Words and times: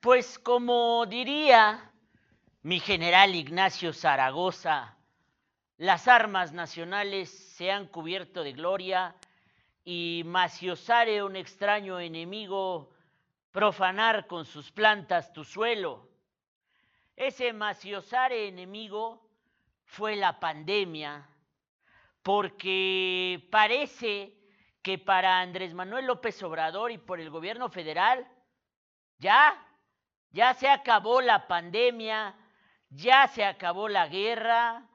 Pues 0.00 0.38
como 0.38 1.04
diría 1.04 1.92
mi 2.62 2.80
general 2.80 3.34
Ignacio 3.34 3.92
Zaragoza, 3.92 4.96
las 5.76 6.08
armas 6.08 6.54
nacionales 6.54 7.28
se 7.28 7.70
han 7.70 7.86
cubierto 7.86 8.42
de 8.42 8.52
gloria 8.52 9.14
y 9.84 10.22
maciosare 10.24 11.22
un 11.22 11.36
extraño 11.36 12.00
enemigo, 12.00 12.94
profanar 13.52 14.26
con 14.26 14.46
sus 14.46 14.72
plantas 14.72 15.34
tu 15.34 15.44
suelo. 15.44 16.08
Ese 17.14 17.52
maciosare 17.52 18.48
enemigo 18.48 19.28
fue 19.84 20.16
la 20.16 20.40
pandemia, 20.40 21.28
porque 22.22 23.46
parece 23.50 24.32
que 24.80 24.96
para 24.96 25.40
Andrés 25.40 25.74
Manuel 25.74 26.06
López 26.06 26.42
Obrador 26.42 26.90
y 26.90 26.96
por 26.96 27.20
el 27.20 27.28
gobierno 27.28 27.68
federal, 27.68 28.26
ya 29.18 29.66
ya 30.32 30.54
se 30.54 30.68
acabó 30.68 31.20
la 31.20 31.46
pandemia, 31.46 32.34
ya 32.90 33.26
se 33.28 33.44
acabó 33.44 33.88
la 33.88 34.06
guerra, 34.08 34.86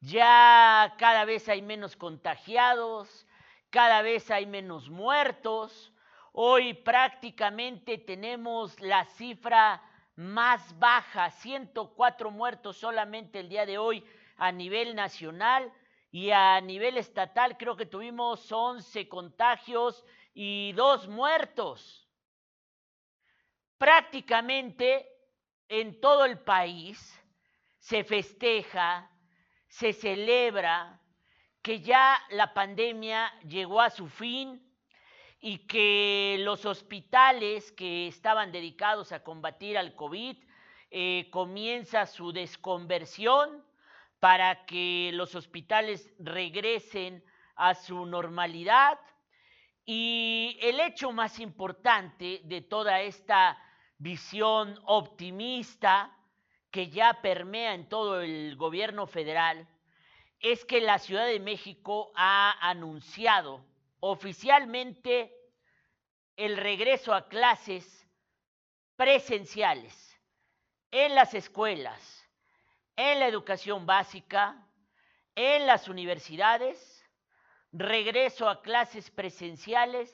ya 0.00 0.94
cada 0.98 1.24
vez 1.24 1.48
hay 1.48 1.62
menos 1.62 1.96
contagiados, 1.96 3.26
cada 3.70 4.02
vez 4.02 4.30
hay 4.30 4.46
menos 4.46 4.90
muertos. 4.90 5.92
Hoy 6.32 6.74
prácticamente 6.74 7.98
tenemos 7.98 8.80
la 8.80 9.04
cifra 9.04 9.82
más 10.16 10.78
baja, 10.78 11.30
104 11.30 12.30
muertos 12.30 12.76
solamente 12.76 13.40
el 13.40 13.48
día 13.48 13.64
de 13.64 13.78
hoy 13.78 14.04
a 14.36 14.52
nivel 14.52 14.94
nacional 14.94 15.72
y 16.10 16.30
a 16.30 16.60
nivel 16.60 16.98
estatal 16.98 17.56
creo 17.56 17.76
que 17.76 17.86
tuvimos 17.86 18.50
11 18.50 19.08
contagios 19.08 20.04
y 20.34 20.72
dos 20.72 21.08
muertos 21.08 22.01
prácticamente 23.82 25.08
en 25.68 26.00
todo 26.00 26.24
el 26.24 26.38
país 26.38 27.20
se 27.80 28.04
festeja, 28.04 29.10
se 29.66 29.92
celebra 29.92 31.00
que 31.62 31.80
ya 31.80 32.16
la 32.30 32.54
pandemia 32.54 33.36
llegó 33.40 33.80
a 33.80 33.90
su 33.90 34.06
fin 34.06 34.64
y 35.40 35.66
que 35.66 36.36
los 36.42 36.64
hospitales 36.64 37.72
que 37.72 38.06
estaban 38.06 38.52
dedicados 38.52 39.10
a 39.10 39.24
combatir 39.24 39.76
al 39.76 39.96
COVID 39.96 40.36
eh, 40.92 41.28
comienza 41.32 42.06
su 42.06 42.32
desconversión 42.32 43.66
para 44.20 44.64
que 44.64 45.10
los 45.12 45.34
hospitales 45.34 46.08
regresen 46.20 47.24
a 47.56 47.74
su 47.74 48.06
normalidad. 48.06 49.00
Y 49.84 50.56
el 50.62 50.78
hecho 50.78 51.10
más 51.10 51.40
importante 51.40 52.42
de 52.44 52.60
toda 52.60 53.00
esta 53.00 53.58
visión 54.02 54.80
optimista 54.86 56.10
que 56.72 56.90
ya 56.90 57.22
permea 57.22 57.74
en 57.74 57.88
todo 57.88 58.20
el 58.20 58.56
gobierno 58.56 59.06
federal 59.06 59.68
es 60.40 60.64
que 60.64 60.80
la 60.80 60.98
Ciudad 60.98 61.26
de 61.26 61.38
México 61.38 62.10
ha 62.16 62.56
anunciado 62.68 63.64
oficialmente 64.00 65.32
el 66.36 66.56
regreso 66.56 67.14
a 67.14 67.28
clases 67.28 68.08
presenciales 68.96 70.20
en 70.90 71.14
las 71.14 71.32
escuelas, 71.34 72.28
en 72.96 73.20
la 73.20 73.28
educación 73.28 73.86
básica, 73.86 74.66
en 75.36 75.64
las 75.64 75.86
universidades, 75.86 77.08
regreso 77.70 78.48
a 78.48 78.62
clases 78.62 79.12
presenciales 79.12 80.12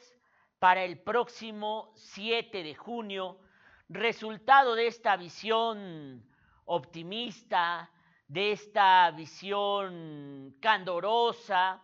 para 0.58 0.84
el 0.84 1.00
próximo 1.00 1.90
7 1.96 2.62
de 2.62 2.74
junio 2.74 3.40
resultado 3.88 4.74
de 4.74 4.86
esta 4.86 5.16
visión 5.16 6.22
optimista, 6.64 7.90
de 8.26 8.52
esta 8.52 9.10
visión 9.12 10.54
candorosa 10.60 11.82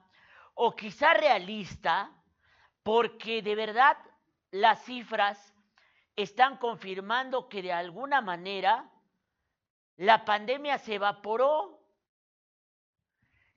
o 0.55 0.77
quizá 0.77 1.15
realista, 1.15 2.11
porque 2.83 3.43
de 3.43 3.55
verdad 3.55 3.97
las 4.51 4.84
cifras 4.84 5.55
están 6.17 6.59
confirmando 6.59 7.49
que 7.49 7.62
de 7.62 7.73
alguna 7.73 8.21
manera 8.21 8.91
la 9.97 10.25
pandemia 10.25 10.78
se 10.78 10.97
evaporó. 10.97 11.81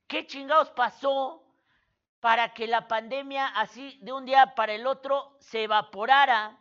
¿Qué 0.08 0.26
chingados 0.26 0.70
pasó 0.72 1.44
para 2.22 2.54
que 2.54 2.68
la 2.68 2.88
pandemia 2.88 3.48
así 3.48 4.00
de 4.02 4.14
un 4.14 4.26
día 4.26 4.56
para 4.56 4.74
el 4.74 4.88
otro 4.88 5.36
se 5.40 5.64
evaporara? 5.64 6.58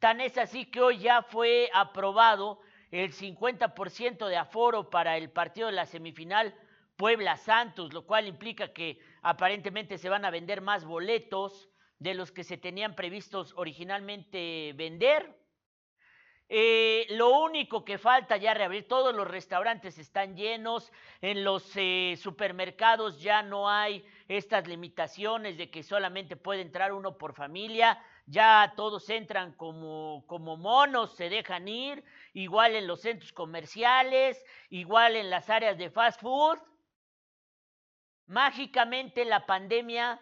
Tan 0.00 0.22
es 0.22 0.38
así 0.38 0.64
que 0.64 0.80
hoy 0.80 0.98
ya 0.98 1.22
fue 1.22 1.68
aprobado 1.74 2.58
el 2.90 3.12
50% 3.12 4.28
de 4.28 4.36
aforo 4.38 4.88
para 4.88 5.18
el 5.18 5.30
partido 5.30 5.66
de 5.66 5.74
la 5.74 5.84
semifinal 5.84 6.54
Puebla 6.96 7.36
Santos, 7.36 7.92
lo 7.92 8.06
cual 8.06 8.26
implica 8.26 8.72
que 8.72 8.98
aparentemente 9.20 9.98
se 9.98 10.08
van 10.08 10.24
a 10.24 10.30
vender 10.30 10.62
más 10.62 10.86
boletos 10.86 11.68
de 11.98 12.14
los 12.14 12.32
que 12.32 12.44
se 12.44 12.56
tenían 12.56 12.96
previstos 12.96 13.52
originalmente 13.56 14.72
vender. 14.74 15.36
Eh, 16.52 17.06
lo 17.10 17.38
único 17.38 17.84
que 17.84 17.96
falta 17.96 18.36
ya 18.36 18.54
reabrir, 18.54 18.88
todos 18.88 19.14
los 19.14 19.28
restaurantes 19.28 19.98
están 19.98 20.34
llenos, 20.34 20.90
en 21.20 21.44
los 21.44 21.70
eh, 21.76 22.18
supermercados 22.20 23.22
ya 23.22 23.42
no 23.42 23.70
hay 23.70 24.04
estas 24.26 24.66
limitaciones 24.66 25.56
de 25.58 25.70
que 25.70 25.84
solamente 25.84 26.34
puede 26.34 26.62
entrar 26.62 26.92
uno 26.92 27.16
por 27.16 27.34
familia, 27.34 28.02
ya 28.30 28.74
todos 28.76 29.10
entran 29.10 29.52
como, 29.54 30.24
como 30.28 30.56
monos, 30.56 31.16
se 31.16 31.28
dejan 31.28 31.66
ir, 31.66 32.04
igual 32.32 32.76
en 32.76 32.86
los 32.86 33.00
centros 33.00 33.32
comerciales, 33.32 34.44
igual 34.68 35.16
en 35.16 35.30
las 35.30 35.50
áreas 35.50 35.76
de 35.76 35.90
fast 35.90 36.20
food. 36.20 36.58
Mágicamente 38.26 39.24
la 39.24 39.46
pandemia 39.46 40.20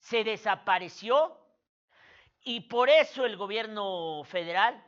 se 0.00 0.24
desapareció 0.24 1.38
y 2.40 2.62
por 2.62 2.90
eso 2.90 3.24
el 3.24 3.36
gobierno 3.36 4.24
federal 4.24 4.84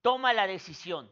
toma 0.00 0.32
la 0.32 0.46
decisión 0.46 1.10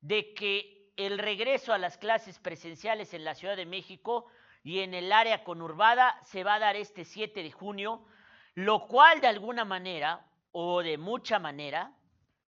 de 0.00 0.32
que 0.32 0.92
el 0.96 1.18
regreso 1.18 1.74
a 1.74 1.78
las 1.78 1.98
clases 1.98 2.38
presenciales 2.38 3.12
en 3.12 3.24
la 3.24 3.34
Ciudad 3.34 3.56
de 3.56 3.66
México 3.66 4.30
y 4.62 4.80
en 4.80 4.94
el 4.94 5.12
área 5.12 5.44
conurbada 5.44 6.18
se 6.24 6.42
va 6.42 6.54
a 6.54 6.58
dar 6.58 6.76
este 6.76 7.04
7 7.04 7.42
de 7.42 7.52
junio 7.52 8.06
lo 8.54 8.86
cual 8.86 9.20
de 9.20 9.26
alguna 9.26 9.64
manera 9.64 10.24
o 10.52 10.82
de 10.82 10.96
mucha 10.96 11.38
manera, 11.38 11.92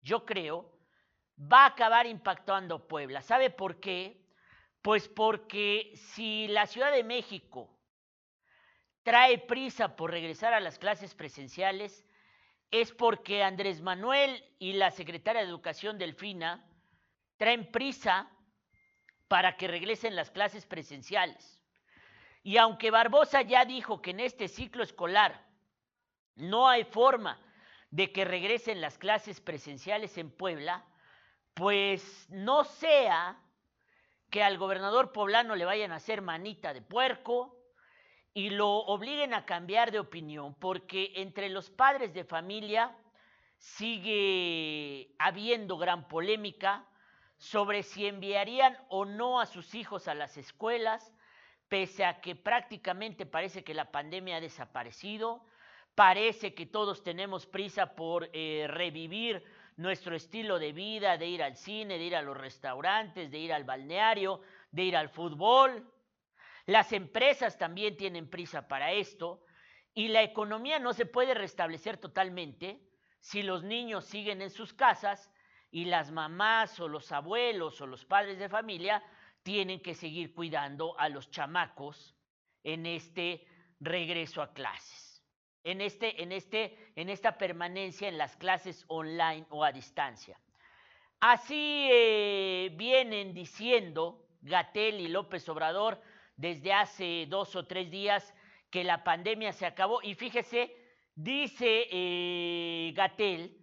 yo 0.01 0.25
creo, 0.27 0.73
va 1.39 1.65
a 1.65 1.67
acabar 1.67 2.07
impactando 2.07 2.89
Puebla. 2.89 3.23
¿Sabe 3.23 3.51
por 3.51 3.79
qué? 3.79 4.21
Pues 4.83 5.09
porque 5.09 5.93
si 5.95 6.49
la 6.49 6.67
Ciudad 6.67 6.91
de 6.91 7.05
México 7.05 7.79
trae 9.05 9.39
prisa 9.39 9.95
por 9.95 10.11
regresar 10.11 10.55
a 10.55 10.61
las 10.61 10.79
clases 10.79 11.15
presenciales, 11.15 12.05
es 12.71 12.91
porque 12.93 13.43
Andrés 13.43 13.81
Manuel 13.81 14.45
y 14.59 14.73
la 14.73 14.91
secretaria 14.91 15.43
de 15.43 15.49
Educación 15.49 15.99
Delfina 15.99 16.67
traen 17.37 17.71
prisa 17.71 18.31
para 19.29 19.57
que 19.57 19.69
regresen 19.69 20.17
las 20.17 20.31
clases 20.31 20.67
presenciales. 20.67 21.63
Y 22.43 22.57
aunque 22.57 22.91
Barbosa 22.91 23.43
ya 23.43 23.65
dijo 23.65 24.03
que 24.03 24.11
en 24.11 24.21
este 24.21 24.49
ciclo 24.49 24.83
escolar 24.83 25.52
no 26.37 26.69
hay 26.69 26.85
forma 26.85 27.41
de 27.91 28.13
que 28.13 28.25
regresen 28.25 28.81
las 28.81 28.99
clases 28.99 29.41
presenciales 29.41 30.17
en 30.19 30.31
Puebla, 30.31 30.85
pues 31.55 32.27
no 32.31 32.65
sea 32.65 33.39
que 34.31 34.43
al 34.43 34.57
gobernador 34.57 35.13
poblano 35.13 35.57
le 35.57 35.67
vayan 35.67 35.93
a 35.93 35.97
hacer 35.97 36.23
manita 36.23 36.73
de 36.73 36.81
puerco 36.81 37.59
y 38.33 38.49
lo 38.49 38.71
obliguen 38.71 39.35
a 39.35 39.45
cambiar 39.45 39.93
de 39.93 39.99
opinión, 39.99 40.55
porque 40.55 41.13
entre 41.17 41.51
los 41.51 41.69
padres 41.69 42.15
de 42.15 42.25
familia 42.25 42.97
sigue 43.59 45.15
habiendo 45.19 45.77
gran 45.77 46.09
polémica 46.09 46.87
sobre 47.37 47.83
si 47.83 48.07
enviarían 48.07 48.79
o 48.89 49.05
no 49.05 49.39
a 49.41 49.47
sus 49.47 49.75
hijos 49.75 50.09
a 50.09 50.15
las 50.15 50.37
escuelas, 50.39 51.13
pese 51.69 52.05
a 52.05 52.21
que 52.21 52.35
prácticamente 52.35 53.27
parece 53.27 53.63
que 53.65 53.75
la 53.75 53.91
pandemia 53.91 54.37
ha 54.37 54.41
desaparecido, 54.41 55.45
Parece 55.95 56.55
que 56.55 56.67
todos 56.67 57.03
tenemos 57.03 57.47
prisa 57.47 57.95
por 57.95 58.31
eh, 58.33 58.67
revivir 58.67 59.45
nuestro 59.77 60.17
estilo 60.17 60.59
de 60.59 60.73
vida, 60.73 61.19
de 61.19 61.27
ir 61.27 61.43
al 61.43 61.57
cine, 61.57 61.99
de 61.99 62.05
ir 62.05 62.17
a 62.17 62.23
los 62.23 62.37
restaurantes, 62.37 63.31
de 63.31 63.39
ir 63.39 63.53
al 63.53 63.65
balneario, 63.65 64.41
de 64.71 64.85
ir 64.85 64.97
al 64.97 65.11
fútbol. 65.11 65.87
Las 66.65 66.93
empresas 66.93 67.59
también 67.59 67.97
tienen 67.97 68.31
prisa 68.31 68.69
para 68.69 68.93
esto 68.93 69.45
y 69.93 70.09
la 70.09 70.23
economía 70.23 70.79
no 70.79 70.95
se 70.95 71.05
puede 71.05 71.35
restablecer 71.35 71.99
totalmente 71.99 72.81
si 73.21 73.43
los 73.43 73.63
niños 73.63 74.07
siguen 74.07 74.41
en 74.41 74.51
sus 74.51 74.73
casas 74.73 75.31
y 75.71 75.85
las 75.85 76.11
mamás 76.11 76.81
o 76.81 76.89
los 76.89 77.13
abuelos 77.13 77.81
o 77.83 77.87
los 77.87 78.07
padres 78.07 78.39
de 78.39 78.49
familia 78.49 79.03
tienen 79.43 79.83
que 79.83 79.95
seguir 79.95 80.35
cuidando 80.35 80.99
a 80.99 81.11
los 81.11 81.31
chamacos 81.31 82.15
en 82.63 82.87
este 82.87 83.47
regreso 83.81 84.41
a 84.41 84.55
clases 84.55 85.12
en, 85.65 85.81
este, 85.81 86.23
en, 86.23 86.33
este, 86.33 86.77
en 86.97 87.09
esta 87.09 87.39
permanencia 87.39 88.09
en 88.09 88.19
las 88.19 88.37
clases 88.37 88.85
online 88.89 89.47
o 89.51 89.65
a 89.65 89.73
distancia. 89.73 90.39
Así 91.21 91.89
eh, 91.91 92.71
vienen 92.75 93.33
diciendo 93.33 94.27
Gatel 94.41 95.01
y 95.01 95.09
López 95.09 95.49
Obrador 95.49 96.01
desde 96.37 96.73
hace 96.73 97.27
dos 97.29 97.55
o 97.55 97.65
tres 97.65 97.91
días 97.91 98.35
que 98.71 98.83
la 98.83 99.05
pandemia 99.05 99.53
se 99.53 99.67
acabó. 99.67 100.03
Y 100.03 100.15
fíjese, 100.15 100.75
dice 101.15 101.87
eh, 101.91 102.93
Gatel 102.97 103.57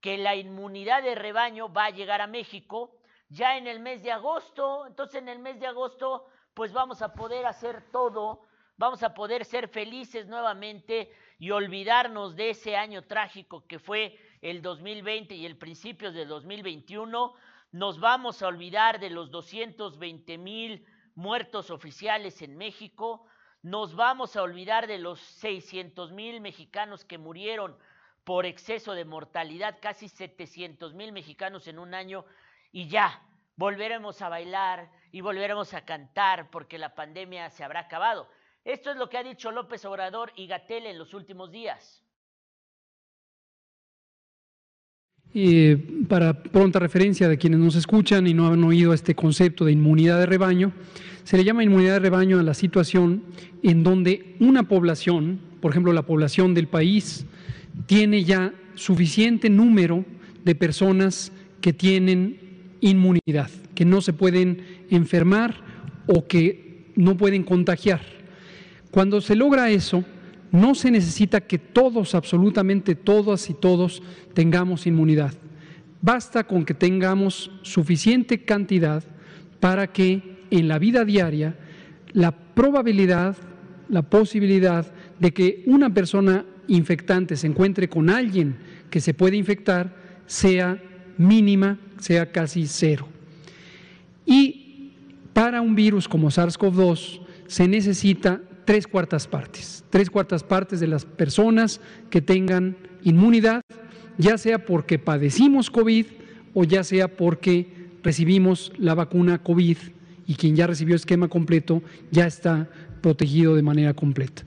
que 0.00 0.18
la 0.18 0.36
inmunidad 0.36 1.02
de 1.02 1.14
rebaño 1.14 1.72
va 1.72 1.86
a 1.86 1.90
llegar 1.90 2.20
a 2.20 2.26
México 2.26 2.98
ya 3.28 3.56
en 3.56 3.66
el 3.66 3.80
mes 3.80 4.02
de 4.02 4.12
agosto. 4.12 4.86
Entonces 4.86 5.22
en 5.22 5.28
el 5.28 5.38
mes 5.38 5.58
de 5.58 5.68
agosto 5.68 6.26
pues 6.52 6.72
vamos 6.72 7.02
a 7.02 7.12
poder 7.12 7.46
hacer 7.46 7.90
todo, 7.90 8.42
vamos 8.76 9.02
a 9.02 9.12
poder 9.12 9.44
ser 9.44 9.68
felices 9.68 10.26
nuevamente 10.26 11.12
y 11.38 11.50
olvidarnos 11.50 12.36
de 12.36 12.50
ese 12.50 12.76
año 12.76 13.02
trágico 13.02 13.66
que 13.66 13.78
fue 13.78 14.18
el 14.40 14.62
2020 14.62 15.34
y 15.34 15.46
el 15.46 15.56
principio 15.56 16.12
del 16.12 16.28
2021. 16.28 17.34
Nos 17.72 18.00
vamos 18.00 18.42
a 18.42 18.48
olvidar 18.48 19.00
de 19.00 19.10
los 19.10 19.30
220 19.30 20.38
mil 20.38 20.86
muertos 21.14 21.70
oficiales 21.70 22.40
en 22.42 22.56
México. 22.56 23.26
Nos 23.62 23.94
vamos 23.94 24.36
a 24.36 24.42
olvidar 24.42 24.86
de 24.86 24.98
los 24.98 25.20
600 25.20 26.12
mil 26.12 26.40
mexicanos 26.40 27.04
que 27.04 27.18
murieron 27.18 27.76
por 28.24 28.46
exceso 28.46 28.92
de 28.92 29.04
mortalidad, 29.04 29.78
casi 29.80 30.08
700 30.08 30.94
mil 30.94 31.12
mexicanos 31.12 31.68
en 31.68 31.78
un 31.78 31.94
año, 31.94 32.24
y 32.72 32.88
ya, 32.88 33.22
volveremos 33.54 34.20
a 34.20 34.28
bailar 34.28 34.90
y 35.12 35.20
volveremos 35.20 35.74
a 35.74 35.84
cantar 35.84 36.50
porque 36.50 36.76
la 36.76 36.94
pandemia 36.94 37.50
se 37.50 37.62
habrá 37.62 37.80
acabado. 37.80 38.28
Esto 38.66 38.90
es 38.90 38.96
lo 38.96 39.08
que 39.08 39.16
ha 39.16 39.22
dicho 39.22 39.52
López 39.52 39.84
Obrador 39.84 40.32
y 40.34 40.48
Gatel 40.48 40.86
en 40.86 40.98
los 40.98 41.14
últimos 41.14 41.52
días. 41.52 42.02
Y 45.32 45.76
para 45.76 46.42
pronta 46.42 46.80
referencia 46.80 47.28
de 47.28 47.38
quienes 47.38 47.60
nos 47.60 47.76
escuchan 47.76 48.26
y 48.26 48.34
no 48.34 48.48
han 48.48 48.64
oído 48.64 48.92
este 48.92 49.14
concepto 49.14 49.64
de 49.64 49.70
inmunidad 49.70 50.18
de 50.18 50.26
rebaño, 50.26 50.72
se 51.22 51.36
le 51.36 51.44
llama 51.44 51.62
inmunidad 51.62 51.92
de 51.92 52.00
rebaño 52.00 52.40
a 52.40 52.42
la 52.42 52.54
situación 52.54 53.22
en 53.62 53.84
donde 53.84 54.34
una 54.40 54.64
población, 54.64 55.38
por 55.60 55.70
ejemplo 55.70 55.92
la 55.92 56.02
población 56.02 56.52
del 56.52 56.66
país, 56.66 57.24
tiene 57.86 58.24
ya 58.24 58.52
suficiente 58.74 59.48
número 59.48 60.04
de 60.44 60.56
personas 60.56 61.30
que 61.60 61.72
tienen 61.72 62.40
inmunidad, 62.80 63.50
que 63.76 63.84
no 63.84 64.00
se 64.00 64.12
pueden 64.12 64.86
enfermar 64.90 65.54
o 66.08 66.26
que 66.26 66.90
no 66.96 67.16
pueden 67.16 67.44
contagiar. 67.44 68.15
Cuando 68.96 69.20
se 69.20 69.36
logra 69.36 69.68
eso, 69.68 70.02
no 70.50 70.74
se 70.74 70.90
necesita 70.90 71.42
que 71.42 71.58
todos, 71.58 72.14
absolutamente 72.14 72.94
todas 72.94 73.50
y 73.50 73.52
todos, 73.52 74.02
tengamos 74.32 74.86
inmunidad. 74.86 75.34
Basta 76.00 76.44
con 76.44 76.64
que 76.64 76.72
tengamos 76.72 77.50
suficiente 77.60 78.46
cantidad 78.46 79.04
para 79.60 79.92
que 79.92 80.38
en 80.50 80.66
la 80.66 80.78
vida 80.78 81.04
diaria 81.04 81.58
la 82.14 82.32
probabilidad, 82.32 83.36
la 83.90 84.00
posibilidad 84.00 84.90
de 85.20 85.34
que 85.34 85.62
una 85.66 85.92
persona 85.92 86.46
infectante 86.66 87.36
se 87.36 87.48
encuentre 87.48 87.90
con 87.90 88.08
alguien 88.08 88.56
que 88.88 89.02
se 89.02 89.12
puede 89.12 89.36
infectar 89.36 89.94
sea 90.24 90.82
mínima, 91.18 91.78
sea 91.98 92.32
casi 92.32 92.66
cero. 92.66 93.06
Y 94.24 94.92
para 95.34 95.60
un 95.60 95.74
virus 95.74 96.08
como 96.08 96.30
SARS-CoV-2 96.30 97.20
se 97.46 97.68
necesita 97.68 98.40
tres 98.66 98.86
cuartas 98.86 99.26
partes, 99.26 99.84
tres 99.88 100.10
cuartas 100.10 100.44
partes 100.44 100.80
de 100.80 100.88
las 100.88 101.06
personas 101.06 101.80
que 102.10 102.20
tengan 102.20 102.76
inmunidad, 103.02 103.62
ya 104.18 104.36
sea 104.36 104.64
porque 104.66 104.98
padecimos 104.98 105.70
COVID 105.70 106.06
o 106.52 106.64
ya 106.64 106.84
sea 106.84 107.08
porque 107.08 107.68
recibimos 108.02 108.72
la 108.76 108.94
vacuna 108.94 109.42
COVID 109.42 109.78
y 110.26 110.34
quien 110.34 110.56
ya 110.56 110.66
recibió 110.66 110.96
esquema 110.96 111.28
completo 111.28 111.80
ya 112.10 112.26
está 112.26 112.68
protegido 113.00 113.54
de 113.54 113.62
manera 113.62 113.94
completa. 113.94 114.42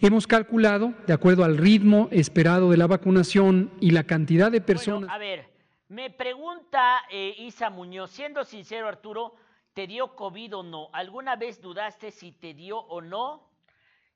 Hemos 0.00 0.26
calculado, 0.26 0.92
de 1.06 1.12
acuerdo 1.12 1.44
al 1.44 1.56
ritmo 1.56 2.08
esperado 2.10 2.72
de 2.72 2.76
la 2.76 2.88
vacunación 2.88 3.70
y 3.78 3.92
la 3.92 4.02
cantidad 4.02 4.50
de 4.50 4.60
personas. 4.60 5.08
a 5.08 5.18
ver, 5.18 5.44
me 5.88 6.10
pregunta 6.10 7.02
eh, 7.08 7.36
Isa 7.38 7.70
Muñoz, 7.70 8.10
siendo 8.10 8.44
sincero 8.44 8.88
Arturo, 8.88 9.36
¿Te 9.74 9.86
dio 9.86 10.14
COVID 10.14 10.56
o 10.56 10.62
no? 10.62 10.90
¿Alguna 10.92 11.36
vez 11.36 11.60
dudaste 11.60 12.10
si 12.10 12.32
te 12.32 12.52
dio 12.52 12.78
o 12.78 13.00
no? 13.00 13.50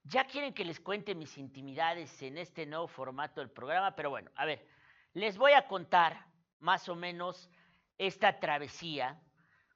Ya 0.05 0.25
quieren 0.25 0.53
que 0.53 0.65
les 0.65 0.79
cuente 0.81 1.15
mis 1.15 1.39
intimidades 1.39 2.23
en 2.23 2.37
este 2.37 2.67
nuevo 2.67 2.87
formato 2.87 3.41
del 3.41 3.51
programa, 3.51 3.97
pero 3.97 4.11
bueno, 4.11 4.31
a 4.37 4.45
ver, 4.45 4.67
les 5.15 5.39
voy 5.39 5.53
a 5.53 5.67
contar 5.67 6.27
más 6.61 6.89
o 6.89 6.95
menos 6.95 7.51
esta 7.97 8.39
travesía. 8.39 9.19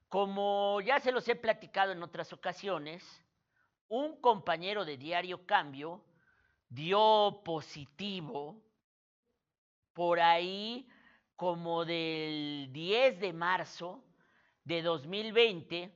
Como 0.07 0.79
ya 0.81 0.99
se 0.99 1.11
los 1.11 1.27
he 1.27 1.35
platicado 1.35 1.91
en 1.91 2.03
otras 2.03 2.31
ocasiones, 2.31 3.03
un 3.87 4.21
compañero 4.21 4.85
de 4.85 4.97
Diario 4.97 5.45
Cambio 5.47 6.05
dio 6.69 7.41
positivo 7.43 8.61
por 9.93 10.19
ahí 10.19 10.87
como 11.35 11.85
del 11.85 12.69
10 12.71 13.19
de 13.19 13.33
marzo 13.33 14.03
de 14.63 14.81
2020, 14.81 15.91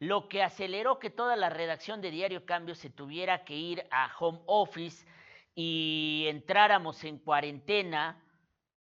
lo 0.00 0.28
que 0.28 0.42
aceleró 0.42 0.98
que 0.98 1.10
toda 1.10 1.36
la 1.36 1.50
redacción 1.50 2.00
de 2.00 2.10
Diario 2.10 2.44
Cambio 2.44 2.74
se 2.74 2.90
tuviera 2.90 3.44
que 3.44 3.54
ir 3.54 3.86
a 3.90 4.10
home 4.18 4.40
office 4.46 5.06
y 5.54 6.26
entráramos 6.28 7.04
en 7.04 7.18
cuarentena 7.18 8.20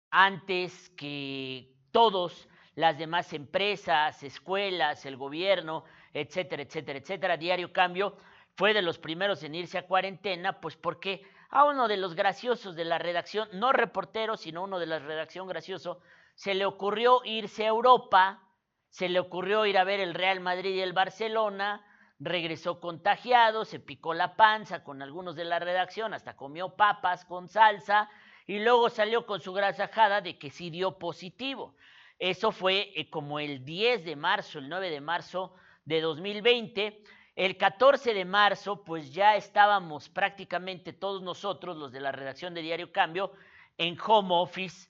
antes 0.10 0.90
que 0.92 1.74
todos 1.92 2.48
las 2.76 2.98
demás 2.98 3.34
empresas, 3.34 4.22
escuelas, 4.24 5.06
el 5.06 5.18
gobierno, 5.18 5.84
etcétera, 6.14 6.64
etcétera, 6.64 7.00
etcétera. 7.00 7.38
Diario 7.38 7.74
Cambio 7.74 8.18
fue 8.56 8.74
de 8.74 8.82
los 8.82 9.00
primeros 9.00 9.44
en 9.44 9.56
irse 9.56 9.78
a 9.78 9.88
cuarentena, 9.88 10.60
pues 10.60 10.76
porque 10.76 11.24
a 11.50 11.64
uno 11.66 11.88
de 11.88 11.98
los 11.98 12.16
graciosos 12.16 12.76
de 12.76 12.86
la 12.86 12.98
redacción, 12.98 13.48
no 13.54 13.72
reportero, 13.72 14.36
sino 14.36 14.64
uno 14.64 14.80
de 14.80 14.88
la 14.88 15.00
redacción 15.00 15.48
gracioso, 15.48 16.02
se 16.36 16.54
le 16.54 16.66
ocurrió 16.66 17.22
irse 17.24 17.66
a 17.66 17.70
Europa 17.70 18.47
se 18.90 19.10
le 19.10 19.20
ocurrió 19.20 19.66
ir 19.66 19.78
a 19.78 19.84
ver 19.84 20.00
el 20.00 20.14
Real 20.14 20.40
Madrid 20.40 20.76
y 20.76 20.82
el 20.82 20.94
Barcelona, 20.94 21.86
regresó 22.20 22.80
contagiado, 22.80 23.66
se 23.66 23.80
picó 23.80 24.14
la 24.14 24.36
panza 24.36 24.84
con 24.84 25.02
algunos 25.02 25.36
de 25.36 25.46
la 25.46 25.60
redacción, 25.60 26.14
hasta 26.14 26.36
comió 26.36 26.76
papas 26.76 27.26
con 27.26 27.48
salsa 27.48 28.10
y 28.48 28.60
luego 28.60 28.90
salió 28.90 29.26
con 29.26 29.42
su 29.42 29.54
grasajada 29.54 30.22
de 30.22 30.40
que 30.40 30.50
sí 30.50 30.70
dio 30.70 30.98
positivo. 30.98 31.76
Eso 32.18 32.52
fue 32.52 32.92
eh, 32.96 33.10
como 33.10 33.40
el 33.40 33.64
10 33.64 34.06
de 34.06 34.16
marzo, 34.16 34.60
el 34.60 34.70
9 34.70 34.90
de 34.90 35.02
marzo 35.02 35.54
de 35.86 36.02
2020. 36.02 37.04
El 37.36 37.56
14 37.56 38.16
de 38.16 38.26
marzo, 38.26 38.84
pues 38.84 39.14
ya 39.14 39.36
estábamos 39.36 40.10
prácticamente 40.10 40.92
todos 40.92 41.22
nosotros, 41.22 41.78
los 41.78 41.92
de 41.92 42.00
la 42.00 42.12
redacción 42.12 42.56
de 42.56 42.64
Diario 42.64 42.92
Cambio, 42.92 43.32
en 43.78 43.96
home 44.04 44.30
office. 44.32 44.90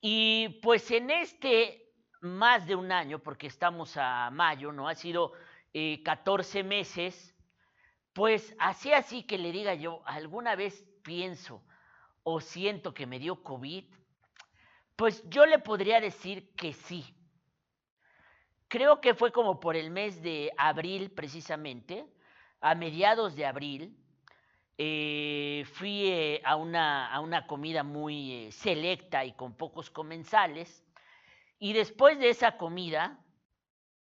Y 0.00 0.60
pues 0.62 0.88
en 0.92 1.10
este 1.10 1.87
más 2.20 2.66
de 2.66 2.74
un 2.74 2.92
año, 2.92 3.18
porque 3.18 3.46
estamos 3.46 3.96
a 3.96 4.30
mayo, 4.30 4.72
¿no? 4.72 4.88
Ha 4.88 4.94
sido 4.94 5.32
14 6.04 6.60
eh, 6.60 6.62
meses, 6.64 7.34
pues 8.12 8.54
así 8.58 8.92
así 8.92 9.22
que 9.22 9.38
le 9.38 9.52
diga 9.52 9.74
yo, 9.74 10.02
alguna 10.06 10.56
vez 10.56 10.84
pienso 11.02 11.62
o 12.22 12.40
siento 12.40 12.92
que 12.92 13.06
me 13.06 13.18
dio 13.18 13.42
COVID, 13.42 13.84
pues 14.96 15.22
yo 15.28 15.46
le 15.46 15.58
podría 15.58 16.00
decir 16.00 16.54
que 16.56 16.72
sí. 16.72 17.14
Creo 18.66 19.00
que 19.00 19.14
fue 19.14 19.32
como 19.32 19.60
por 19.60 19.76
el 19.76 19.90
mes 19.90 20.22
de 20.22 20.52
abril 20.58 21.10
precisamente, 21.10 22.04
a 22.60 22.74
mediados 22.74 23.36
de 23.36 23.46
abril, 23.46 23.96
eh, 24.76 25.64
fui 25.72 26.06
eh, 26.06 26.42
a, 26.44 26.56
una, 26.56 27.12
a, 27.12 27.20
una, 27.20 27.46
comida 27.46 27.82
muy 27.82 28.50
selecta 28.52 29.24
y 29.24 29.32
con 29.32 29.56
pocos 29.56 29.90
comensales 29.90 30.84
y 31.58 31.72
después 31.72 32.18
de 32.18 32.30
esa 32.30 32.56
comida, 32.56 33.18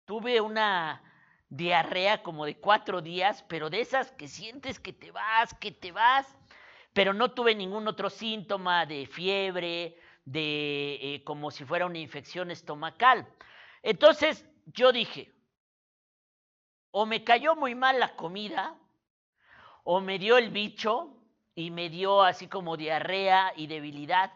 tuve 0.06 0.42
una 0.42 1.04
diarrea 1.50 2.24
como 2.24 2.46
de 2.46 2.58
cuatro 2.58 3.02
días, 3.02 3.44
pero 3.44 3.70
de 3.70 3.82
esas 3.82 4.12
que 4.12 4.28
sientes 4.28 4.80
que 4.80 4.94
te 4.94 5.12
vas, 5.12 5.54
que 5.56 5.72
te 5.72 5.92
vas, 5.92 6.38
pero 6.94 7.14
no 7.14 7.32
tuve 7.32 7.56
ningún 7.56 7.88
otro 7.88 8.10
síntoma 8.10 8.86
de 8.86 9.06
fiebre, 9.06 9.98
de 10.24 11.00
eh, 11.02 11.24
como 11.26 11.52
si 11.52 11.66
fuera 11.66 11.86
una 11.86 12.00
infección 12.00 12.52
estomacal. 12.52 13.28
Entonces 13.84 14.46
yo 14.68 14.92
dije, 14.92 15.34
o 16.92 17.06
me 17.06 17.24
cayó 17.24 17.56
muy 17.56 17.76
mal 17.76 18.00
la 18.00 18.16
comida, 18.16 18.78
o 19.84 20.00
me 20.00 20.20
dio 20.20 20.38
el 20.38 20.52
bicho 20.52 21.18
y 21.56 21.72
me 21.72 21.90
dio 21.90 22.22
así 22.22 22.48
como 22.48 22.78
diarrea 22.78 23.52
y 23.56 23.68
debilidad 23.68 24.32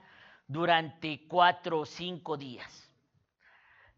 durante 0.48 1.27
cuatro 1.27 1.79
o 1.81 1.86
cinco 1.86 2.36
días. 2.38 2.84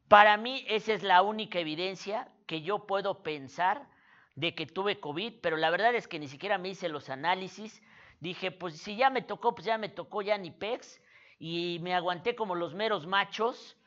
Para 0.08 0.38
mí 0.38 0.66
esa 0.68 0.94
es 0.94 1.04
la 1.04 1.22
única 1.22 1.60
evidencia 1.60 2.30
que 2.46 2.62
yo 2.62 2.86
puedo 2.88 3.24
pensar 3.24 3.88
de 4.36 4.56
que 4.56 4.66
tuve 4.66 5.00
COVID, 5.00 5.36
pero 5.42 5.58
la 5.58 5.70
verdad 5.70 5.96
es 5.96 6.08
que 6.08 6.20
ni 6.20 6.28
siquiera 6.28 6.58
me 6.58 6.70
hice 6.70 6.90
los 6.90 7.10
análisis. 7.10 7.82
Dije, 8.20 8.52
pues 8.52 8.78
si 8.82 8.96
ya 8.96 9.10
me 9.10 9.22
tocó, 9.22 9.54
pues 9.56 9.66
ya 9.66 9.78
me 9.78 9.90
tocó 9.90 10.22
ya 10.22 10.38
ni 10.38 10.52
PEX 10.52 11.02
y 11.40 11.80
me 11.82 11.94
aguanté 11.96 12.36
como 12.36 12.56
los 12.56 12.74
meros 12.74 13.06
machos 13.08 13.78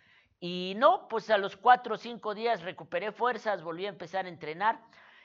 Y 0.41 0.75
no, 0.79 1.09
pues 1.09 1.31
a 1.31 1.39
los 1.39 1.57
cuatro 1.57 1.97
o 1.97 1.99
cinco 1.99 2.35
días 2.35 2.63
recuperé 2.63 3.13
fuerzas, 3.13 3.63
volví 3.63 3.87
a 3.87 3.91
empezar 3.91 4.27
a 4.27 4.29
entrenar. 4.31 4.81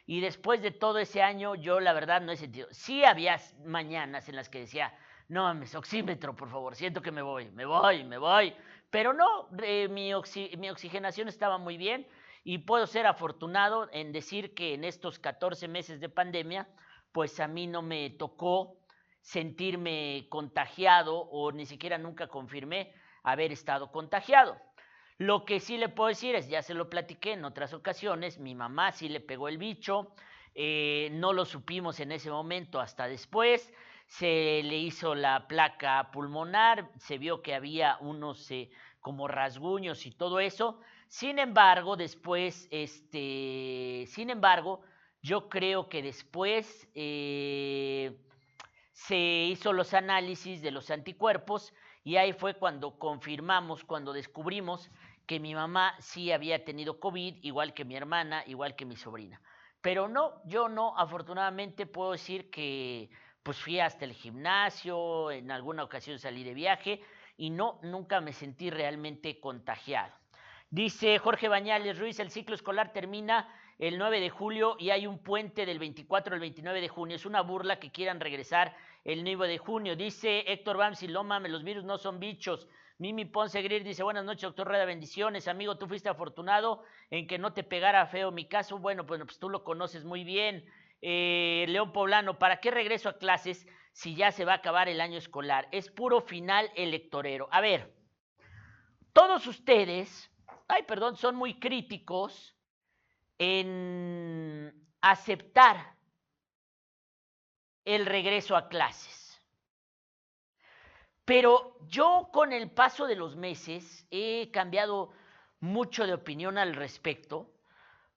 Y 0.05 0.21
después 0.21 0.61
de 0.61 0.71
todo 0.71 0.99
ese 0.99 1.21
año, 1.23 1.55
yo 1.55 1.79
la 1.79 1.93
verdad 1.93 2.21
no 2.21 2.31
he 2.31 2.37
sentido. 2.37 2.67
Sí 2.71 3.03
había 3.05 3.39
mañanas 3.65 4.29
en 4.29 4.35
las 4.35 4.49
que 4.49 4.59
decía, 4.59 4.93
no 5.29 5.43
mames, 5.43 5.75
oxímetro, 5.75 6.35
por 6.35 6.49
favor, 6.49 6.75
siento 6.75 7.01
que 7.01 7.11
me 7.11 7.21
voy, 7.23 7.49
me 7.51 7.65
voy, 7.65 8.03
me 8.03 8.17
voy. 8.17 8.55
Pero 8.95 9.11
no, 9.11 9.49
eh, 9.61 9.89
mi, 9.89 10.13
oxigenación 10.13 11.27
estaba 11.27 11.57
muy 11.57 11.75
bien 11.75 12.07
y 12.45 12.59
puedo 12.59 12.87
ser 12.87 13.07
afortunado 13.07 13.89
en 13.91 14.13
decir 14.13 14.53
que 14.53 14.73
en 14.73 14.85
estos 14.85 15.19
14 15.19 15.67
meses 15.67 15.99
de 15.99 16.07
pandemia, 16.07 16.69
pues 17.11 17.41
a 17.41 17.49
mí 17.49 17.67
no 17.67 17.81
me 17.81 18.09
tocó 18.11 18.77
sentirme 19.19 20.27
contagiado 20.29 21.17
o 21.17 21.51
ni 21.51 21.65
siquiera 21.65 21.97
nunca 21.97 22.29
confirmé 22.29 22.93
haber 23.21 23.51
estado 23.51 23.91
contagiado. 23.91 24.55
Lo 25.17 25.43
que 25.43 25.59
sí 25.59 25.77
le 25.77 25.89
puedo 25.89 26.07
decir 26.07 26.33
es, 26.33 26.47
ya 26.47 26.61
se 26.61 26.73
lo 26.73 26.89
platiqué 26.89 27.33
en 27.33 27.43
otras 27.43 27.73
ocasiones, 27.73 28.39
mi 28.39 28.55
mamá 28.55 28.93
sí 28.93 29.09
le 29.09 29.19
pegó 29.19 29.49
el 29.49 29.57
bicho, 29.57 30.15
eh, 30.53 31.09
no 31.11 31.33
lo 31.33 31.43
supimos 31.43 31.99
en 31.99 32.13
ese 32.13 32.31
momento 32.31 32.79
hasta 32.79 33.09
después, 33.09 33.73
se 34.07 34.61
le 34.63 34.77
hizo 34.77 35.15
la 35.15 35.47
placa 35.47 36.11
pulmonar, 36.11 36.89
se 36.97 37.17
vio 37.17 37.41
que 37.41 37.55
había 37.55 37.97
unos 37.99 38.49
eh, 38.51 38.69
como 39.05 39.27
rasguños 39.27 40.07
y 40.07 40.11
todo 40.11 40.39
eso. 40.39 40.79
Sin 41.09 41.37
embargo, 41.37 41.95
después, 41.95 42.67
este, 42.71 44.05
sin 44.07 44.31
embargo, 44.31 44.81
yo 45.21 45.47
creo 45.47 45.89
que 45.89 46.01
después 46.01 46.89
eh, 46.95 48.17
se 48.93 49.15
hizo 49.15 49.73
los 49.73 49.93
análisis 49.93 50.63
de 50.63 50.71
los 50.71 50.89
anticuerpos 50.89 51.71
y 52.03 52.15
ahí 52.15 52.33
fue 52.33 52.55
cuando 52.55 52.97
confirmamos, 52.97 53.83
cuando 53.83 54.11
descubrimos 54.11 54.89
que 55.27 55.39
mi 55.39 55.53
mamá 55.53 55.93
sí 55.99 56.31
había 56.31 56.65
tenido 56.65 56.99
COVID, 56.99 57.43
igual 57.43 57.75
que 57.75 57.85
mi 57.85 57.95
hermana, 57.95 58.43
igual 58.47 58.75
que 58.75 58.85
mi 58.85 58.95
sobrina. 58.95 59.39
Pero 59.81 60.07
no, 60.07 60.41
yo 60.45 60.67
no, 60.67 60.97
afortunadamente 60.97 61.85
puedo 61.85 62.13
decir 62.13 62.49
que 62.49 63.11
pues 63.43 63.59
fui 63.59 63.79
hasta 63.79 64.03
el 64.03 64.13
gimnasio, 64.13 65.29
en 65.29 65.51
alguna 65.51 65.83
ocasión 65.83 66.17
salí 66.17 66.43
de 66.43 66.55
viaje 66.55 67.03
y 67.37 67.49
no, 67.49 67.79
nunca 67.83 68.21
me 68.21 68.33
sentí 68.33 68.69
realmente 68.69 69.39
contagiado. 69.39 70.13
Dice 70.69 71.17
Jorge 71.19 71.47
Bañales 71.47 71.99
Ruiz, 71.99 72.19
el 72.19 72.31
ciclo 72.31 72.55
escolar 72.55 72.91
termina 72.91 73.47
el 73.77 73.97
9 73.97 74.19
de 74.19 74.29
julio 74.29 74.75
y 74.79 74.89
hay 74.89 75.05
un 75.05 75.19
puente 75.19 75.65
del 75.65 75.79
24 75.79 76.33
al 76.33 76.39
29 76.39 76.81
de 76.81 76.87
junio. 76.87 77.15
Es 77.15 77.25
una 77.25 77.41
burla 77.41 77.79
que 77.79 77.91
quieran 77.91 78.19
regresar 78.19 78.75
el 79.03 79.23
9 79.23 79.47
de 79.47 79.57
junio. 79.57 79.95
Dice 79.95 80.51
Héctor 80.51 80.77
Bamsi, 80.77 81.07
mames, 81.07 81.51
los 81.51 81.63
virus 81.63 81.83
no 81.83 81.97
son 81.97 82.19
bichos. 82.19 82.67
Mimi 82.97 83.25
Ponce 83.25 83.61
Grir 83.61 83.83
dice, 83.83 84.03
buenas 84.03 84.23
noches, 84.23 84.43
doctor 84.43 84.69
Reda, 84.69 84.85
bendiciones. 84.85 85.49
Amigo, 85.49 85.77
tú 85.77 85.85
fuiste 85.85 86.07
afortunado 86.07 86.83
en 87.09 87.27
que 87.27 87.37
no 87.37 87.51
te 87.51 87.63
pegara 87.63 88.05
feo 88.07 88.31
mi 88.31 88.47
caso. 88.47 88.79
Bueno, 88.79 89.05
pues, 89.05 89.21
pues 89.25 89.37
tú 89.37 89.49
lo 89.49 89.65
conoces 89.65 90.05
muy 90.05 90.23
bien. 90.23 90.65
Eh, 91.01 91.65
León 91.67 91.91
Poblano, 91.91 92.39
¿para 92.39 92.61
qué 92.61 92.71
regreso 92.71 93.09
a 93.09 93.17
clases 93.17 93.67
si 93.95 94.13
ya 94.13 94.33
se 94.33 94.43
va 94.43 94.51
a 94.51 94.57
acabar 94.57 94.89
el 94.89 94.99
año 94.99 95.17
escolar? 95.17 95.69
Es 95.71 95.89
puro 95.89 96.19
final 96.19 96.69
electorero. 96.75 97.47
A 97.49 97.61
ver, 97.61 97.95
todos 99.13 99.47
ustedes, 99.47 100.29
ay, 100.67 100.83
perdón, 100.83 101.15
son 101.15 101.37
muy 101.37 101.57
críticos 101.61 102.57
en 103.37 104.73
aceptar 104.99 105.95
el 107.85 108.05
regreso 108.05 108.57
a 108.57 108.67
clases. 108.67 109.41
Pero 111.23 111.77
yo 111.87 112.29
con 112.33 112.51
el 112.51 112.69
paso 112.71 113.07
de 113.07 113.15
los 113.15 113.37
meses 113.37 114.05
he 114.11 114.51
cambiado 114.51 115.11
mucho 115.61 116.05
de 116.05 116.15
opinión 116.15 116.57
al 116.57 116.75
respecto, 116.75 117.49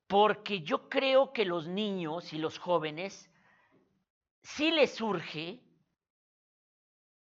porque 0.09 0.63
yo 0.63 0.89
creo 0.89 1.33
que 1.33 1.45
los 1.45 1.69
niños 1.69 2.33
y 2.33 2.39
los 2.39 2.59
jóvenes 2.59 3.31
sí 4.43 4.73
les 4.73 4.97
surge 4.97 5.68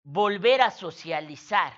volver 0.06 0.62
a 0.62 0.70
socializar, 0.70 1.74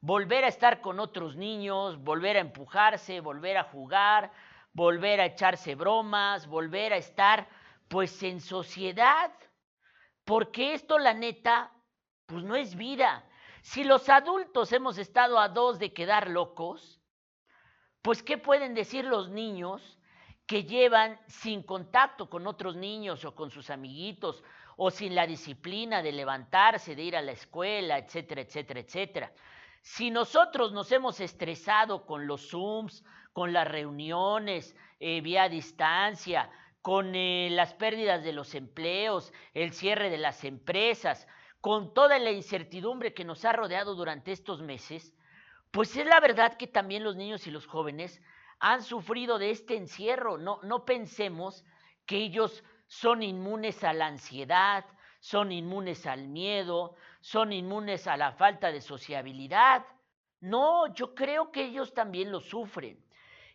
volver 0.00 0.44
a 0.44 0.48
estar 0.48 0.80
con 0.80 0.98
otros 0.98 1.36
niños, 1.36 2.02
volver 2.02 2.36
a 2.36 2.40
empujarse, 2.40 3.20
volver 3.20 3.56
a 3.56 3.64
jugar, 3.64 4.32
volver 4.72 5.20
a 5.20 5.26
echarse 5.26 5.76
bromas, 5.76 6.48
volver 6.48 6.92
a 6.92 6.96
estar 6.96 7.48
pues 7.88 8.20
en 8.24 8.40
sociedad, 8.40 9.32
porque 10.24 10.74
esto 10.74 10.98
la 10.98 11.14
neta 11.14 11.72
pues 12.26 12.42
no 12.42 12.56
es 12.56 12.74
vida. 12.74 13.24
Si 13.62 13.84
los 13.84 14.08
adultos 14.08 14.72
hemos 14.72 14.98
estado 14.98 15.38
a 15.38 15.48
dos 15.48 15.78
de 15.78 15.92
quedar 15.92 16.28
locos, 16.28 17.00
pues 18.02 18.20
¿qué 18.20 18.36
pueden 18.36 18.74
decir 18.74 19.04
los 19.04 19.30
niños 19.30 20.00
que 20.44 20.64
llevan 20.64 21.20
sin 21.28 21.62
contacto 21.62 22.28
con 22.28 22.48
otros 22.48 22.74
niños 22.74 23.24
o 23.24 23.34
con 23.34 23.50
sus 23.50 23.70
amiguitos 23.70 24.42
o 24.76 24.90
sin 24.90 25.14
la 25.14 25.26
disciplina 25.26 26.02
de 26.02 26.12
levantarse, 26.12 26.94
de 26.94 27.02
ir 27.02 27.16
a 27.16 27.22
la 27.22 27.32
escuela, 27.32 27.98
etcétera, 27.98 28.42
etcétera, 28.42 28.80
etcétera? 28.80 29.32
Si 29.82 30.10
nosotros 30.10 30.72
nos 30.72 30.90
hemos 30.92 31.20
estresado 31.20 32.06
con 32.06 32.26
los 32.26 32.50
Zooms, 32.50 33.04
con 33.32 33.52
las 33.52 33.68
reuniones 33.68 34.76
eh, 34.98 35.20
vía 35.20 35.48
distancia, 35.48 36.50
con 36.82 37.14
eh, 37.14 37.48
las 37.50 37.74
pérdidas 37.74 38.22
de 38.22 38.32
los 38.32 38.54
empleos, 38.54 39.32
el 39.54 39.72
cierre 39.72 40.10
de 40.10 40.18
las 40.18 40.44
empresas, 40.44 41.26
con 41.60 41.92
toda 41.92 42.18
la 42.18 42.30
incertidumbre 42.30 43.12
que 43.12 43.24
nos 43.24 43.44
ha 43.44 43.52
rodeado 43.52 43.94
durante 43.94 44.32
estos 44.32 44.62
meses, 44.62 45.12
pues 45.70 45.96
es 45.96 46.06
la 46.06 46.20
verdad 46.20 46.56
que 46.56 46.66
también 46.66 47.02
los 47.02 47.16
niños 47.16 47.46
y 47.46 47.50
los 47.50 47.66
jóvenes 47.66 48.22
han 48.58 48.82
sufrido 48.82 49.38
de 49.38 49.50
este 49.50 49.76
encierro. 49.76 50.38
No, 50.38 50.60
no 50.62 50.84
pensemos 50.84 51.64
que 52.06 52.18
ellos 52.18 52.64
son 52.86 53.22
inmunes 53.22 53.82
a 53.84 53.92
la 53.92 54.06
ansiedad, 54.06 54.84
son 55.20 55.52
inmunes 55.52 56.06
al 56.06 56.28
miedo, 56.28 56.94
son 57.20 57.52
inmunes 57.52 58.06
a 58.06 58.16
la 58.16 58.32
falta 58.32 58.70
de 58.70 58.80
sociabilidad. 58.80 59.84
No, 60.40 60.92
yo 60.94 61.14
creo 61.14 61.50
que 61.50 61.64
ellos 61.64 61.94
también 61.94 62.30
lo 62.30 62.40
sufren. 62.40 63.04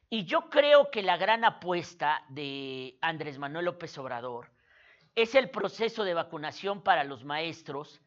Y 0.10 0.26
yo 0.26 0.50
creo 0.50 0.92
que 0.92 1.02
la 1.02 1.16
gran 1.16 1.46
apuesta 1.46 2.24
de 2.28 2.98
Andrés 3.02 3.40
Manuel 3.40 3.66
López 3.66 3.98
Obrador 3.98 4.52
es 5.16 5.36
el 5.36 5.50
proceso 5.50 6.04
de 6.04 6.14
vacunación 6.14 6.82
para 6.82 7.04
los 7.06 7.24
maestros 7.24 8.02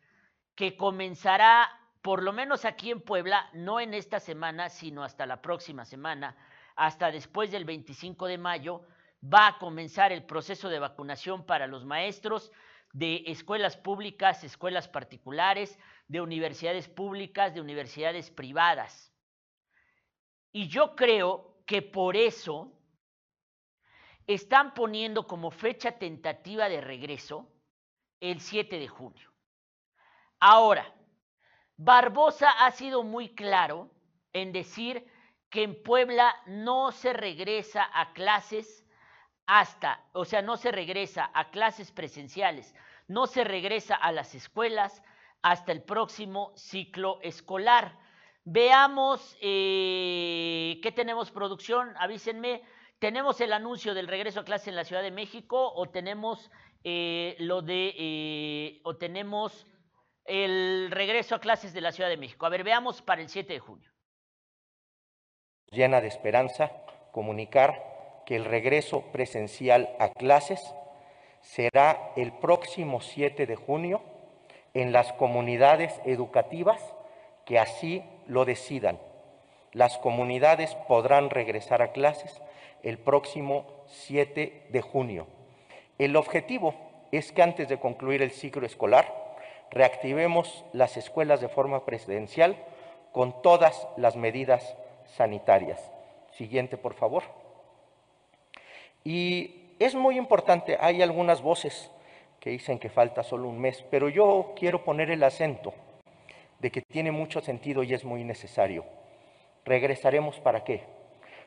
que 0.54 0.76
comenzará 0.76 1.70
por 2.02 2.22
lo 2.22 2.34
menos 2.34 2.66
aquí 2.66 2.90
en 2.90 3.00
Puebla, 3.00 3.48
no 3.54 3.80
en 3.80 3.94
esta 3.94 4.20
semana, 4.20 4.68
sino 4.68 5.02
hasta 5.02 5.24
la 5.24 5.40
próxima 5.40 5.86
semana, 5.86 6.36
hasta 6.76 7.10
después 7.10 7.50
del 7.50 7.64
25 7.64 8.26
de 8.26 8.36
mayo, 8.36 8.82
va 9.24 9.48
a 9.48 9.58
comenzar 9.58 10.12
el 10.12 10.24
proceso 10.24 10.68
de 10.68 10.78
vacunación 10.78 11.44
para 11.44 11.66
los 11.66 11.84
maestros 11.84 12.52
de 12.92 13.24
escuelas 13.26 13.76
públicas, 13.76 14.44
escuelas 14.44 14.88
particulares, 14.88 15.78
de 16.06 16.20
universidades 16.20 16.88
públicas, 16.88 17.54
de 17.54 17.60
universidades 17.60 18.30
privadas. 18.30 19.12
Y 20.52 20.68
yo 20.68 20.94
creo 20.94 21.56
que 21.66 21.82
por 21.82 22.16
eso 22.16 22.72
están 24.26 24.74
poniendo 24.74 25.26
como 25.26 25.50
fecha 25.50 25.92
tentativa 25.92 26.68
de 26.68 26.80
regreso 26.80 27.48
el 28.20 28.40
7 28.40 28.78
de 28.78 28.88
junio. 28.88 29.32
Ahora, 30.38 30.94
Barbosa 31.76 32.50
ha 32.50 32.70
sido 32.70 33.02
muy 33.02 33.34
claro 33.34 33.90
en 34.32 34.52
decir 34.52 35.06
que 35.50 35.62
en 35.62 35.82
Puebla 35.82 36.34
no 36.46 36.92
se 36.92 37.12
regresa 37.12 37.88
a 37.92 38.12
clases 38.12 38.83
hasta, 39.46 40.04
o 40.12 40.24
sea, 40.24 40.42
no 40.42 40.56
se 40.56 40.72
regresa 40.72 41.30
a 41.34 41.50
clases 41.50 41.92
presenciales, 41.92 42.74
no 43.08 43.26
se 43.26 43.44
regresa 43.44 43.94
a 43.94 44.12
las 44.12 44.34
escuelas 44.34 45.02
hasta 45.42 45.72
el 45.72 45.82
próximo 45.82 46.52
ciclo 46.56 47.18
escolar. 47.22 47.98
Veamos 48.44 49.36
eh, 49.40 50.80
qué 50.82 50.92
tenemos 50.92 51.30
producción, 51.30 51.94
avísenme 51.98 52.62
¿Tenemos 53.04 53.38
el 53.42 53.52
anuncio 53.52 53.92
del 53.92 54.08
regreso 54.08 54.40
a 54.40 54.44
clase 54.44 54.70
en 54.70 54.76
la 54.76 54.84
Ciudad 54.84 55.02
de 55.02 55.10
México 55.10 55.72
o 55.74 55.90
tenemos 55.90 56.50
eh, 56.84 57.36
lo 57.38 57.60
de 57.60 57.94
eh, 57.98 58.80
o 58.82 58.96
tenemos 58.96 59.66
el 60.24 60.90
regreso 60.90 61.34
a 61.34 61.38
clases 61.38 61.74
de 61.74 61.82
la 61.82 61.92
Ciudad 61.92 62.08
de 62.08 62.16
México? 62.16 62.46
A 62.46 62.48
ver, 62.48 62.64
veamos 62.64 63.02
para 63.02 63.20
el 63.20 63.28
7 63.28 63.52
de 63.52 63.58
junio. 63.58 63.90
Llena 65.66 66.00
de 66.00 66.08
esperanza 66.08 66.72
comunicar 67.12 67.93
que 68.26 68.36
el 68.36 68.44
regreso 68.44 69.02
presencial 69.12 69.94
a 69.98 70.08
clases 70.08 70.74
será 71.40 72.12
el 72.16 72.32
próximo 72.32 73.00
7 73.00 73.46
de 73.46 73.56
junio 73.56 74.02
en 74.72 74.92
las 74.92 75.12
comunidades 75.12 76.00
educativas 76.04 76.80
que 77.44 77.58
así 77.58 78.02
lo 78.26 78.44
decidan. 78.44 78.98
Las 79.72 79.98
comunidades 79.98 80.74
podrán 80.88 81.30
regresar 81.30 81.82
a 81.82 81.92
clases 81.92 82.40
el 82.82 82.98
próximo 82.98 83.66
7 83.86 84.66
de 84.70 84.80
junio. 84.80 85.26
El 85.98 86.16
objetivo 86.16 86.74
es 87.12 87.32
que 87.32 87.42
antes 87.42 87.68
de 87.68 87.78
concluir 87.78 88.22
el 88.22 88.30
ciclo 88.30 88.66
escolar, 88.66 89.36
reactivemos 89.70 90.64
las 90.72 90.96
escuelas 90.96 91.40
de 91.40 91.48
forma 91.48 91.84
presidencial 91.84 92.56
con 93.12 93.42
todas 93.42 93.86
las 93.96 94.16
medidas 94.16 94.76
sanitarias. 95.04 95.90
Siguiente, 96.32 96.76
por 96.76 96.94
favor. 96.94 97.43
Y 99.04 99.74
es 99.78 99.94
muy 99.94 100.16
importante, 100.16 100.78
hay 100.80 101.02
algunas 101.02 101.42
voces 101.42 101.90
que 102.40 102.50
dicen 102.50 102.78
que 102.78 102.88
falta 102.88 103.22
solo 103.22 103.48
un 103.48 103.58
mes, 103.58 103.84
pero 103.90 104.08
yo 104.08 104.54
quiero 104.56 104.82
poner 104.82 105.10
el 105.10 105.22
acento 105.22 105.74
de 106.58 106.70
que 106.70 106.80
tiene 106.80 107.12
mucho 107.12 107.42
sentido 107.42 107.82
y 107.82 107.92
es 107.92 108.04
muy 108.04 108.24
necesario. 108.24 108.86
¿Regresaremos 109.66 110.40
para 110.40 110.64
qué? 110.64 110.82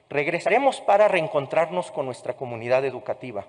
Regresaremos 0.10 0.82
para 0.82 1.08
reencontrarnos 1.08 1.92
con 1.92 2.06
nuestra 2.06 2.36
comunidad 2.36 2.86
educativa, 2.86 3.46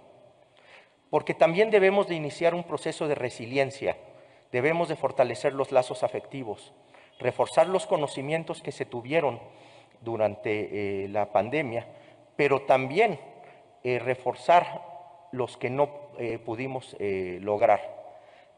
porque 1.10 1.34
también 1.34 1.70
debemos 1.70 2.08
de 2.08 2.14
iniciar 2.14 2.54
un 2.54 2.64
proceso 2.64 3.08
de 3.08 3.14
resiliencia, 3.14 3.96
debemos 4.50 4.88
de 4.88 4.96
fortalecer 4.96 5.52
los 5.52 5.70
lazos 5.70 6.02
afectivos, 6.02 6.72
reforzar 7.18 7.66
los 7.66 7.86
conocimientos 7.86 8.62
que 8.62 8.72
se 8.72 8.86
tuvieron 8.86 9.38
durante 10.00 11.04
eh, 11.04 11.08
la 11.08 11.32
pandemia, 11.32 11.86
pero 12.36 12.62
también 12.62 13.20
eh, 13.84 13.98
reforzar 13.98 14.82
los 15.32 15.56
que 15.56 15.70
no 15.70 15.90
eh, 16.18 16.38
pudimos 16.38 16.96
lograr. 16.98 17.80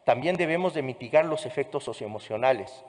También 0.04 0.36
debemos 0.36 0.74
de 0.74 0.82
mitigar 0.82 1.24
los 1.24 1.46
efectos 1.46 1.84
socioemocionales. 1.84 2.84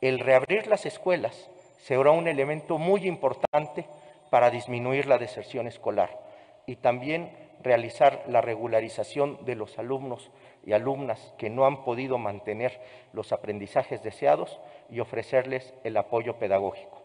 El 0.00 0.20
reabrir 0.20 0.66
las 0.66 0.86
escuelas 0.86 1.50
será 1.78 2.10
un 2.10 2.28
elemento 2.28 2.78
muy 2.78 3.06
importante 3.06 3.86
para 4.30 4.50
disminuir 4.50 5.06
la 5.06 5.18
deserción 5.18 5.66
escolar 5.66 6.18
y 6.66 6.76
también 6.76 7.30
realizar 7.62 8.24
la 8.28 8.40
regularización 8.40 9.44
de 9.44 9.54
los 9.54 9.78
alumnos 9.78 10.30
y 10.64 10.72
alumnas 10.72 11.34
que 11.38 11.50
no 11.50 11.66
han 11.66 11.84
podido 11.84 12.18
mantener 12.18 12.80
los 13.12 13.32
aprendizajes 13.32 14.02
deseados 14.02 14.60
y 14.90 15.00
ofrecerles 15.00 15.74
el 15.84 15.96
apoyo 15.96 16.38
pedagógico. 16.38 17.02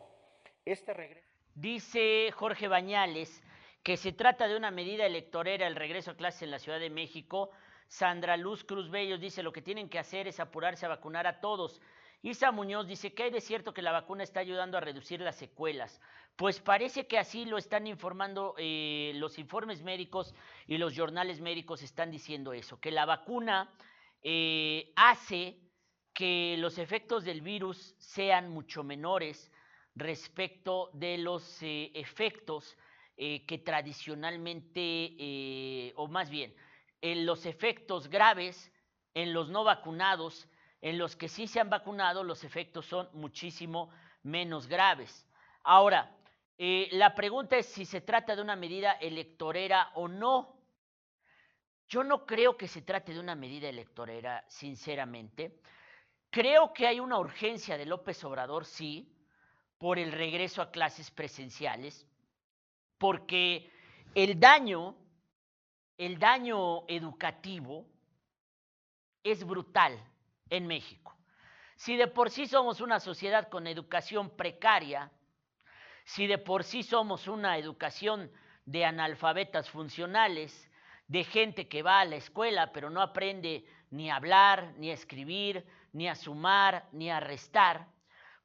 Este 0.65 0.93
Dice 1.55 2.31
Jorge 2.31 2.67
Bañales 2.67 3.41
que 3.83 3.98
se 3.98 4.12
trata 4.12 4.48
de 4.48 4.57
una 4.57 4.71
medida 4.71 5.05
electorera 5.05 5.67
el 5.67 5.75
regreso 5.75 6.12
a 6.12 6.17
clases 6.17 6.43
en 6.43 6.51
la 6.51 6.59
Ciudad 6.59 6.79
de 6.79 6.89
México. 6.89 7.51
Sandra 7.88 8.38
Luz 8.38 8.63
Cruz 8.63 8.89
Bellos 8.89 9.19
dice 9.19 9.43
lo 9.43 9.51
que 9.51 9.62
tienen 9.62 9.89
que 9.89 10.00
hacer 10.00 10.27
es 10.27 10.39
apurarse 10.39 10.86
a 10.86 10.89
vacunar 10.89 11.27
a 11.27 11.39
todos. 11.39 11.81
Isa 12.21 12.51
Muñoz 12.51 12.88
dice 12.88 13.13
que 13.13 13.24
hay 13.24 13.31
de 13.31 13.39
cierto 13.39 13.74
que 13.74 13.81
la 13.81 13.93
vacuna 13.93 14.24
está 14.24 14.41
ayudando 14.41 14.77
a 14.77 14.81
reducir 14.81 15.21
las 15.21 15.38
secuelas. 15.38 16.01
Pues 16.36 16.59
parece 16.59 17.07
que 17.07 17.17
así 17.17 17.45
lo 17.45 17.57
están 17.57 17.88
informando 17.88 18.55
eh, 18.57 19.13
los 19.15 19.39
informes 19.39 19.81
médicos 19.81 20.36
y 20.67 20.77
los 20.77 20.98
jornales 20.98 21.39
médicos 21.39 21.81
están 21.81 22.12
diciendo 22.12 22.51
eso, 22.51 22.79
que 22.79 22.91
la 22.91 23.05
vacuna 23.05 23.74
eh, 24.21 24.91
hace 24.98 25.57
que 26.13 26.57
los 26.59 26.77
efectos 26.77 27.24
del 27.24 27.41
virus 27.41 27.95
sean 27.98 28.50
mucho 28.50 28.83
menores 28.83 29.50
respecto 29.95 30.89
de 30.93 31.17
los 31.17 31.63
eh, 31.63 31.91
efectos 31.93 32.77
que 33.19 33.61
tradicionalmente, 33.65 35.91
o 35.95 36.07
más 36.07 36.29
bien, 36.29 36.53
en 37.01 37.25
los 37.25 37.45
efectos 37.45 38.09
graves 38.09 38.71
en 39.13 39.33
los 39.33 39.49
no 39.49 39.63
vacunados 39.63 40.47
en 40.81 40.97
los 40.97 41.15
que 41.15 41.27
sí 41.27 41.47
se 41.47 41.59
han 41.59 41.69
vacunado, 41.69 42.23
los 42.23 42.43
efectos 42.43 42.85
son 42.85 43.09
muchísimo 43.13 43.89
menos 44.23 44.67
graves. 44.67 45.27
Ahora, 45.63 46.15
eh, 46.57 46.88
la 46.93 47.15
pregunta 47.15 47.57
es 47.57 47.65
si 47.65 47.85
se 47.85 48.01
trata 48.01 48.35
de 48.35 48.41
una 48.41 48.55
medida 48.55 48.93
electorera 48.93 49.91
o 49.95 50.07
no. 50.07 50.57
Yo 51.88 52.03
no 52.03 52.25
creo 52.25 52.55
que 52.55 52.67
se 52.67 52.81
trate 52.81 53.13
de 53.13 53.19
una 53.19 53.35
medida 53.35 53.67
electorera, 53.67 54.45
sinceramente. 54.47 55.59
Creo 56.29 56.71
que 56.71 56.88
hay 56.88 56.99
una 56.99 57.17
urgencia 57.17 57.77
de 57.77 57.85
López 57.85 58.23
Obrador, 58.23 58.65
sí, 58.65 59.11
por 59.77 59.97
el 59.97 60.11
regreso 60.11 60.61
a 60.61 60.71
clases 60.71 61.09
presenciales, 61.11 62.05
porque 63.00 63.72
el 64.13 64.39
daño, 64.39 64.95
el 65.97 66.19
daño 66.19 66.88
educativo 66.88 67.88
es 69.23 69.43
brutal 69.43 69.97
en 70.50 70.67
México. 70.67 71.15
Si 71.76 71.95
de 71.95 72.08
por 72.08 72.30
sí 72.30 72.45
somos 72.45 72.82
una 72.82 73.00
sociedad 73.00 73.47
con 73.47 73.65
educación 73.65 74.30
precaria, 74.30 75.12
si 76.04 76.28
de 76.28 76.38
por 76.38 76.63
sí 76.63 76.84
somos 76.84 77.28
una 77.28 77.58
educación 77.58 78.32
de 78.65 78.86
analfabetas 78.86 79.69
funcionales, 79.69 80.69
de 81.08 81.23
gente 81.23 81.67
que 81.67 81.82
va 81.82 82.02
a 82.02 82.06
la 82.06 82.17
escuela 82.17 82.71
pero 82.71 82.89
no 82.89 83.02
aprende 83.02 83.65
ni 83.91 84.12
a 84.12 84.17
hablar, 84.17 84.73
ni 84.78 84.91
a 84.91 84.93
escribir, 84.93 85.65
ni 85.93 86.08
a 86.08 86.15
sumar, 86.15 86.88
ni 86.91 87.10
a 87.10 87.19
restar, 87.19 87.88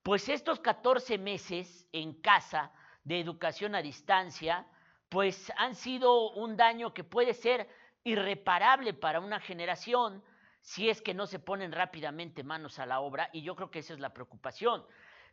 pues 0.03 0.29
estos 0.29 0.61
14 0.61 1.19
meses 1.19 1.87
en 1.93 2.15
casa 2.15 2.73
de 3.05 3.21
educación 3.21 3.75
a 3.75 3.83
distancia, 3.83 4.67
pues 5.09 5.53
han 5.57 5.75
sido 5.75 6.33
un 6.33 6.57
daño 6.57 6.93
que 6.93 7.05
puede 7.05 7.35
ser 7.35 7.69
irreparable 8.03 8.95
para 8.95 9.21
una 9.21 9.41
generación, 9.41 10.23
si 10.61 10.89
es 10.89 11.01
que 11.03 11.15
no 11.15 11.27
se 11.27 11.39
ponen 11.39 11.73
rápidamente 11.73 12.43
manos 12.43 12.79
a 12.79 12.87
la 12.87 13.01
obra, 13.01 13.29
y 13.33 13.43
yo 13.43 13.55
creo 13.55 13.71
que 13.71 13.81
esa 13.81 13.93
es 13.93 14.01
la 14.01 14.13
preocupación. 14.13 14.85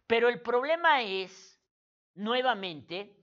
Pero 0.05 0.29
el 0.29 0.41
problema 0.41 1.01
es, 1.01 1.60
nuevamente, 2.15 3.17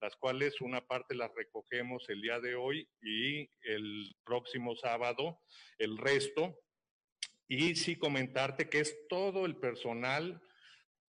las 0.00 0.14
cuales 0.14 0.60
una 0.60 0.86
parte 0.86 1.16
las 1.16 1.34
recogemos 1.34 2.08
el 2.08 2.22
día 2.22 2.38
de 2.38 2.54
hoy 2.54 2.88
y 3.02 3.50
el 3.62 4.14
próximo 4.24 4.76
sábado 4.76 5.40
el 5.76 5.98
resto. 5.98 6.56
Y 7.48 7.74
sí 7.74 7.96
comentarte 7.96 8.68
que 8.68 8.78
es 8.78 8.96
todo 9.08 9.44
el 9.44 9.56
personal 9.56 10.40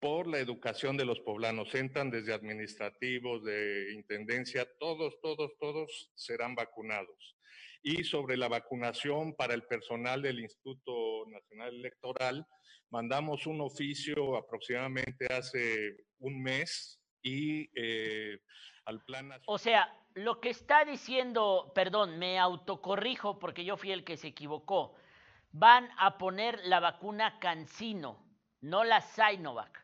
por 0.03 0.27
la 0.27 0.41
educación 0.41 0.97
de 0.97 1.05
los 1.05 1.21
poblanos. 1.21 1.73
Entran 1.77 2.11
desde 2.11 2.35
administrativos, 2.35 3.45
de 3.45 3.93
intendencia, 3.95 4.69
todos, 4.81 5.21
todos, 5.23 5.53
todos 5.61 6.11
serán 6.17 6.57
vacunados 6.57 7.37
y 7.85 8.03
sobre 8.03 8.37
la 8.37 8.49
vacunación 8.49 9.35
para 9.35 9.55
el 9.55 9.63
personal 9.63 10.21
del 10.23 10.41
Instituto 10.41 11.25
Nacional 11.29 11.77
Electoral. 11.77 12.45
Mandamos 12.91 13.47
un 13.47 13.61
oficio 13.61 14.37
aproximadamente 14.37 15.33
hace 15.33 15.97
un 16.19 16.43
mes 16.43 17.01
y 17.23 17.71
eh, 17.75 18.41
al 18.87 19.05
plan... 19.05 19.31
O 19.47 19.59
sea, 19.59 19.89
lo 20.15 20.41
que 20.41 20.51
está 20.51 20.85
diciendo, 20.85 21.71
perdón, 21.77 22.19
me 22.19 22.41
autocorrijo 22.41 23.39
porque 23.39 23.65
yo 23.65 23.77
fui 23.77 23.93
el 23.93 24.05
que 24.05 24.17
se 24.17 24.29
equivocó. 24.29 24.97
Van 25.53 25.89
a 25.97 26.19
poner 26.19 26.61
la 26.65 26.81
vacuna 26.81 27.39
Cancino, 27.39 28.25
no 28.61 28.83
la 28.83 29.01
Sinovac. 29.01 29.82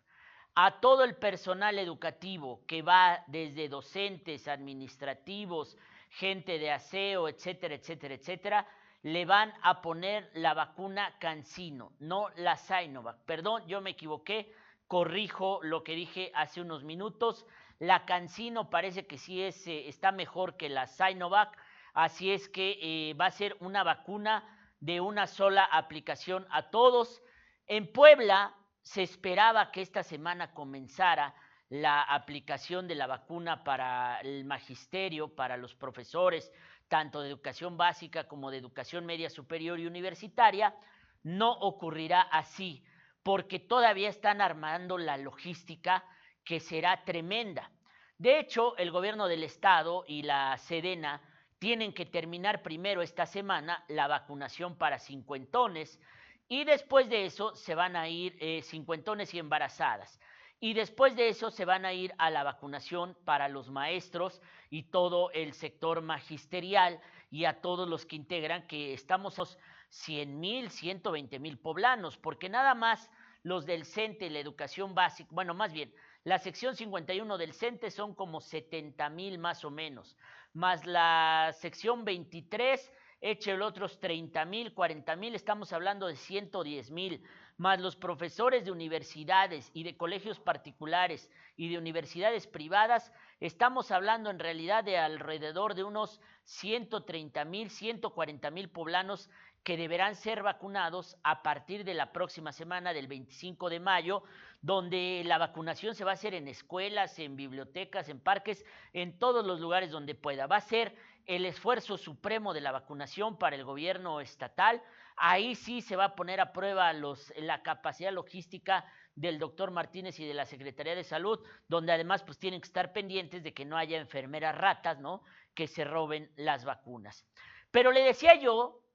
A 0.55 0.81
todo 0.81 1.05
el 1.05 1.17
personal 1.17 1.79
educativo 1.79 2.61
que 2.67 2.83
va 2.83 3.25
desde 3.27 3.69
docentes, 3.69 4.49
administrativos, 4.49 5.77
gente 6.11 6.59
de 6.59 6.71
aseo, 6.71 7.29
etcétera, 7.29 7.75
etcétera, 7.75 8.15
etcétera, 8.15 8.67
le 9.03 9.25
van 9.25 9.53
a 9.63 9.81
poner 9.81 10.31
la 10.35 10.55
vacuna 10.55 11.15
Cancino, 11.19 11.93
no 12.01 12.29
la 12.37 12.57
Sinovac. 12.57 13.19
Perdón, 13.25 13.67
yo 13.67 13.81
me 13.81 13.91
equivoqué, 13.91 14.53
corrijo 14.87 15.61
lo 15.63 15.85
que 15.85 15.95
dije 15.95 16.33
hace 16.35 16.61
unos 16.61 16.83
minutos. 16.83 17.47
La 17.79 18.05
Cancino 18.05 18.71
parece 18.71 19.07
que 19.07 19.19
sí 19.19 19.43
es, 19.43 19.67
eh, 19.69 19.89
está 19.89 20.11
mejor 20.11 20.57
que 20.57 20.69
la 20.69 20.87
Sinovac, 20.87 21.57
así 21.95 22.33
es 22.33 22.49
que 22.49 22.79
eh, 22.83 23.15
va 23.15 23.27
a 23.27 23.31
ser 23.31 23.57
una 23.61 23.85
vacuna 23.85 24.45
de 24.81 25.01
una 25.01 25.27
sola 25.27 25.65
aplicación 25.65 26.47
a 26.51 26.71
todos. 26.71 27.23
En 27.67 27.93
Puebla 27.93 28.55
se 28.89 29.03
esperaba 29.03 29.71
que 29.71 29.83
esta 29.83 30.03
semana 30.03 30.55
comenzara 30.55 31.35
la 31.69 32.01
aplicación 32.01 32.89
de 32.89 32.95
la 32.95 33.07
vacuna 33.07 33.63
para 33.63 34.19
el 34.21 34.47
magisterio, 34.47 35.35
para 35.35 35.59
los 35.59 35.75
profesores, 35.75 36.51
tanto 36.89 37.21
de 37.21 37.29
educación 37.29 37.77
básica 37.77 38.27
como 38.27 38.51
de 38.51 38.57
educación 38.57 39.05
media 39.05 39.29
superior 39.29 39.79
y 39.79 39.87
universitaria, 39.87 40.75
no 41.23 41.53
ocurrirá 41.53 42.23
así, 42.23 42.83
porque 43.23 43.59
todavía 43.59 44.09
están 44.09 44.41
armando 44.41 44.97
la 44.97 45.19
logística 45.19 46.03
que 46.43 46.59
será 46.59 47.05
tremenda. 47.05 47.71
De 48.17 48.39
hecho, 48.39 48.75
el 48.79 48.91
gobierno 48.91 49.29
del 49.29 49.45
estado 49.45 50.05
y 50.09 50.23
la 50.23 50.57
Sedena 50.57 51.21
tienen 51.59 51.93
que 51.93 52.07
terminar 52.07 52.63
primero 52.63 53.03
esta 53.03 53.27
semana 53.27 53.85
la 53.89 54.07
vacunación 54.07 54.79
para 54.79 54.99
cincuentones 54.99 56.01
y 56.49 56.65
después 56.65 57.09
de 57.09 57.27
eso 57.27 57.55
se 57.55 57.75
van 57.75 57.95
a 57.97 58.09
ir 58.09 58.37
eh, 58.41 58.63
cincuentones 58.63 59.35
y 59.35 59.39
embarazadas. 59.39 60.19
Y 60.61 60.75
después 60.75 61.15
de 61.15 61.29
eso 61.29 61.51
se 61.51 61.65
van 61.65 61.85
a 61.85 61.93
ir 61.93 62.13
a 62.19 62.31
la 62.31 62.43
vacunación 62.43 63.17
para 63.25 63.49
los 63.49 63.71
maestros 63.71 64.41
y 64.71 64.85
todo 64.85 65.31
el 65.31 65.53
sector 65.53 66.01
magisterial 66.03 67.01
y 67.31 67.45
a 67.45 67.61
todos 67.61 67.89
los 67.89 68.07
que 68.07 68.17
integran, 68.17 68.67
que 68.67 68.93
estamos 68.93 69.59
100 69.91 70.41
mil, 70.41 70.71
120 70.71 71.39
mil 71.39 71.59
poblanos, 71.59 72.17
porque 72.17 72.49
nada 72.49 72.75
más 72.75 73.09
los 73.45 73.67
del 73.67 73.85
CENTE, 73.85 74.31
la 74.31 74.41
educación 74.41 74.95
básica, 74.95 75.29
bueno, 75.33 75.55
más 75.55 75.73
bien, 75.73 75.95
la 76.25 76.39
sección 76.39 76.75
51 76.75 77.39
del 77.39 77.55
CENTE 77.55 77.91
son 77.91 78.15
como 78.15 78.41
70 78.41 79.09
mil 79.11 79.39
más 79.39 79.65
o 79.65 79.71
menos, 79.71 80.17
más 80.53 80.85
la 80.87 81.55
sección 81.59 82.05
23, 82.05 82.93
eche 83.21 83.57
los 83.57 83.69
otros 83.69 83.99
30 83.99 84.45
mil, 84.45 84.73
40 84.73 85.17
mil, 85.17 85.35
estamos 85.35 85.73
hablando 85.73 86.07
de 86.07 86.17
110 86.17 86.91
mil, 86.91 87.23
más 87.57 87.81
los 87.81 87.97
profesores 87.97 88.65
de 88.65 88.71
universidades 88.71 89.71
y 89.75 89.83
de 89.83 89.97
colegios 89.97 90.39
particulares 90.39 91.31
y 91.57 91.69
de 91.69 91.79
universidades 91.79 92.47
privadas, 92.47 93.13
estamos 93.41 93.91
hablando 93.91 94.31
en 94.31 94.39
realidad 94.39 94.85
de 94.85 94.99
alrededor 94.99 95.75
de 95.75 95.85
unos 95.85 96.21
130 96.45 97.45
mil, 97.45 97.71
140 97.71 98.51
mil 98.51 98.71
poblanos 98.71 99.29
que 99.69 99.77
deberán 99.77 100.15
ser 100.15 100.43
vacunados 100.43 101.19
a 101.23 101.43
partir 101.43 101.85
de 101.85 101.93
la 101.93 102.11
próxima 102.11 102.53
semana 102.53 102.95
del 102.95 103.07
25 103.07 103.69
de 103.69 103.81
mayo, 103.81 104.23
donde 104.63 105.23
la 105.27 105.37
vacunación 105.37 105.95
se 105.95 106.05
va 106.05 106.13
a 106.13 106.15
hacer 106.15 106.33
en 106.33 106.49
escuelas, 106.49 107.19
en 107.19 107.37
bibliotecas, 107.37 108.09
en 108.09 108.19
parques, 108.19 108.65
en 108.95 109.19
todos 109.19 109.45
los 109.45 109.61
lugares 109.61 109.91
donde 109.91 110.15
pueda. 110.15 110.47
Va 110.47 110.57
a 110.57 110.63
ser 110.63 110.97
el 111.27 111.45
esfuerzo 111.45 111.99
supremo 111.99 112.55
de 112.55 112.63
la 112.63 112.73
vacunación 112.73 113.37
para 113.37 113.57
el 113.57 113.65
gobierno 113.65 114.23
estatal. 114.23 114.83
Ahí 115.19 115.55
sí 115.55 115.83
se 115.83 115.97
va 115.97 116.05
a 116.05 116.17
poner 116.17 116.41
a 116.41 116.55
prueba 116.55 116.91
la 116.95 117.63
capacidad 117.63 118.11
logística 118.11 118.87
del 119.17 119.39
doctor 119.39 119.71
Martínez 119.71 120.19
y 120.19 120.27
de 120.27 120.33
la 120.33 120.47
Secretaría 120.47 120.95
de 120.95 121.05
Salud, 121.05 121.45
donde 121.69 121.93
además 121.93 122.23
pues 122.23 122.39
tienen 122.39 122.63
que 122.63 122.69
estar 122.69 122.95
pendientes 122.95 123.43
de 123.43 123.53
que 123.53 123.67
no 123.67 123.77
haya 123.77 123.99
enfermeras 123.99 124.57
ratas, 124.57 124.99
¿no? 124.99 125.25
Que 125.53 125.67
se 125.67 125.85
roben 125.85 126.33
las 126.37 126.65
vacunas. 126.65 127.27
Pero 127.71 127.93
le 127.93 128.01
decía 128.01 128.35
yo 128.37 128.88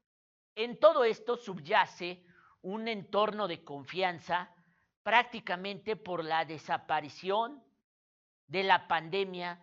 en 0.55 0.79
todo 0.79 1.03
esto 1.03 1.37
subyace 1.37 2.23
un 2.61 2.87
entorno 2.87 3.47
de 3.47 3.63
confianza 3.63 4.53
prácticamente 5.03 5.95
por 5.95 6.23
la 6.23 6.45
desaparición 6.45 7.61
de 8.47 8.63
la 8.63 8.87
pandemia 8.87 9.61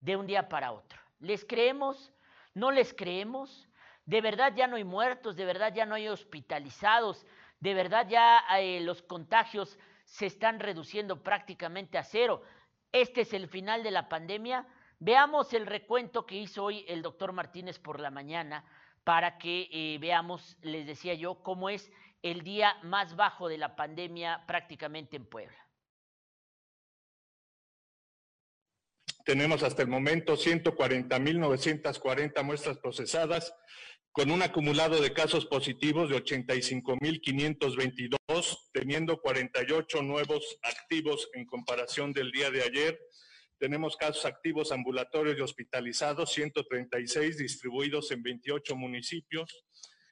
de 0.00 0.16
un 0.16 0.26
día 0.26 0.48
para 0.48 0.72
otro. 0.72 1.00
¿Les 1.20 1.44
creemos? 1.44 2.12
¿No 2.52 2.70
les 2.70 2.92
creemos? 2.92 3.68
De 4.04 4.20
verdad 4.20 4.52
ya 4.54 4.66
no 4.66 4.76
hay 4.76 4.84
muertos, 4.84 5.36
de 5.36 5.46
verdad 5.46 5.72
ya 5.72 5.86
no 5.86 5.94
hay 5.94 6.08
hospitalizados, 6.08 7.24
de 7.60 7.72
verdad 7.72 8.06
ya 8.08 8.44
eh, 8.58 8.80
los 8.80 9.02
contagios 9.02 9.78
se 10.04 10.26
están 10.26 10.60
reduciendo 10.60 11.22
prácticamente 11.22 11.96
a 11.96 12.04
cero. 12.04 12.42
Este 12.92 13.22
es 13.22 13.32
el 13.32 13.48
final 13.48 13.82
de 13.82 13.90
la 13.90 14.08
pandemia. 14.08 14.66
Veamos 14.98 15.54
el 15.54 15.66
recuento 15.66 16.26
que 16.26 16.36
hizo 16.36 16.64
hoy 16.64 16.84
el 16.86 17.00
doctor 17.00 17.32
Martínez 17.32 17.78
por 17.78 18.00
la 18.00 18.10
mañana 18.10 18.64
para 19.04 19.38
que 19.38 19.68
eh, 19.70 19.98
veamos, 20.00 20.56
les 20.62 20.84
decía 20.86 21.14
yo, 21.14 21.42
cómo 21.42 21.68
es 21.68 21.92
el 22.22 22.42
día 22.42 22.74
más 22.82 23.14
bajo 23.16 23.48
de 23.48 23.58
la 23.58 23.76
pandemia 23.76 24.44
prácticamente 24.46 25.16
en 25.16 25.26
Puebla. 25.26 25.58
Tenemos 29.24 29.62
hasta 29.62 29.82
el 29.82 29.88
momento 29.88 30.36
140.940 30.36 32.42
muestras 32.42 32.78
procesadas, 32.78 33.54
con 34.12 34.30
un 34.30 34.42
acumulado 34.42 35.00
de 35.00 35.12
casos 35.12 35.44
positivos 35.46 36.08
de 36.08 36.22
85.522, 36.22 38.58
teniendo 38.72 39.20
48 39.20 40.02
nuevos 40.02 40.58
activos 40.62 41.28
en 41.34 41.46
comparación 41.46 42.12
del 42.12 42.30
día 42.30 42.50
de 42.50 42.62
ayer 42.62 43.00
tenemos 43.64 43.96
casos 43.96 44.26
activos 44.26 44.72
ambulatorios 44.72 45.38
y 45.38 45.40
hospitalizados, 45.40 46.34
136 46.34 47.38
distribuidos 47.38 48.10
en 48.10 48.22
28 48.22 48.76
municipios. 48.76 49.64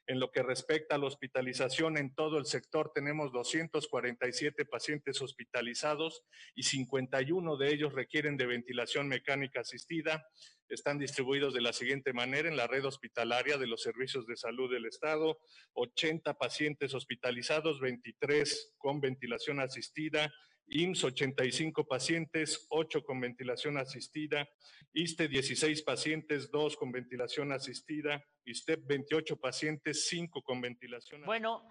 En 0.07 0.21
lo 0.21 0.31
que 0.31 0.43
respecta 0.43 0.95
a 0.95 0.99
la 0.99 1.05
hospitalización 1.05 1.99
en 1.99 2.15
todo 2.15 2.39
el 2.39 2.47
sector, 2.47 2.93
tenemos 2.95 3.31
247 3.31 4.65
pacientes 4.65 5.21
hospitalizados 5.21 6.25
y 6.55 6.63
51 6.63 7.59
de 7.59 7.75
ellos 7.75 7.93
requieren 7.93 8.39
de 8.39 8.47
ventilación 8.47 9.07
mecánica 9.07 9.61
asistida. 9.61 10.27
Están 10.71 10.99
distribuidos 10.99 11.53
de 11.53 11.61
la 11.61 11.75
siguiente 11.75 12.15
manera 12.15 12.49
en 12.49 12.57
la 12.57 12.67
red 12.67 12.87
hospitalaria 12.87 13.59
de 13.59 13.67
los 13.67 13.83
servicios 13.83 14.27
de 14.27 14.37
salud 14.39 14.73
del 14.73 14.87
Estado, 14.87 15.39
80 15.75 16.39
pacientes 16.39 16.95
hospitalizados, 16.95 17.81
23 17.81 18.77
con 18.79 19.03
ventilación 19.03 19.61
asistida, 19.61 20.33
IMSS 20.73 21.05
85 21.05 21.85
pacientes, 21.85 22.67
8 22.71 23.05
con 23.05 23.21
ventilación 23.21 23.77
asistida, 23.77 24.49
ISTE 24.95 25.29
16 25.29 25.83
pacientes, 25.83 26.51
2 26.51 26.77
con 26.77 26.91
ventilación 26.91 27.53
asistida, 27.53 28.25
ISTEP 28.45 28.87
28 28.87 29.37
pacientes, 29.37 30.07
5 30.09 30.43
con 30.43 30.61
ventilación. 30.61 31.25
Bueno, 31.25 31.63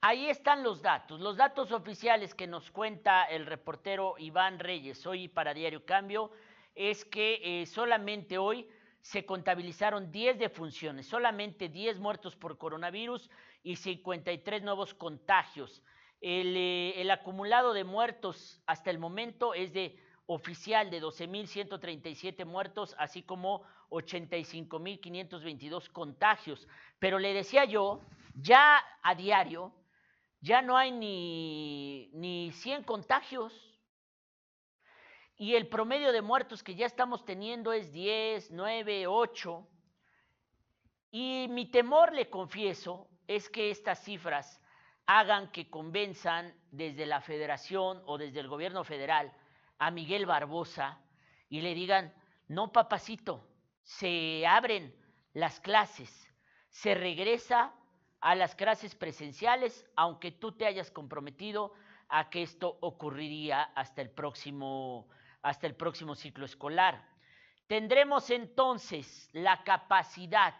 ahí 0.00 0.28
están 0.28 0.62
los 0.62 0.80
datos, 0.80 1.20
los 1.20 1.36
datos 1.36 1.70
oficiales 1.70 2.34
que 2.34 2.46
nos 2.46 2.70
cuenta 2.70 3.24
el 3.24 3.46
reportero 3.46 4.14
Iván 4.18 4.58
Reyes 4.58 5.06
hoy 5.06 5.28
para 5.28 5.52
Diario 5.52 5.84
Cambio 5.84 6.30
es 6.74 7.04
que 7.04 7.40
eh, 7.42 7.66
solamente 7.66 8.38
hoy 8.38 8.66
se 9.00 9.24
contabilizaron 9.24 10.10
10 10.10 10.38
defunciones, 10.38 11.06
solamente 11.06 11.68
10 11.68 11.98
muertos 12.00 12.34
por 12.36 12.58
coronavirus 12.58 13.30
y 13.62 13.76
53 13.76 14.62
nuevos 14.62 14.94
contagios. 14.94 15.82
Eh, 16.20 16.92
el, 16.96 17.10
acumulado 17.10 17.72
de 17.72 17.84
muertos 17.84 18.60
hasta 18.66 18.90
el 18.90 18.98
momento 18.98 19.54
es 19.54 19.72
de 19.72 19.98
oficial 20.26 20.90
de 20.90 21.02
12.137 21.02 22.44
muertos, 22.44 22.94
así 22.98 23.22
como 23.22 23.62
85.522 23.90 25.90
contagios. 25.92 26.68
Pero 26.98 27.18
le 27.18 27.32
decía 27.32 27.64
yo, 27.64 28.02
ya 28.34 28.82
a 29.02 29.14
diario, 29.14 29.72
ya 30.40 30.60
no 30.62 30.76
hay 30.76 30.90
ni, 30.90 32.10
ni 32.12 32.50
100 32.52 32.82
contagios. 32.84 33.52
Y 35.38 35.54
el 35.54 35.68
promedio 35.68 36.12
de 36.12 36.22
muertos 36.22 36.62
que 36.62 36.74
ya 36.74 36.86
estamos 36.86 37.26
teniendo 37.26 37.74
es 37.74 37.92
10, 37.92 38.52
9, 38.52 39.06
8. 39.06 39.68
Y 41.10 41.46
mi 41.50 41.70
temor, 41.70 42.14
le 42.14 42.30
confieso, 42.30 43.06
es 43.28 43.50
que 43.50 43.70
estas 43.70 44.02
cifras 44.02 44.62
hagan 45.06 45.50
que 45.52 45.70
convenzan 45.70 46.54
desde 46.70 47.06
la 47.06 47.20
federación 47.20 48.02
o 48.06 48.18
desde 48.18 48.40
el 48.40 48.48
gobierno 48.48 48.84
federal 48.84 49.32
a 49.78 49.90
Miguel 49.90 50.26
Barbosa 50.26 51.00
y 51.48 51.60
le 51.60 51.74
digan, 51.74 52.12
no 52.48 52.72
papacito, 52.72 53.46
se 53.82 54.46
abren 54.46 54.94
las 55.32 55.60
clases, 55.60 56.10
se 56.68 56.94
regresa 56.94 57.72
a 58.20 58.34
las 58.34 58.56
clases 58.56 58.94
presenciales, 58.94 59.86
aunque 59.94 60.32
tú 60.32 60.52
te 60.52 60.66
hayas 60.66 60.90
comprometido 60.90 61.72
a 62.08 62.30
que 62.30 62.42
esto 62.42 62.78
ocurriría 62.80 63.62
hasta 63.62 64.02
el 64.02 64.10
próximo, 64.10 65.08
hasta 65.42 65.66
el 65.66 65.76
próximo 65.76 66.14
ciclo 66.14 66.44
escolar. 66.44 67.06
Tendremos 67.68 68.30
entonces 68.30 69.28
la 69.32 69.62
capacidad, 69.62 70.54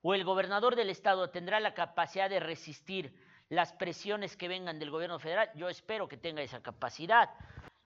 o 0.00 0.14
el 0.14 0.24
gobernador 0.24 0.74
del 0.74 0.90
estado 0.90 1.30
tendrá 1.30 1.60
la 1.60 1.74
capacidad 1.74 2.28
de 2.28 2.40
resistir 2.40 3.14
las 3.52 3.74
presiones 3.74 4.34
que 4.34 4.48
vengan 4.48 4.78
del 4.78 4.90
gobierno 4.90 5.18
federal. 5.18 5.50
Yo 5.54 5.68
espero 5.68 6.08
que 6.08 6.16
tenga 6.16 6.40
esa 6.40 6.62
capacidad. 6.62 7.28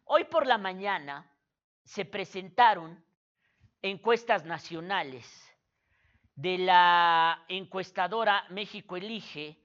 Hoy 0.05 0.23
por 0.23 0.47
la 0.47 0.59
mañana 0.59 1.29
se 1.83 2.05
presentaron 2.05 3.05
encuestas 3.83 4.45
nacionales 4.45 5.27
de 6.37 6.59
la 6.59 7.45
encuestadora 7.49 8.45
México 8.51 8.97
Elige, 8.97 9.59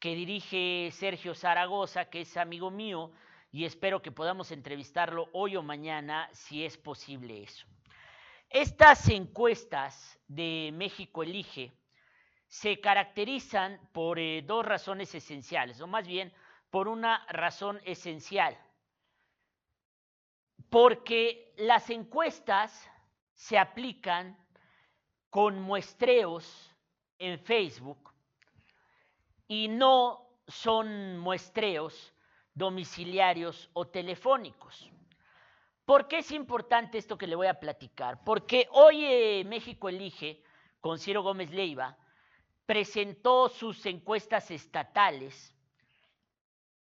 que 0.00 0.16
dirige 0.16 0.90
Sergio 0.90 1.36
Zaragoza, 1.36 2.06
que 2.06 2.22
es 2.22 2.36
amigo 2.36 2.72
mío, 2.72 3.12
y 3.52 3.64
espero 3.64 4.02
que 4.02 4.10
podamos 4.10 4.50
entrevistarlo 4.50 5.28
hoy 5.32 5.54
o 5.54 5.62
mañana, 5.62 6.28
si 6.32 6.64
es 6.64 6.76
posible 6.76 7.44
eso. 7.44 7.64
Estas 8.50 9.08
encuestas 9.08 10.18
de 10.26 10.72
México 10.74 11.22
Elige 11.22 11.72
se 12.54 12.80
caracterizan 12.80 13.80
por 13.90 14.20
eh, 14.20 14.40
dos 14.42 14.64
razones 14.64 15.12
esenciales, 15.12 15.80
o 15.80 15.88
más 15.88 16.06
bien 16.06 16.32
por 16.70 16.86
una 16.86 17.26
razón 17.26 17.80
esencial. 17.84 18.56
Porque 20.70 21.52
las 21.56 21.90
encuestas 21.90 22.88
se 23.32 23.58
aplican 23.58 24.38
con 25.30 25.60
muestreos 25.60 26.72
en 27.18 27.40
Facebook 27.40 28.12
y 29.48 29.66
no 29.66 30.24
son 30.46 31.18
muestreos 31.18 32.14
domiciliarios 32.54 33.68
o 33.72 33.88
telefónicos. 33.88 34.92
¿Por 35.84 36.06
qué 36.06 36.18
es 36.18 36.30
importante 36.30 36.98
esto 36.98 37.18
que 37.18 37.26
le 37.26 37.34
voy 37.34 37.48
a 37.48 37.58
platicar? 37.58 38.22
Porque 38.22 38.68
hoy 38.70 39.04
eh, 39.04 39.44
México 39.44 39.88
Elige, 39.88 40.40
con 40.80 41.00
Ciro 41.00 41.24
Gómez 41.24 41.50
Leiva, 41.50 41.98
presentó 42.66 43.48
sus 43.48 43.84
encuestas 43.86 44.50
estatales, 44.50 45.54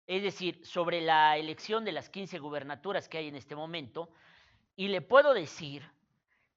es 0.06 0.22
decir, 0.22 0.64
sobre 0.66 1.00
la 1.00 1.36
elección 1.36 1.84
de 1.84 1.92
las 1.92 2.10
15 2.10 2.38
gubernaturas 2.38 3.08
que 3.08 3.18
hay 3.18 3.28
en 3.28 3.36
este 3.36 3.56
momento, 3.56 4.10
y 4.76 4.88
le 4.88 5.00
puedo 5.00 5.32
decir 5.34 5.88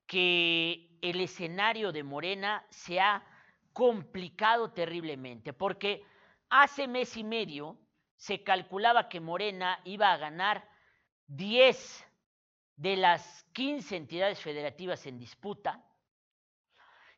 que 0.08 0.98
el 1.02 1.22
escenario 1.22 1.92
de 1.92 2.04
Morena 2.04 2.66
se 2.70 3.00
ha 3.00 3.24
complicado 3.74 4.72
terriblemente, 4.72 5.54
porque 5.54 6.04
hace 6.50 6.88
mes 6.88 7.16
y 7.18 7.24
medio 7.24 7.78
se 8.16 8.44
calculaba 8.44 9.10
que 9.10 9.20
Morena 9.20 9.80
iba 9.84 10.12
a 10.12 10.18
ganar 10.18 10.68
10 11.28 12.06
de 12.78 12.96
las 12.96 13.44
15 13.54 13.96
entidades 13.96 14.40
federativas 14.40 15.06
en 15.06 15.18
disputa, 15.18 15.84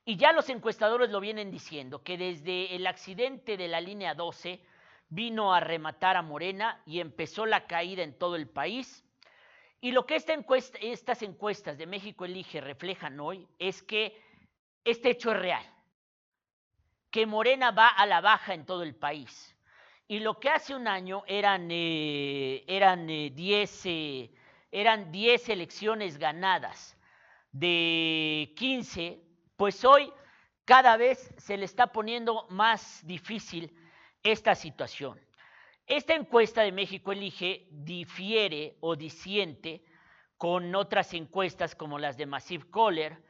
y 0.08 0.16
ya 0.16 0.32
los 0.32 0.48
encuestadores 0.48 1.10
lo 1.10 1.20
vienen 1.20 1.52
diciendo, 1.52 2.02
que 2.02 2.18
desde 2.18 2.74
el 2.74 2.88
accidente 2.88 3.58
de 3.58 3.68
la 3.68 3.82
línea 3.82 4.16
12 4.16 4.62
vino 5.10 5.54
a 5.54 5.60
rematar 5.60 6.16
a 6.16 6.22
Morena 6.22 6.82
y 6.86 7.02
empezó 7.02 7.46
la 7.46 7.68
caída 7.68 8.04
en 8.04 8.18
todo 8.18 8.38
el 8.38 8.48
país. 8.48 9.04
Y 9.82 9.92
lo 9.92 10.06
que 10.06 10.16
estas 10.16 11.22
encuestas 11.24 11.78
de 11.78 11.86
México 11.88 12.24
Elige 12.24 12.62
reflejan 12.62 13.20
hoy 13.20 13.50
es 13.60 13.84
que 13.84 14.18
este 14.86 15.10
hecho 15.10 15.34
es 15.34 15.40
real, 15.40 15.66
que 17.12 17.26
Morena 17.26 17.72
va 17.72 17.90
a 17.90 18.06
la 18.06 18.22
baja 18.22 18.54
en 18.54 18.66
todo 18.66 18.84
el 18.84 18.96
país. 18.96 19.58
Y 20.08 20.20
lo 20.20 20.40
que 20.40 20.50
hace 20.50 20.74
un 20.74 20.88
año 20.88 21.24
eran 21.28 21.68
10 21.68 21.78
eh, 21.78 22.64
eran, 22.66 23.10
eh, 23.10 24.32
eran 24.72 25.12
10 25.12 25.50
elecciones 25.50 26.18
ganadas 26.18 26.96
de 27.52 28.54
15 28.56 29.27
pues 29.58 29.84
hoy 29.84 30.14
cada 30.64 30.96
vez 30.98 31.34
se 31.38 31.58
le 31.58 31.66
está 31.66 31.88
poniendo 31.88 32.46
más 32.50 33.06
difícil 33.06 33.76
esta 34.24 34.56
situación. 34.56 35.20
Esta 35.86 36.14
encuesta 36.14 36.62
de 36.62 36.72
México 36.72 37.12
Elige 37.12 37.68
difiere 37.72 38.78
o 38.82 38.96
disiente 38.96 39.84
con 40.38 40.76
otras 40.76 41.14
encuestas 41.14 41.76
como 41.76 41.98
las 41.98 42.18
de 42.18 42.26
Massive 42.26 42.70
Caller, 42.70 43.24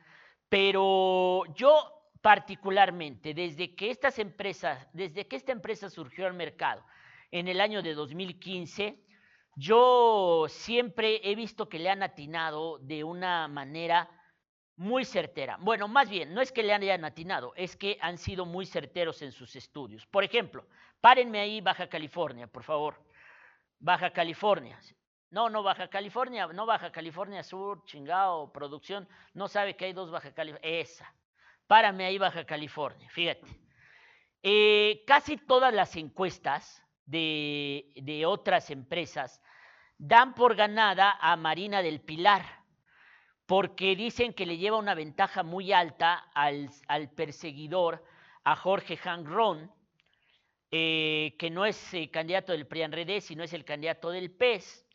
pero 0.50 1.44
yo 1.56 1.94
particularmente, 2.22 3.34
desde 3.34 3.76
que 3.76 3.92
estas 3.92 4.20
empresas, 4.20 4.88
desde 4.92 5.28
que 5.28 5.36
esta 5.36 5.52
empresa 5.52 5.90
surgió 5.90 6.26
al 6.26 6.34
mercado 6.34 6.84
en 7.32 7.48
el 7.48 7.62
año 7.62 7.82
de 7.82 7.94
2015, 7.94 9.00
yo 9.56 10.46
siempre 10.50 11.22
he 11.24 11.36
visto 11.36 11.70
que 11.70 11.80
le 11.80 11.90
han 11.90 12.04
atinado 12.04 12.80
de 12.80 13.04
una 13.04 13.48
manera 13.48 14.10
muy 14.78 15.06
certera. 15.06 15.58
Bueno, 15.60 15.88
más 15.88 16.10
bien, 16.10 16.34
no 16.34 16.42
es 16.42 16.52
que 16.52 16.64
le 16.64 16.74
hayan 16.74 17.04
atinado, 17.04 17.54
es 17.56 17.76
que 17.76 17.98
han 18.00 18.18
sido 18.18 18.46
muy 18.46 18.66
certeros 18.66 19.22
en 19.24 19.32
sus 19.32 19.56
estudios. 19.56 20.06
Por 20.06 20.24
ejemplo, 20.24 20.66
párenme 21.02 21.40
ahí 21.40 21.62
Baja 21.62 21.90
California, 21.90 22.48
por 22.48 22.64
favor. 22.64 22.96
Baja 23.80 24.12
California. 24.12 24.80
No, 25.30 25.50
no 25.50 25.64
Baja 25.64 25.90
California, 25.90 26.48
no 26.48 26.66
Baja 26.66 26.92
California 26.92 27.44
Sur, 27.44 27.84
chingado, 27.86 28.52
producción, 28.54 29.10
no 29.34 29.48
sabe 29.48 29.76
que 29.76 29.86
hay 29.86 29.94
dos 29.94 30.12
Baja 30.12 30.34
California. 30.34 30.80
Esa. 30.80 31.14
Párame 31.66 32.06
ahí 32.06 32.18
Baja 32.18 32.46
California, 32.46 33.10
fíjate. 33.10 33.48
Eh, 34.44 35.04
casi 35.08 35.38
todas 35.38 35.74
las 35.74 35.96
encuestas 35.96 36.84
de 37.04 38.24
otras 38.28 38.70
empresas 38.70 39.42
dan 39.98 40.36
por 40.36 40.56
ganada 40.56 41.18
a 41.20 41.36
Marina 41.36 41.82
del 41.82 42.02
Pilar 42.02 42.67
porque 43.48 43.96
dicen 43.96 44.34
que 44.34 44.46
le 44.46 44.58
lleva 44.58 44.78
una 44.78 44.94
ventaja 44.94 45.42
muy 45.42 45.72
alta 45.72 46.16
al, 46.36 46.70
perseguidor, 47.16 48.04
a 48.44 48.58
Jorge 48.58 48.98
Hangron, 48.98 49.72
eh, 50.70 51.34
que 51.40 51.50
no 51.50 51.66
es 51.66 51.94
el 51.94 52.12
candidato 52.12 52.52
del 52.52 52.68
PRIANREDE, 52.68 53.22
sino 53.22 53.44
es 53.44 53.54
el 53.54 53.64
candidato 53.64 54.10
del 54.12 54.32
PES. 54.32 54.86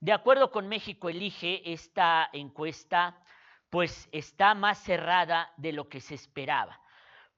De 0.00 0.12
acuerdo 0.12 0.50
con 0.50 0.68
México 0.68 1.08
Elige, 1.08 1.72
esta 1.72 2.28
encuesta 2.34 3.18
pues 3.70 4.06
está 4.12 4.54
más 4.54 4.78
cerrada 4.78 5.52
de 5.56 5.72
lo 5.72 5.88
que 5.88 6.00
se 6.00 6.14
esperaba, 6.14 6.80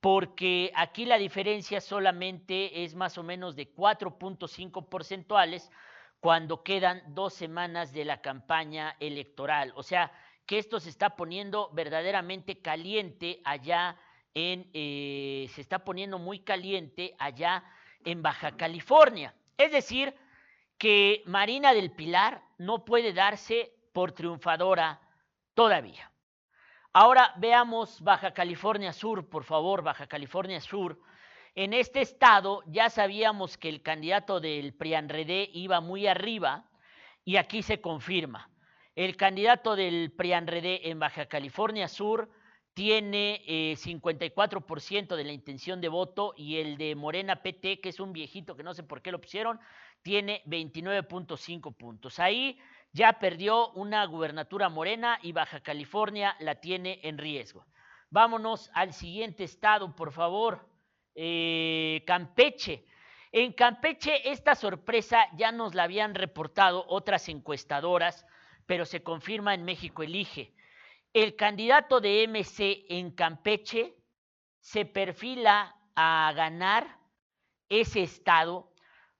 porque 0.00 0.72
aquí 0.74 1.06
la 1.06 1.16
diferencia 1.16 1.80
solamente 1.80 2.82
es 2.82 2.94
más 2.94 3.16
o 3.18 3.22
menos 3.22 3.54
de 3.54 3.72
4.5 3.72 4.88
porcentuales 4.88 5.70
cuando 6.18 6.64
quedan 6.64 7.02
dos 7.14 7.34
semanas 7.34 7.92
de 7.92 8.04
la 8.04 8.20
campaña 8.20 8.96
electoral. 8.98 9.72
O 9.76 9.82
sea, 9.82 10.10
que 10.46 10.58
esto 10.58 10.80
se 10.80 10.90
está 10.90 11.16
poniendo 11.16 11.70
verdaderamente 11.72 12.60
caliente 12.60 13.40
allá 13.44 13.96
en, 14.32 14.70
eh, 14.72 15.48
se 15.54 15.60
está 15.60 15.80
poniendo 15.80 16.18
muy 16.18 16.40
caliente 16.40 17.14
allá 17.18 17.64
en 18.04 18.22
Baja 18.22 18.56
California. 18.56 19.34
Es 19.58 19.72
decir, 19.72 20.14
que 20.78 21.22
Marina 21.26 21.72
del 21.74 21.90
Pilar 21.90 22.42
no 22.58 22.84
puede 22.84 23.12
darse 23.12 23.72
por 23.92 24.12
triunfadora 24.12 25.00
todavía. 25.54 26.12
Ahora 26.92 27.34
veamos 27.36 28.00
Baja 28.00 28.32
California 28.32 28.92
Sur, 28.92 29.28
por 29.28 29.44
favor, 29.44 29.82
Baja 29.82 30.06
California 30.06 30.60
Sur. 30.60 31.00
En 31.54 31.72
este 31.72 32.02
estado 32.02 32.62
ya 32.66 32.90
sabíamos 32.90 33.56
que 33.56 33.68
el 33.68 33.82
candidato 33.82 34.40
del 34.40 34.74
PRIANREDE 34.74 35.50
iba 35.54 35.80
muy 35.80 36.06
arriba 36.06 36.68
y 37.24 37.36
aquí 37.36 37.62
se 37.62 37.80
confirma. 37.80 38.50
El 38.96 39.14
candidato 39.18 39.76
del 39.76 40.10
PRIANREDE 40.10 40.88
en 40.88 40.98
Baja 40.98 41.26
California 41.26 41.86
Sur 41.86 42.30
tiene 42.72 43.42
54% 43.46 45.12
eh, 45.12 45.16
de 45.16 45.24
la 45.24 45.32
intención 45.32 45.82
de 45.82 45.88
voto 45.88 46.32
y 46.34 46.56
el 46.56 46.78
de 46.78 46.94
Morena 46.94 47.42
PT, 47.42 47.82
que 47.82 47.90
es 47.90 48.00
un 48.00 48.14
viejito 48.14 48.56
que 48.56 48.62
no 48.62 48.72
sé 48.72 48.84
por 48.84 49.02
qué 49.02 49.12
lo 49.12 49.20
pusieron, 49.20 49.60
tiene 50.00 50.42
29.5 50.46 51.76
puntos. 51.76 52.18
Ahí 52.18 52.58
ya 52.90 53.18
perdió 53.18 53.68
una 53.72 54.02
gubernatura 54.06 54.70
morena 54.70 55.18
y 55.22 55.32
Baja 55.32 55.60
California 55.60 56.34
la 56.40 56.54
tiene 56.54 57.00
en 57.02 57.18
riesgo. 57.18 57.66
Vámonos 58.08 58.70
al 58.72 58.94
siguiente 58.94 59.44
estado, 59.44 59.94
por 59.94 60.10
favor. 60.10 60.66
Eh, 61.14 62.02
Campeche. 62.06 62.86
En 63.30 63.52
Campeche 63.52 64.30
esta 64.30 64.54
sorpresa 64.54 65.26
ya 65.36 65.52
nos 65.52 65.74
la 65.74 65.82
habían 65.82 66.14
reportado 66.14 66.86
otras 66.88 67.28
encuestadoras 67.28 68.24
pero 68.66 68.84
se 68.84 69.02
confirma 69.02 69.54
en 69.54 69.64
México 69.64 70.02
Elige. 70.02 70.52
El 71.12 71.36
candidato 71.36 72.00
de 72.00 72.26
MC 72.28 72.84
en 72.88 73.10
Campeche 73.12 73.96
se 74.60 74.84
perfila 74.84 75.76
a 75.94 76.32
ganar 76.34 76.98
ese 77.68 78.02
estado 78.02 78.72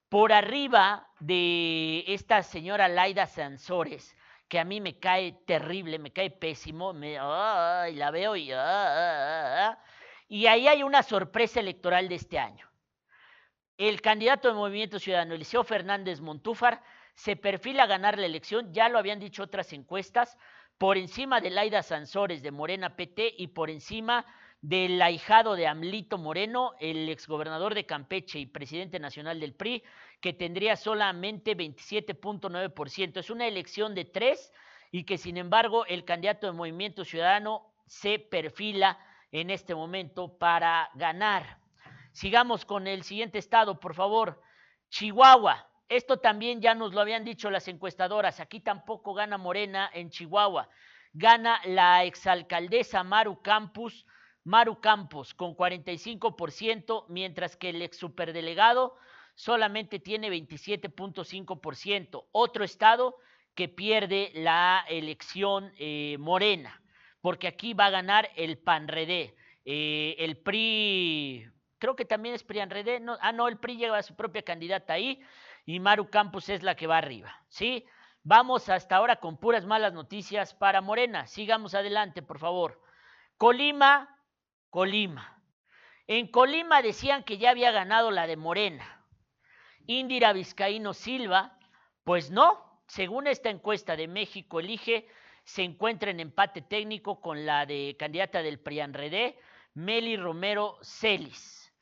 por 0.09 0.31
arriba 0.31 1.09
de 1.19 2.03
esta 2.07 2.43
señora 2.43 2.87
Laida 2.87 3.25
Sansores, 3.25 4.15
que 4.47 4.59
a 4.59 4.63
mí 4.63 4.79
me 4.79 4.99
cae 4.99 5.33
terrible, 5.45 5.99
me 5.99 6.11
cae 6.11 6.29
pésimo, 6.29 6.93
me, 6.93 7.15
la 7.15 8.11
veo 8.11 8.35
y... 8.35 8.51
y 10.29 10.47
ahí 10.47 10.67
hay 10.67 10.83
una 10.83 11.03
sorpresa 11.03 11.59
electoral 11.59 12.07
de 12.07 12.15
este 12.15 12.39
año. 12.39 12.69
El 13.77 14.01
candidato 14.01 14.47
de 14.47 14.53
Movimiento 14.53 14.99
Ciudadano, 14.99 15.35
Eliseo 15.35 15.63
Fernández 15.63 16.21
Montúfar, 16.21 16.81
se 17.17 17.35
perfila 17.35 17.87
ganar 17.87 18.19
la 18.19 18.27
elección, 18.27 18.71
ya 18.71 18.89
lo 18.89 18.99
habían 18.99 19.19
dicho 19.19 19.41
otras 19.41 19.73
encuestas, 19.73 20.37
por 20.77 20.97
encima 20.97 21.41
de 21.41 21.49
Laida 21.49 21.81
Sansores 21.81 22.43
de 22.43 22.51
Morena 22.51 22.95
PT 22.95 23.33
y 23.39 23.47
por 23.47 23.71
encima 23.71 24.23
del 24.61 25.01
ahijado 25.01 25.55
de 25.55 25.65
Amlito 25.65 26.19
Moreno, 26.19 26.73
el 26.79 27.09
exgobernador 27.09 27.73
de 27.73 27.87
Campeche 27.87 28.37
y 28.37 28.45
presidente 28.45 28.99
nacional 28.99 29.39
del 29.39 29.55
PRI, 29.55 29.83
que 30.21 30.33
tendría 30.33 30.75
solamente 30.75 31.57
27.9%. 31.57 33.17
Es 33.17 33.31
una 33.31 33.47
elección 33.47 33.95
de 33.95 34.05
tres 34.05 34.53
y 34.91 35.03
que 35.03 35.17
sin 35.17 35.37
embargo 35.37 35.87
el 35.87 36.05
candidato 36.05 36.45
de 36.45 36.53
Movimiento 36.53 37.03
Ciudadano 37.03 37.73
se 37.87 38.19
perfila 38.19 38.99
en 39.31 39.49
este 39.49 39.73
momento 39.73 40.37
para 40.37 40.91
ganar. 40.93 41.57
Sigamos 42.11 42.63
con 42.63 42.85
el 42.85 43.01
siguiente 43.01 43.39
estado, 43.39 43.79
por 43.79 43.95
favor. 43.95 44.39
Chihuahua. 44.89 45.66
Esto 45.89 46.17
también 46.17 46.61
ya 46.61 46.75
nos 46.75 46.93
lo 46.93 46.99
habían 46.99 47.23
dicho 47.23 47.49
las 47.49 47.67
encuestadoras. 47.67 48.39
Aquí 48.39 48.59
tampoco 48.59 49.13
gana 49.13 49.37
Morena 49.37 49.89
en 49.93 50.09
Chihuahua. 50.09 50.69
Gana 51.13 51.61
la 51.65 52.03
exalcaldesa 52.03 53.03
Maru 53.03 53.41
Campos, 53.41 54.05
Maru 54.43 54.81
Campos 54.81 55.33
con 55.33 55.55
45%, 55.55 57.05
mientras 57.07 57.55
que 57.55 57.69
el 57.69 57.81
ex 57.81 57.97
superdelegado 57.97 58.97
solamente 59.33 59.99
tiene 59.99 60.29
27.5%. 60.29 62.25
Otro 62.33 62.63
estado 62.65 63.15
que 63.55 63.69
pierde 63.69 64.31
la 64.35 64.83
elección 64.89 65.71
eh, 65.79 66.17
morena, 66.19 66.81
porque 67.21 67.47
aquí 67.47 67.73
va 67.73 67.85
a 67.85 67.91
ganar 67.91 68.29
el 68.35 68.57
PANREDE. 68.57 69.35
Eh, 69.63 70.15
el 70.19 70.37
PRI, 70.37 71.49
creo 71.79 71.95
que 71.95 72.05
también 72.05 72.35
es 72.35 72.43
PRI-ANREDE, 72.43 72.99
no, 72.99 73.17
ah, 73.21 73.31
no, 73.31 73.47
el 73.47 73.57
PRI 73.57 73.77
lleva 73.77 73.97
a 73.97 74.03
su 74.03 74.15
propia 74.15 74.43
candidata 74.43 74.93
ahí 74.93 75.21
y 75.67 75.81
Maru 75.81 76.09
Campos 76.09 76.47
es 76.47 76.63
la 76.63 76.75
que 76.75 76.87
va 76.87 76.97
arriba, 76.97 77.43
¿sí? 77.49 77.85
Vamos 78.23 78.69
hasta 78.69 78.95
ahora 78.95 79.17
con 79.17 79.37
puras 79.37 79.65
malas 79.65 79.91
noticias 79.91 80.53
para 80.53 80.79
Morena. 80.79 81.27
Sigamos 81.27 81.75
adelante, 81.75 82.21
por 82.21 82.39
favor. 82.39 82.81
Colima, 83.35 84.17
Colima. 84.69 85.43
En 86.07 86.31
Colima 86.31 86.81
decían 86.81 87.25
que 87.25 87.37
ya 87.37 87.49
había 87.49 87.71
ganado 87.71 88.11
la 88.11 88.27
de 88.27 88.37
Morena. 88.37 89.05
Indira 89.85 90.31
Vizcaíno 90.31 90.93
Silva, 90.93 91.59
pues 92.05 92.31
no, 92.31 92.81
según 92.87 93.27
esta 93.27 93.49
encuesta 93.49 93.97
de 93.97 94.07
México 94.07 94.61
Elige, 94.61 95.09
se 95.43 95.63
encuentra 95.63 96.11
en 96.11 96.21
empate 96.21 96.61
técnico 96.61 97.19
con 97.19 97.45
la 97.45 97.65
de 97.65 97.97
candidata 97.99 98.41
del 98.41 98.61
PRIANREDE, 98.61 99.37
Meli 99.73 100.15
Romero 100.15 100.77
Celis. 100.81 101.73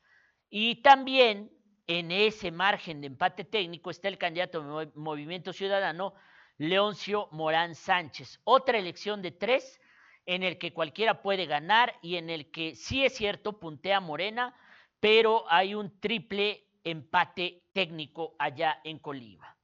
Y 0.50 0.82
también 0.82 1.55
en 1.86 2.10
ese 2.10 2.50
margen 2.50 3.00
de 3.00 3.06
empate 3.06 3.44
técnico 3.44 3.90
está 3.90 4.08
el 4.08 4.18
candidato 4.18 4.78
de 4.78 4.90
Movimiento 4.94 5.52
Ciudadano, 5.52 6.14
Leoncio 6.58 7.28
Morán 7.32 7.74
Sánchez. 7.74 8.40
Otra 8.44 8.78
elección 8.78 9.22
de 9.22 9.30
tres 9.30 9.80
en 10.24 10.42
el 10.42 10.58
que 10.58 10.72
cualquiera 10.72 11.22
puede 11.22 11.46
ganar 11.46 11.94
y 12.02 12.16
en 12.16 12.30
el 12.30 12.50
que 12.50 12.74
sí 12.74 13.04
es 13.04 13.14
cierto, 13.14 13.60
puntea 13.60 14.00
Morena, 14.00 14.54
pero 14.98 15.44
hay 15.48 15.74
un 15.74 16.00
triple 16.00 16.66
empate 16.82 17.62
técnico 17.72 18.34
allá 18.38 18.80
en 18.82 18.98
Colima. 18.98 19.56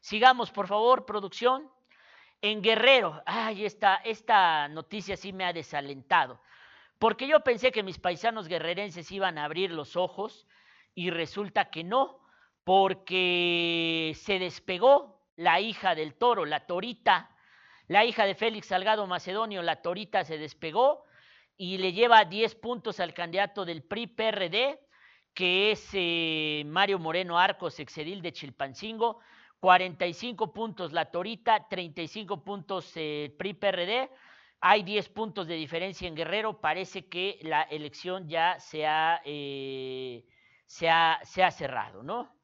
Sigamos, 0.00 0.50
por 0.50 0.66
favor, 0.66 1.06
producción. 1.06 1.70
En 2.42 2.60
Guerrero, 2.60 3.22
ay, 3.24 3.64
esta, 3.64 3.96
esta 3.96 4.66
noticia 4.68 5.16
sí 5.16 5.32
me 5.32 5.44
ha 5.44 5.52
desalentado, 5.52 6.40
porque 6.98 7.28
yo 7.28 7.40
pensé 7.40 7.70
que 7.70 7.84
mis 7.84 8.00
paisanos 8.00 8.48
guerrerenses 8.48 9.12
iban 9.12 9.38
a 9.38 9.44
abrir 9.44 9.70
los 9.70 9.96
ojos 9.96 10.46
y 10.94 11.10
resulta 11.10 11.70
que 11.70 11.84
no, 11.84 12.20
porque 12.64 14.12
se 14.16 14.38
despegó 14.38 15.20
la 15.36 15.60
hija 15.60 15.94
del 15.94 16.14
toro, 16.14 16.44
la 16.44 16.66
torita, 16.66 17.30
la 17.88 18.04
hija 18.04 18.24
de 18.24 18.34
Félix 18.34 18.68
Salgado 18.68 19.06
Macedonio, 19.06 19.62
la 19.62 19.82
torita 19.82 20.24
se 20.24 20.38
despegó 20.38 21.04
y 21.56 21.78
le 21.78 21.92
lleva 21.92 22.24
10 22.24 22.54
puntos 22.56 23.00
al 23.00 23.14
candidato 23.14 23.64
del 23.64 23.82
PRI-PRD 23.82 24.78
que 25.34 25.72
es 25.72 25.88
eh, 25.94 26.62
Mario 26.66 26.98
Moreno 26.98 27.38
Arcos, 27.38 27.80
exedil 27.80 28.22
de 28.22 28.32
Chilpancingo, 28.32 29.20
45 29.60 30.52
puntos 30.52 30.92
la 30.92 31.06
Torita, 31.10 31.68
35 31.68 32.44
puntos 32.44 32.92
eh, 32.96 33.34
PRI-PRD, 33.38 34.10
hay 34.60 34.82
10 34.82 35.08
puntos 35.08 35.46
de 35.46 35.54
diferencia 35.54 36.06
en 36.06 36.14
Guerrero, 36.14 36.60
parece 36.60 37.08
que 37.08 37.38
la 37.42 37.62
elección 37.62 38.28
ya 38.28 38.60
se 38.60 38.86
ha, 38.86 39.22
eh, 39.24 40.24
se 40.72 40.88
ha, 40.88 41.20
se 41.24 41.44
ha 41.44 41.50
cerrado, 41.50 42.02
¿no? 42.02 42.34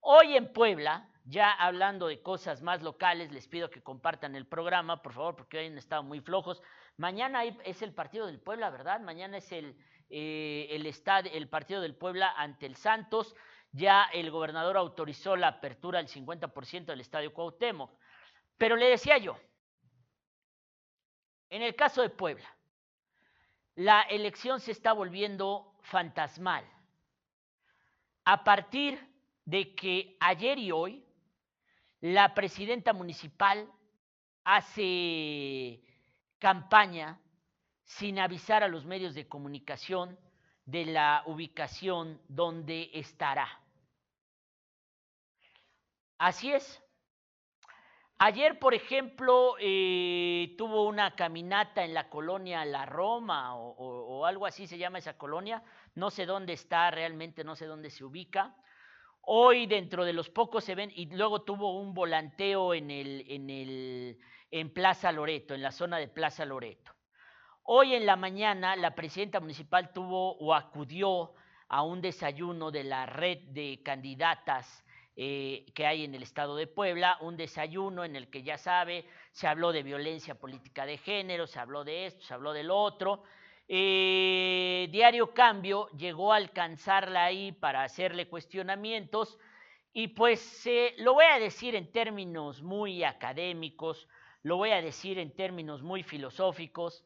Hoy 0.00 0.38
en 0.38 0.54
Puebla, 0.54 1.06
ya 1.24 1.52
hablando 1.52 2.06
de 2.06 2.22
cosas 2.22 2.62
más 2.62 2.82
locales, 2.82 3.30
les 3.30 3.46
pido 3.46 3.68
que 3.68 3.82
compartan 3.82 4.34
el 4.34 4.46
programa, 4.46 5.02
por 5.02 5.12
favor, 5.12 5.36
porque 5.36 5.58
hoy 5.58 5.66
han 5.66 5.76
estado 5.76 6.02
muy 6.02 6.22
flojos. 6.22 6.62
Mañana 6.96 7.44
es 7.44 7.82
el 7.82 7.92
partido 7.92 8.24
del 8.24 8.40
Puebla, 8.40 8.70
¿verdad? 8.70 9.00
Mañana 9.00 9.36
es 9.36 9.52
el, 9.52 9.76
eh, 10.08 10.66
el, 10.70 10.86
el 10.86 11.48
partido 11.50 11.82
del 11.82 11.94
Puebla 11.94 12.32
ante 12.38 12.64
el 12.64 12.74
Santos. 12.74 13.36
Ya 13.72 14.04
el 14.14 14.30
gobernador 14.30 14.78
autorizó 14.78 15.36
la 15.36 15.48
apertura 15.48 15.98
del 15.98 16.08
50% 16.08 16.86
del 16.86 17.02
estadio 17.02 17.34
Cuauhtémoc. 17.34 17.92
Pero 18.56 18.76
le 18.76 18.88
decía 18.88 19.18
yo, 19.18 19.38
en 21.50 21.60
el 21.60 21.76
caso 21.76 22.00
de 22.00 22.08
Puebla, 22.08 22.48
la 23.74 24.00
elección 24.00 24.58
se 24.58 24.72
está 24.72 24.94
volviendo 24.94 25.76
fantasmal. 25.82 26.64
A 28.30 28.44
partir 28.44 29.00
de 29.46 29.74
que 29.74 30.14
ayer 30.20 30.58
y 30.58 30.70
hoy 30.70 31.02
la 32.02 32.34
presidenta 32.34 32.92
municipal 32.92 33.66
hace 34.44 35.80
campaña 36.38 37.18
sin 37.84 38.18
avisar 38.18 38.62
a 38.62 38.68
los 38.68 38.84
medios 38.84 39.14
de 39.14 39.26
comunicación 39.26 40.18
de 40.66 40.84
la 40.84 41.22
ubicación 41.24 42.20
donde 42.28 42.90
estará. 42.92 43.48
Así 46.18 46.52
es. 46.52 46.82
Ayer, 48.18 48.58
por 48.58 48.74
ejemplo, 48.74 49.54
eh, 49.58 50.54
tuvo 50.58 50.86
una 50.86 51.16
caminata 51.16 51.82
en 51.82 51.94
la 51.94 52.10
colonia 52.10 52.62
La 52.66 52.84
Roma 52.84 53.56
o, 53.56 53.70
o, 53.70 54.26
algo 54.26 54.44
así 54.44 54.66
se 54.66 54.76
llama 54.76 54.98
esa 54.98 55.16
colonia. 55.16 55.62
No 55.98 56.12
sé 56.12 56.26
dónde 56.26 56.52
está 56.52 56.92
realmente, 56.92 57.42
no 57.42 57.56
sé 57.56 57.66
dónde 57.66 57.90
se 57.90 58.04
ubica. 58.04 58.54
Hoy 59.22 59.66
dentro 59.66 60.04
de 60.04 60.12
los 60.12 60.30
pocos 60.30 60.62
se 60.62 60.76
ven 60.76 60.92
y 60.94 61.06
luego 61.06 61.42
tuvo 61.42 61.80
un 61.80 61.92
volanteo 61.92 62.72
en 62.72 62.92
el, 62.92 63.24
en 63.28 63.50
el, 63.50 64.18
en 64.52 64.72
Plaza 64.72 65.10
Loreto, 65.10 65.54
en 65.54 65.62
la 65.62 65.72
zona 65.72 65.98
de 65.98 66.06
Plaza 66.06 66.44
Loreto. 66.44 66.92
Hoy 67.64 67.96
en 67.96 68.06
la 68.06 68.14
mañana 68.14 68.76
la 68.76 68.94
presidenta 68.94 69.40
municipal 69.40 69.92
tuvo 69.92 70.36
o 70.38 70.54
acudió 70.54 71.34
a 71.68 71.82
un 71.82 72.00
desayuno 72.00 72.70
de 72.70 72.84
la 72.84 73.04
red 73.04 73.38
de 73.48 73.82
candidatas 73.84 74.84
eh, 75.16 75.66
que 75.74 75.84
hay 75.84 76.04
en 76.04 76.14
el 76.14 76.22
estado 76.22 76.54
de 76.54 76.68
Puebla, 76.68 77.18
un 77.20 77.36
desayuno 77.36 78.04
en 78.04 78.14
el 78.14 78.30
que 78.30 78.44
ya 78.44 78.56
sabe, 78.56 79.04
se 79.32 79.48
habló 79.48 79.72
de 79.72 79.82
violencia 79.82 80.36
política 80.36 80.86
de 80.86 80.96
género, 80.96 81.48
se 81.48 81.58
habló 81.58 81.82
de 81.82 82.06
esto, 82.06 82.24
se 82.24 82.34
habló 82.34 82.52
del 82.52 82.70
otro. 82.70 83.24
Eh, 83.68 84.88
Diario 84.90 85.34
Cambio 85.34 85.88
llegó 85.90 86.32
a 86.32 86.36
alcanzarla 86.36 87.24
ahí 87.24 87.52
para 87.52 87.82
hacerle 87.84 88.28
cuestionamientos 88.28 89.38
y 89.92 90.08
pues 90.08 90.66
lo 90.98 91.14
voy 91.14 91.26
a 91.26 91.38
decir 91.38 91.74
en 91.74 91.92
términos 91.92 92.62
muy 92.62 93.04
académicos, 93.04 94.08
lo 94.42 94.56
voy 94.56 94.70
a 94.70 94.80
decir 94.80 95.18
en 95.18 95.34
términos 95.34 95.82
muy 95.82 96.02
filosóficos, 96.02 97.04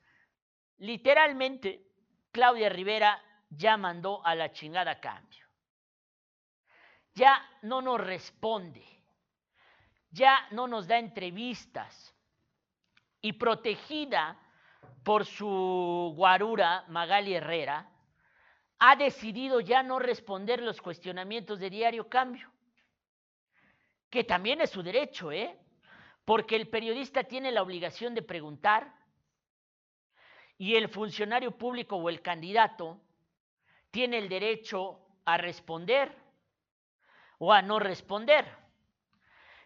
Literalmente, 0.83 1.87
Claudia 2.33 2.69
Rivera 2.69 3.23
ya 3.49 3.77
mandó 3.77 4.27
a 4.27 4.35
la 4.35 4.53
chingada 4.53 4.99
cambio. 4.99 5.47
Ya 7.15 7.41
no 7.63 7.81
nos 7.81 8.01
responde. 8.01 8.85
Ya 10.11 10.49
no 10.51 10.67
nos 10.67 10.89
da 10.89 10.99
entrevistas. 10.99 12.17
Y 13.21 13.35
protegida 13.35 14.37
por 15.05 15.25
su 15.25 16.13
guarura, 16.17 16.85
Magali 16.89 17.35
Herrera, 17.35 17.89
ha 18.79 18.97
decidido 18.97 19.61
ya 19.61 19.83
no 19.83 19.99
responder 19.99 20.63
los 20.63 20.81
cuestionamientos 20.81 21.59
de 21.61 21.71
Diario 21.71 22.09
Cambio. 22.09 22.51
Que 24.11 24.25
también 24.25 24.61
es 24.61 24.71
su 24.71 24.83
derecho, 24.83 25.33
¿eh? 25.33 25.59
Porque 26.25 26.57
el 26.57 26.69
periodista 26.69 27.25
tiene 27.25 27.51
la 27.51 27.63
obligación 27.63 28.15
de 28.15 28.23
preguntar, 28.23 28.93
y 30.59 30.77
el 30.77 30.89
funcionario 30.89 31.59
público 31.59 31.97
o 31.97 32.09
el 32.09 32.23
candidato 32.23 33.01
tiene 33.91 34.19
el 34.19 34.29
derecho 34.29 35.01
a 35.25 35.37
responder 35.37 36.17
o 37.39 37.53
a 37.53 37.63
no 37.63 37.81
responder. 37.81 38.47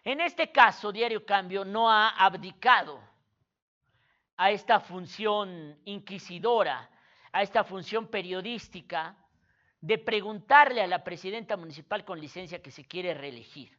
En 0.03 0.21
este 0.21 0.51
caso, 0.51 0.91
Diario 0.91 1.23
Cambio 1.23 1.63
no 1.63 1.91
ha 1.91 2.09
abdicado 2.09 2.99
a 4.37 4.51
esta 4.51 4.79
función 4.79 5.77
inquisidora, 5.85 6.89
a 7.31 7.41
esta 7.41 7.63
función 7.63 8.07
periodística 8.07 9.15
de 9.81 9.97
preguntarle 9.97 10.81
a 10.81 10.87
la 10.87 11.03
presidenta 11.03 11.57
municipal 11.57 12.05
con 12.05 12.19
licencia 12.19 12.61
que 12.61 12.71
se 12.71 12.85
quiere 12.85 13.13
reelegir. 13.13 13.77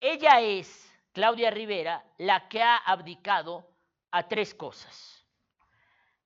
Ella 0.00 0.40
es, 0.40 0.92
Claudia 1.12 1.50
Rivera, 1.50 2.04
la 2.18 2.48
que 2.48 2.62
ha 2.62 2.76
abdicado 2.76 3.68
a 4.10 4.28
tres 4.28 4.54
cosas 4.54 5.18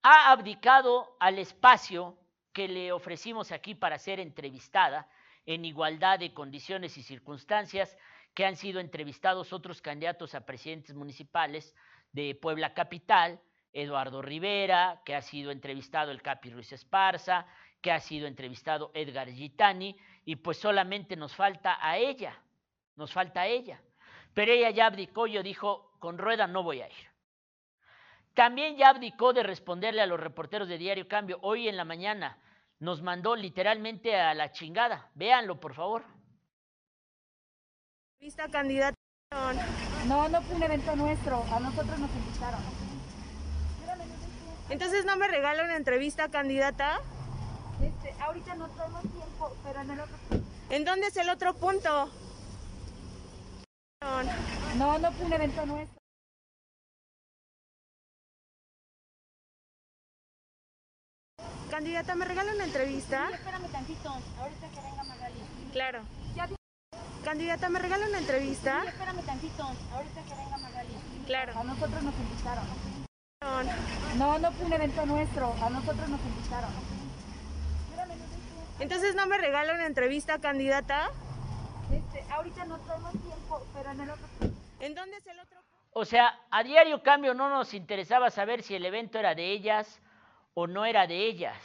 ha 0.03 0.33
abdicado 0.33 1.17
al 1.21 1.39
espacio 1.39 2.19
que 2.53 2.69
le 2.69 2.93
ofrecimos 2.93 3.53
aquí 3.53 3.75
para 3.75 3.99
ser 3.99 4.21
entrevistada 4.21 5.09
en 5.47 5.65
igualdad 5.65 6.19
de 6.19 6.35
condiciones 6.35 6.99
y 6.99 7.03
circunstancias 7.03 7.97
que 8.35 8.45
han 8.45 8.57
sido 8.57 8.81
entrevistados 8.81 9.53
otros 9.53 9.81
candidatos 9.81 10.35
a 10.35 10.45
presidentes 10.45 10.95
municipales 10.95 11.75
de 12.13 12.35
Puebla 12.35 12.75
Capital, 12.75 13.41
Eduardo 13.73 14.23
Rivera, 14.23 15.03
que 15.05 15.15
ha 15.15 15.23
sido 15.23 15.51
entrevistado 15.51 16.11
el 16.11 16.23
Capi 16.23 16.51
Ruiz 16.51 16.73
Esparza, 16.73 17.47
que 17.81 17.91
ha 17.91 18.01
sido 18.01 18.27
entrevistado 18.27 18.91
Edgar 18.95 19.31
Gitani, 19.31 19.97
y 20.25 20.37
pues 20.37 20.59
solamente 20.59 21.17
nos 21.17 21.35
falta 21.35 21.79
a 21.81 21.97
ella, 21.97 22.41
nos 22.97 23.13
falta 23.13 23.43
a 23.43 23.47
ella. 23.47 23.81
Pero 24.35 24.53
ella 24.53 24.71
ya 24.71 24.87
abdicó, 24.87 25.27
yo 25.27 25.43
dijo, 25.43 25.93
con 25.99 26.19
rueda 26.19 26.47
no 26.47 26.63
voy 26.63 26.81
a 26.81 26.89
ir. 26.89 27.13
También 28.35 28.77
ya 28.77 28.89
abdicó 28.89 29.33
de 29.33 29.43
responderle 29.43 30.01
a 30.01 30.07
los 30.07 30.19
reporteros 30.19 30.69
de 30.69 30.79
Diario 30.79 31.07
Cambio. 31.07 31.39
Hoy 31.43 31.69
en 31.69 31.77
la 31.77 31.85
mañana 31.85 32.39
nos 32.79 33.03
mandó 33.03 33.37
literalmente 33.37 34.17
a 34.17 34.33
la 34.35 34.53
chingada. 34.53 35.11
Véanlo, 35.15 35.61
por 35.61 35.75
favor. 35.75 36.05
Vista 38.19 38.49
candidata. 38.49 38.97
No, 40.07 40.29
no 40.29 40.43
fue 40.43 40.57
un 40.57 40.63
evento 40.63 40.97
nuestro. 40.97 41.45
A 41.53 41.61
nosotros 41.61 41.99
nos 41.99 42.11
invitaron. 42.11 42.61
Entonces 44.69 45.05
no 45.05 45.17
me 45.17 45.29
regala 45.29 45.65
una 45.65 45.77
entrevista 45.77 46.29
candidata. 46.29 47.01
Este, 47.83 48.15
ahorita 48.23 48.55
no 48.55 48.69
tenemos 48.69 49.03
tiempo, 49.03 49.57
pero 49.65 49.81
en 49.81 49.91
el 49.91 50.01
otro. 50.01 50.17
¿En 50.71 50.85
dónde 50.85 51.09
es 51.09 51.17
el 51.17 51.29
otro 51.29 51.55
punto? 51.55 52.11
No, 54.79 54.99
no 54.99 55.13
fue 55.13 55.27
un 55.27 55.33
evento 55.33 55.67
nuestro. 55.67 56.03
Candidata, 61.71 62.15
¿me 62.15 62.25
regala 62.25 62.53
una 62.53 62.65
entrevista? 62.65 63.29
Sí, 63.29 63.35
espérame 63.35 63.71
tantito, 63.71 64.09
ahorita 64.11 64.69
que 64.69 64.81
venga 64.81 65.05
Magali. 65.05 65.41
Claro. 65.73 66.03
Candidata, 67.25 67.69
¿me 67.69 67.79
regala 67.79 68.07
una 68.07 68.19
entrevista? 68.19 68.81
Sí, 68.83 68.89
espérame 68.89 69.23
tantito, 69.25 69.63
ahorita 69.63 70.23
que 70.23 70.35
venga 70.35 70.57
Magali. 70.59 70.91
Claro. 71.27 71.53
A 71.59 71.65
nosotros 71.65 72.03
nos 72.03 72.15
invitaron. 72.17 72.65
No, 74.19 74.39
no 74.39 74.53
fue 74.53 74.67
un 74.67 74.73
evento 74.73 75.07
nuestro. 75.07 75.55
A 75.63 75.71
nosotros 75.71 76.09
nos 76.09 76.21
invitaron. 76.21 76.71
Entonces 78.81 79.15
no 79.15 79.27
me 79.27 79.39
regala 79.39 79.75
una 79.75 79.87
entrevista 79.87 80.41
candidata. 80.41 81.11
Este, 81.93 82.25
ahorita 82.33 82.65
no 82.65 82.79
tenemos 82.79 83.13
tiempo, 83.13 83.67
pero 83.73 83.91
en 83.93 84.01
el 84.01 84.11
otro. 84.11 84.27
¿En 84.81 84.95
dónde 84.95 85.17
es 85.19 85.27
el 85.29 85.39
otro? 85.39 85.61
O 85.93 86.05
sea, 86.05 86.41
a 86.51 86.65
diario 86.65 87.03
cambio 87.03 87.35
no 87.35 87.49
nos 87.49 87.75
interesaba 87.75 88.31
saber 88.31 88.63
si 88.63 88.75
el 88.75 88.85
evento 88.85 89.19
era 89.19 89.37
de 89.37 89.53
ellas 89.53 90.01
o 90.55 90.67
no 90.67 90.85
era 90.85 91.07
de 91.07 91.27
ellas. 91.27 91.57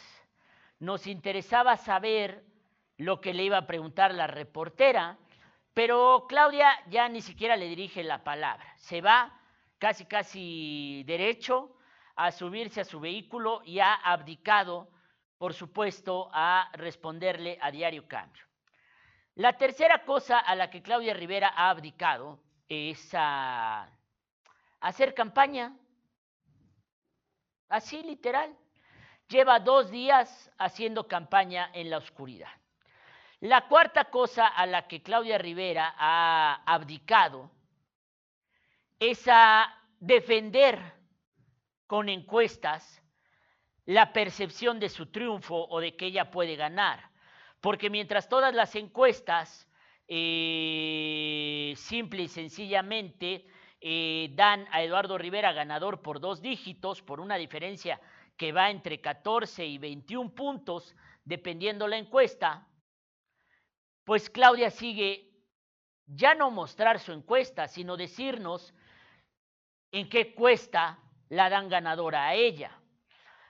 Nos 0.79 1.07
interesaba 1.07 1.77
saber 1.77 2.43
lo 2.97 3.21
que 3.21 3.33
le 3.33 3.43
iba 3.43 3.57
a 3.57 3.67
preguntar 3.67 4.13
la 4.13 4.27
reportera, 4.27 5.17
pero 5.77 6.25
Claudia 6.27 6.71
ya 6.89 7.07
ni 7.07 7.21
siquiera 7.21 7.55
le 7.55 7.67
dirige 7.67 8.03
la 8.03 8.23
palabra. 8.23 8.65
Se 8.77 8.99
va 8.99 9.39
casi, 9.77 10.05
casi 10.05 11.03
derecho 11.05 11.77
a 12.15 12.31
subirse 12.31 12.81
a 12.81 12.83
su 12.83 12.99
vehículo 12.99 13.61
y 13.63 13.77
ha 13.77 13.93
abdicado, 13.93 14.89
por 15.37 15.53
supuesto, 15.53 16.31
a 16.33 16.71
responderle 16.73 17.59
a 17.61 17.69
diario 17.69 18.07
cambio. 18.07 18.43
La 19.35 19.53
tercera 19.53 20.03
cosa 20.03 20.39
a 20.39 20.55
la 20.55 20.71
que 20.71 20.81
Claudia 20.81 21.13
Rivera 21.13 21.53
ha 21.55 21.69
abdicado 21.69 22.39
es 22.67 23.11
a 23.13 23.87
hacer 24.79 25.13
campaña. 25.13 25.77
Así 27.69 28.01
literal. 28.01 28.57
Lleva 29.27 29.59
dos 29.59 29.91
días 29.91 30.51
haciendo 30.57 31.07
campaña 31.07 31.69
en 31.71 31.91
la 31.91 31.99
oscuridad. 31.99 32.49
La 33.41 33.67
cuarta 33.67 34.05
cosa 34.05 34.47
a 34.47 34.65
la 34.65 34.87
que 34.87 35.03
Claudia 35.03 35.37
Rivera 35.37 35.93
ha 35.95 36.63
abdicado 36.65 37.51
es 38.99 39.27
a 39.27 39.71
defender 39.99 40.79
con 41.85 42.09
encuestas 42.09 43.03
la 43.85 44.11
percepción 44.11 44.79
de 44.79 44.89
su 44.89 45.11
triunfo 45.11 45.67
o 45.69 45.79
de 45.79 45.95
que 45.95 46.07
ella 46.07 46.31
puede 46.31 46.55
ganar. 46.55 47.11
Porque 47.61 47.91
mientras 47.91 48.27
todas 48.27 48.55
las 48.55 48.75
encuestas, 48.75 49.67
eh, 50.07 51.73
simple 51.77 52.23
y 52.23 52.27
sencillamente, 52.27 53.45
eh, 53.79 54.31
dan 54.33 54.67
a 54.71 54.81
Eduardo 54.81 55.15
Rivera 55.19 55.53
ganador 55.53 56.01
por 56.01 56.19
dos 56.19 56.41
dígitos, 56.41 57.03
por 57.03 57.19
una 57.19 57.35
diferencia 57.35 58.01
que 58.35 58.51
va 58.51 58.71
entre 58.71 58.99
14 58.99 59.63
y 59.63 59.77
21 59.77 60.33
puntos, 60.33 60.95
dependiendo 61.23 61.87
la 61.87 61.97
encuesta, 61.97 62.67
pues 64.07 64.29
Claudia 64.29 64.71
sigue 64.71 65.33
ya 66.05 66.33
no 66.33 66.49
mostrar 66.49 66.97
su 66.97 67.11
encuesta, 67.11 67.67
sino 67.67 67.97
decirnos 67.97 68.73
en 69.91 70.07
qué 70.07 70.33
cuesta 70.33 70.97
la 71.27 71.49
dan 71.49 71.67
ganadora 71.67 72.25
a 72.25 72.33
ella. 72.33 72.71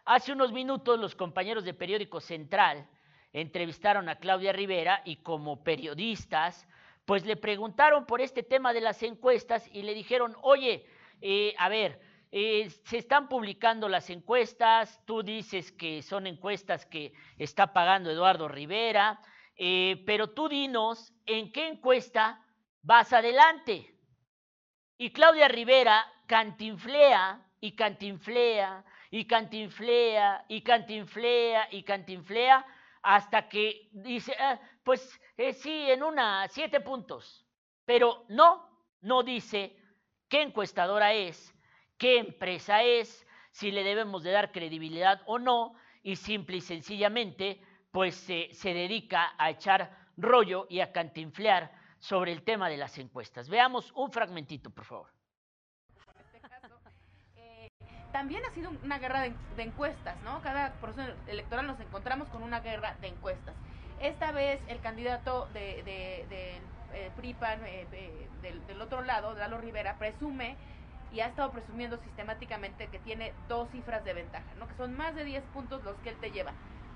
Hace 0.03 0.31
unos 0.31 0.51
minutos 0.51 0.97
los 0.97 1.13
compañeros 1.13 1.63
de 1.63 1.75
Periódico 1.75 2.19
Central 2.19 2.89
entrevistaron 3.33 4.09
a 4.09 4.15
Claudia 4.15 4.51
Rivera 4.51 5.03
y 5.05 5.17
como 5.17 5.63
periodistas, 5.63 6.67
pues 7.05 7.23
le 7.23 7.35
preguntaron 7.35 8.07
por 8.07 8.19
este 8.19 8.41
tema 8.41 8.73
de 8.73 8.81
las 8.81 9.03
encuestas 9.03 9.69
y 9.71 9.83
le 9.83 9.93
dijeron, 9.93 10.35
oye, 10.41 10.87
eh, 11.21 11.53
a 11.59 11.69
ver, 11.69 12.01
eh, 12.31 12.71
se 12.83 12.97
están 12.97 13.29
publicando 13.29 13.87
las 13.89 14.09
encuestas, 14.09 15.05
tú 15.05 15.21
dices 15.21 15.71
que 15.71 16.01
son 16.01 16.25
encuestas 16.25 16.87
que 16.87 17.13
está 17.37 17.73
pagando 17.73 18.09
Eduardo 18.09 18.47
Rivera, 18.47 19.21
eh, 19.57 20.03
pero 20.05 20.29
tú 20.31 20.47
dinos 20.49 21.13
en 21.25 21.51
qué 21.51 21.67
encuesta 21.67 22.43
vas 22.81 23.11
adelante. 23.13 23.93
Y 24.97 25.11
Claudia 25.11 25.47
Rivera 25.47 26.05
cantinflea 26.27 27.43
y 27.61 27.75
cantinflea 27.75 28.83
y 29.11 29.25
cantinflea 29.25 30.45
y 30.47 30.61
cantinflea 30.61 31.67
y 31.71 31.83
cantinflea 31.83 32.65
hasta 33.01 33.47
que 33.47 33.89
dice, 33.91 34.35
"Ah, 34.39 34.59
pues 34.83 35.19
eh, 35.37 35.53
sí, 35.53 35.89
en 35.91 36.03
una, 36.03 36.47
siete 36.47 36.81
puntos. 36.81 37.45
Pero 37.85 38.25
no, 38.29 38.67
no 39.01 39.23
dice 39.23 39.75
qué 40.27 40.41
encuestadora 40.41 41.13
es, 41.13 41.53
qué 41.97 42.17
empresa 42.17 42.83
es, 42.83 43.25
si 43.51 43.71
le 43.71 43.83
debemos 43.83 44.23
de 44.23 44.31
dar 44.31 44.51
credibilidad 44.51 45.21
o 45.25 45.39
no, 45.39 45.75
y 46.03 46.15
simple 46.15 46.57
y 46.57 46.61
sencillamente, 46.61 47.61
pues 47.97 48.13
se 48.15 48.73
dedica 48.75 49.33
a 49.39 49.49
echar 49.49 49.89
rollo 50.17 50.67
y 50.69 50.81
a 50.81 50.91
cantinflear 50.91 51.71
sobre 51.97 52.31
el 52.31 52.43
tema 52.43 52.69
de 52.69 52.77
las 52.77 52.95
encuestas. 52.99 53.49
Veamos 53.49 53.91
un 53.95 54.11
fragmentito, 54.11 54.69
por 54.69 54.85
favor. 54.85 55.07
también 58.11 58.45
ha 58.45 58.51
sido 58.51 58.69
una 58.83 58.99
guerra 58.99 59.21
de, 59.21 59.63
encuestas, 59.63 60.15
¿no? 60.21 60.43
Cada 60.43 60.73
proceso 60.73 61.11
electoral 61.25 61.65
nos 61.65 61.79
encontramos 61.79 62.27
con 62.27 62.43
una 62.43 62.59
guerra 62.59 62.95
de 63.01 63.07
encuestas. 63.07 63.55
Esta 63.99 64.31
vez 64.31 64.61
el 64.67 64.79
candidato 64.79 65.47
de, 65.55 65.81
de, 65.81 66.61
eh, 66.93 67.11
PRIPAN 67.15 67.65
eh, 67.65 67.87
eh, 67.91 68.29
del, 68.43 68.63
del 68.67 68.79
otro 68.79 69.01
lado, 69.01 69.33
Lalo 69.33 69.57
Rivera, 69.57 69.97
presume 69.97 70.55
y 71.11 71.21
ha 71.21 71.25
estado 71.25 71.49
presumiendo 71.49 71.97
sistemáticamente 71.97 72.89
que 72.89 72.99
tiene 72.99 73.33
dos 73.47 73.71
cifras 73.71 74.03
de 74.03 74.13
ventaja, 74.13 74.53
¿no? 74.59 74.67
Que 74.67 74.75
son 74.75 74.95
más 74.95 75.15
de 75.15 75.23
10 75.23 75.43
puntos 75.45 75.83
los 75.83 75.95
que 76.01 76.09
él 76.09 76.17
te 76.17 76.29
lleva. 76.29 76.53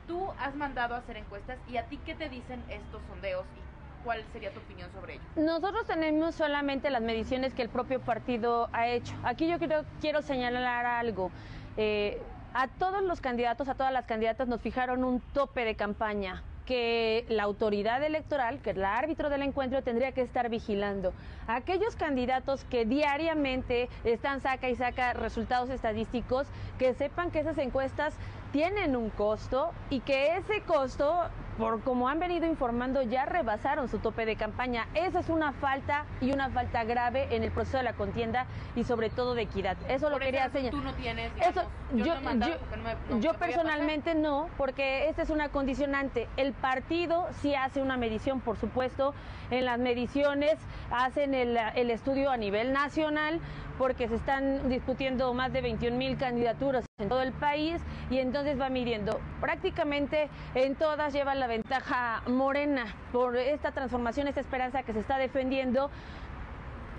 Tú 0.08 0.28
has 0.40 0.56
mandado 0.56 0.96
a 0.96 1.00
hacer 1.00 1.18
encuestas 1.18 1.58
y 1.70 1.78
a 1.78 1.86
ti 1.86 2.00
qué 2.06 2.16
te 2.16 2.30
dicen 2.30 2.64
estos 2.70 3.02
sondeos 3.10 3.46
y 3.58 4.04
cuál 4.04 4.24
sería 4.34 4.52
tu 4.52 4.60
opinión 4.60 4.90
sobre 4.92 5.16
ello. 5.16 5.24
Nosotros 5.36 5.86
tenemos 5.86 6.36
solamente 6.36 6.90
las 6.90 7.02
mediciones 7.02 7.54
que 7.54 7.62
el 7.62 7.70
propio 7.70 8.00
partido 8.02 8.70
ha 8.74 8.88
hecho. 8.88 9.14
Aquí 9.24 9.48
yo 9.48 9.58
quiero, 9.60 9.84
quiero 10.00 10.22
señalar 10.22 10.86
algo. 10.86 11.32
Eh, 11.78 12.22
a 12.54 12.68
todos 12.68 13.02
los 13.04 13.22
candidatos, 13.22 13.70
a 13.70 13.76
todas 13.76 13.94
las 13.94 14.06
candidatas 14.06 14.48
nos 14.48 14.62
fijaron 14.62 15.04
un 15.04 15.22
tope 15.34 15.64
de 15.64 15.76
campaña 15.76 16.44
que 16.66 17.26
la 17.28 17.44
autoridad 17.44 18.04
electoral, 18.04 18.60
que 18.60 18.72
el 18.72 18.86
árbitro 18.86 19.30
del 19.30 19.42
encuentro 19.42 19.82
tendría 19.82 20.12
que 20.12 20.22
estar 20.22 20.50
vigilando. 20.50 21.14
Aquellos 21.48 21.96
candidatos 21.96 22.64
que 22.66 22.86
diariamente 22.86 23.90
están 24.04 24.42
saca 24.42 24.70
y 24.70 24.76
saca 24.76 25.14
resultados 25.14 25.70
estadísticos, 25.70 26.48
que 26.78 26.94
sepan 26.94 27.32
que 27.32 27.40
esas 27.40 27.58
encuestas 27.58 28.14
tienen 28.52 28.96
un 28.96 29.10
costo 29.10 29.72
y 29.90 30.02
que 30.02 30.36
ese 30.38 30.62
costo, 30.62 31.24
por 31.58 31.82
como 31.82 32.10
han 32.10 32.20
venido 32.20 32.46
informando, 32.46 33.02
ya 33.02 33.26
rebasaron 33.26 33.88
su 33.88 34.00
tope 34.00 34.26
de 34.26 34.36
campaña. 34.36 34.88
Esa 34.94 35.20
es 35.20 35.30
una 35.30 35.54
falta 35.54 36.06
y 36.20 36.32
una 36.32 36.50
falta 36.50 36.84
grave 36.84 37.34
en 37.36 37.44
el 37.44 37.52
proceso 37.52 37.78
de 37.78 37.84
la 37.84 37.94
contienda 37.94 38.46
y 38.76 38.84
sobre 38.84 39.10
todo 39.10 39.36
de 39.36 39.44
equidad. 39.44 39.78
Eso 39.88 40.10
lo 40.10 40.20
quería 40.20 40.50
señalar. 40.50 40.72
Tú 40.72 40.82
no 40.82 40.94
tienes, 40.94 41.32
Eso, 41.40 41.62
digamos, 41.92 42.24
yo, 42.24 42.30
no 42.34 42.48
yo- 42.48 42.56
no 42.78 43.16
me- 43.16 43.22
yo 43.22 43.34
personalmente 43.36 44.16
no, 44.16 44.50
porque 44.58 45.08
esta 45.10 45.22
es 45.22 45.30
una 45.30 45.50
condicionante. 45.50 46.28
El 46.38 46.54
partido 46.54 47.28
sí 47.42 47.56
hace 47.56 47.82
una 47.82 47.96
medición, 47.98 48.42
por 48.42 48.58
supuesto. 48.58 49.14
En 49.50 49.66
las 49.66 49.80
mediciones 49.80 50.58
hacen 50.92 51.34
el, 51.36 51.58
el 51.76 51.92
estudio 51.92 52.32
a 52.32 52.38
nivel 52.38 52.72
nacional, 52.74 53.40
porque 53.82 54.08
se 54.08 54.14
están 54.14 54.70
discutiendo 54.70 55.34
más 55.34 55.52
de 55.52 55.60
21 55.60 55.98
mil 55.98 56.16
candidaturas 56.16 56.86
en 57.00 57.10
todo 57.10 57.24
el 57.24 57.32
país 57.32 57.82
y 58.12 58.20
entonces 58.20 58.62
va 58.62 58.70
midiendo. 58.70 59.20
Prácticamente 59.40 60.30
en 60.54 60.76
todas 60.76 61.12
lleva 61.14 61.34
la 61.34 61.48
ventaja 61.48 62.22
Morena 62.28 62.86
por 63.12 63.36
esta 63.36 63.72
transformación, 63.72 64.28
esta 64.28 64.40
esperanza 64.40 64.84
que 64.84 64.94
se 64.94 65.00
está 65.00 65.18
defendiendo 65.18 65.90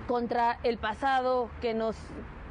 contra 0.09 0.59
el 0.65 0.77
pasado 0.77 1.51
que 1.61 1.73
nos 1.73 1.95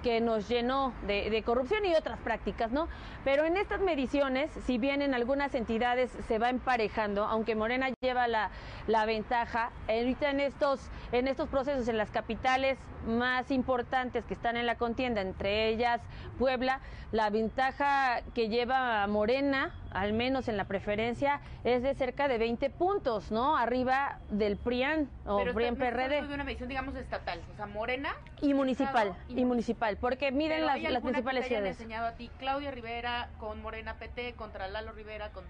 que 0.02 0.22
nos 0.22 0.48
llenó 0.48 0.94
de, 1.08 1.42
corrupción 1.46 1.86
y 1.86 1.96
otras 1.96 2.20
prácticas, 2.20 2.72
¿no? 2.72 2.88
Pero 3.24 3.46
en 3.46 3.58
estas 3.58 3.82
mediciones, 3.82 4.52
si 4.66 4.78
bien 4.78 5.02
en 5.02 5.14
algunas 5.14 5.56
entidades 5.56 6.12
se 6.28 6.40
va 6.40 6.50
emparejando, 6.50 7.26
aunque 7.26 7.56
Morena 7.56 7.90
lleva 8.02 8.28
la, 8.28 8.50
la 8.88 9.06
ventaja, 9.06 9.72
ahorita 9.88 10.30
en 10.30 10.40
estos, 10.40 10.80
en 11.12 11.28
estos 11.28 11.50
procesos, 11.50 11.88
en 11.88 11.98
las 11.98 12.10
capitales 12.10 12.78
más 13.08 13.50
importantes 13.52 14.26
que 14.26 14.34
están 14.34 14.58
en 14.58 14.66
la 14.66 14.76
contienda, 14.76 15.22
entre 15.22 15.70
ellas 15.70 16.02
Puebla, 16.38 16.80
la 17.12 17.30
ventaja 17.30 18.22
que 18.34 18.50
lleva 18.50 19.06
Morena, 19.08 19.74
al 19.92 20.14
menos 20.14 20.48
en 20.48 20.58
la 20.58 20.66
preferencia, 20.66 21.42
es 21.64 21.84
de 21.84 21.94
cerca 21.96 22.28
de 22.28 22.38
20 22.38 22.70
puntos, 22.70 23.32
¿no? 23.32 23.58
Arriba 23.58 24.20
del 24.30 24.58
PRIAN 24.58 25.10
o 25.26 25.44
PRIAN 25.54 25.76
PRD. 25.76 26.22
de 26.22 26.34
una 26.34 26.44
medición, 26.44 26.70
digamos, 26.70 26.96
estatal, 26.96 27.42
o 27.54 27.56
sea, 27.56 27.68
Morena. 27.68 28.16
Y 28.42 28.54
municipal, 28.54 29.16
y, 29.30 29.46
municipal, 29.46 29.98
porque 29.98 30.32
miden 30.32 30.66
las, 30.66 30.82
las 30.82 31.02
principales 31.02 31.44
que 31.44 31.50
te 31.50 31.56
ciudades. 31.56 31.78
enseñado 31.78 32.08
a 32.08 32.12
ti, 32.14 32.30
Claudia 32.40 32.72
Rivera 32.72 33.30
con 33.40 33.62
Morena 33.62 33.96
PT, 33.96 34.34
contra 34.34 34.68
Lalo 34.68 34.92
Rivera 34.94 35.30
con 35.32 35.44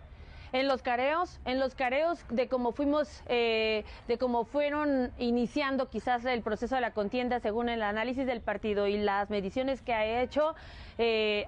en 0.54 0.68
los 0.68 0.82
careos, 0.82 1.40
en 1.46 1.60
los 1.60 1.76
careos 1.76 2.26
de 2.30 2.48
cómo 2.48 2.72
fuimos, 2.74 3.24
eh, 3.28 3.86
de 4.08 4.18
cómo 4.18 4.44
fueron 4.44 5.12
iniciando 5.18 5.90
quizás 5.90 6.26
el 6.26 6.42
proceso 6.42 6.76
de 6.76 6.82
la 6.82 6.92
contienda 6.92 7.40
según 7.40 7.70
el 7.70 7.82
análisis 7.82 8.26
del 8.26 8.42
partido 8.42 8.88
y 8.88 8.98
las 8.98 9.30
mediciones 9.30 9.82
que 9.82 9.94
ha 9.94 10.22
hecho, 10.22 10.56
eh, 10.98 11.48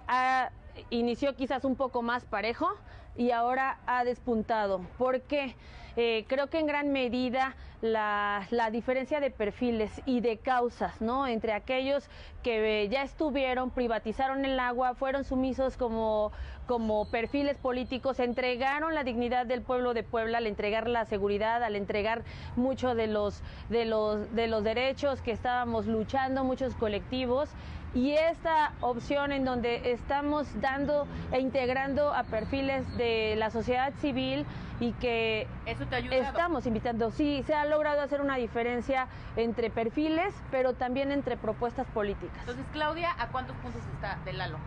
inició 0.89 1.35
quizás 1.35 1.65
un 1.65 1.75
poco 1.75 2.01
más 2.01 2.25
parejo 2.25 2.69
y 3.15 3.31
ahora 3.31 3.79
ha 3.85 4.03
despuntado. 4.03 4.81
¿Por 4.97 5.21
qué? 5.21 5.55
Eh, 5.95 6.25
creo 6.27 6.47
que 6.47 6.57
en 6.57 6.65
gran 6.65 6.91
medida 6.91 7.55
la, 7.81 8.47
diferencia 8.71 9.19
de 9.19 9.29
perfiles 9.29 10.01
y 10.05 10.21
de 10.21 10.37
causas, 10.37 11.01
¿no? 11.01 11.27
Entre 11.27 11.53
aquellos 11.53 12.09
que 12.41 12.87
ya 12.89 13.03
estuvieron, 13.03 13.69
privatizaron 13.69 14.43
el 14.45 14.59
agua, 14.59 14.95
fueron 14.95 15.23
sumisos 15.23 15.77
como, 15.77 16.31
como 16.65 17.05
perfiles 17.11 17.57
políticos, 17.57 18.19
entregaron 18.19 18.95
la 18.95 19.03
dignidad 19.03 19.45
del 19.45 19.61
pueblo 19.61 19.93
de 19.93 20.01
Puebla 20.01 20.39
al 20.39 20.47
entregar 20.47 20.87
la 20.87 21.05
seguridad, 21.05 21.61
al 21.61 21.75
entregar 21.75 22.23
mucho 22.55 22.95
de 22.95 23.07
los, 23.07 23.43
de 23.69 23.85
los, 23.85 24.33
de 24.33 24.47
los 24.47 24.63
derechos 24.63 25.21
que 25.21 25.31
estábamos 25.31 25.85
luchando, 25.85 26.43
muchos 26.43 26.73
colectivos 26.73 27.49
y 27.93 28.13
esta 28.13 28.73
opción 28.81 29.31
en 29.31 29.45
donde 29.45 29.91
estamos 29.91 30.47
dando 30.59 31.07
e 31.31 31.39
integrando 31.39 32.13
a 32.13 32.23
perfiles 32.23 32.85
de 32.97 33.35
la 33.37 33.51
sociedad 33.51 33.93
civil 34.01 34.45
y 34.79 34.93
que 34.93 35.47
Eso 35.65 35.85
te 35.85 36.19
estamos 36.19 36.65
invitando. 36.65 37.11
Sí, 37.11 37.43
se 37.45 37.53
ha 37.53 37.65
logrado 37.65 38.01
hacer 38.01 38.21
una 38.21 38.37
diferencia 38.37 39.07
entre 39.35 39.69
perfiles, 39.69 40.33
pero 40.51 40.73
también 40.73 41.11
entre 41.11 41.37
propuestas 41.37 41.85
políticas. 41.87 42.39
Entonces, 42.39 42.65
Claudia, 42.73 43.11
¿a 43.19 43.27
cuántos 43.27 43.55
puntos 43.57 43.81
está 43.93 44.17
de 44.25 44.33
Lalo? 44.33 44.57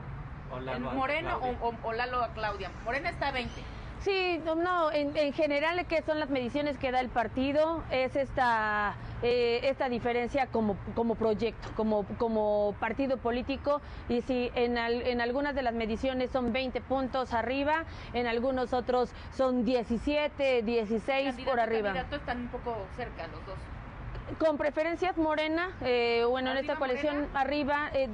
Moreno 0.94 1.40
o, 1.60 1.74
o, 1.82 1.92
Lalo 1.92 2.22
a 2.22 2.28
Claudia. 2.28 2.70
Morena 2.84 3.10
está 3.10 3.28
a 3.28 3.32
20. 3.32 3.62
Sí, 4.06 4.40
no, 4.44 4.92
en, 4.92 5.32
general, 5.32 5.84
¿qué 5.88 6.00
son 6.02 6.20
las 6.20 6.30
mediciones 6.30 6.78
que 6.78 6.92
da 6.92 7.00
el 7.00 7.08
partido? 7.08 7.82
Es 7.90 8.14
esta, 8.14 8.94
eh, 9.20 9.58
esta 9.64 9.88
diferencia 9.88 10.46
como, 10.46 10.76
como 10.94 11.16
proyecto, 11.16 11.68
como, 11.74 12.04
como 12.16 12.76
partido 12.78 13.16
político. 13.16 13.80
Y 14.08 14.20
si 14.20 14.52
en, 14.54 14.78
en 14.78 15.20
algunas 15.20 15.56
de 15.56 15.62
las 15.62 15.74
mediciones 15.74 16.30
son 16.30 16.52
20 16.52 16.80
puntos 16.82 17.34
arriba, 17.34 17.82
en 18.12 18.28
algunos 18.28 18.72
otros 18.72 19.10
son 19.36 19.64
17, 19.64 20.62
16 20.62 21.34
por 21.44 21.58
arriba. 21.58 21.92
Los 21.92 22.12
están 22.12 22.42
un 22.42 22.48
poco 22.48 22.76
cerca 22.96 23.26
los 23.26 23.44
dos. 23.44 23.58
Con 24.38 24.58
preferencias 24.58 25.16
Morena, 25.16 25.70
eh, 25.82 26.24
bueno, 26.28 26.50
en 26.50 26.58
esta 26.58 26.76
coalición 26.76 27.28
arriba, 27.32 27.90
eh, 27.94 28.08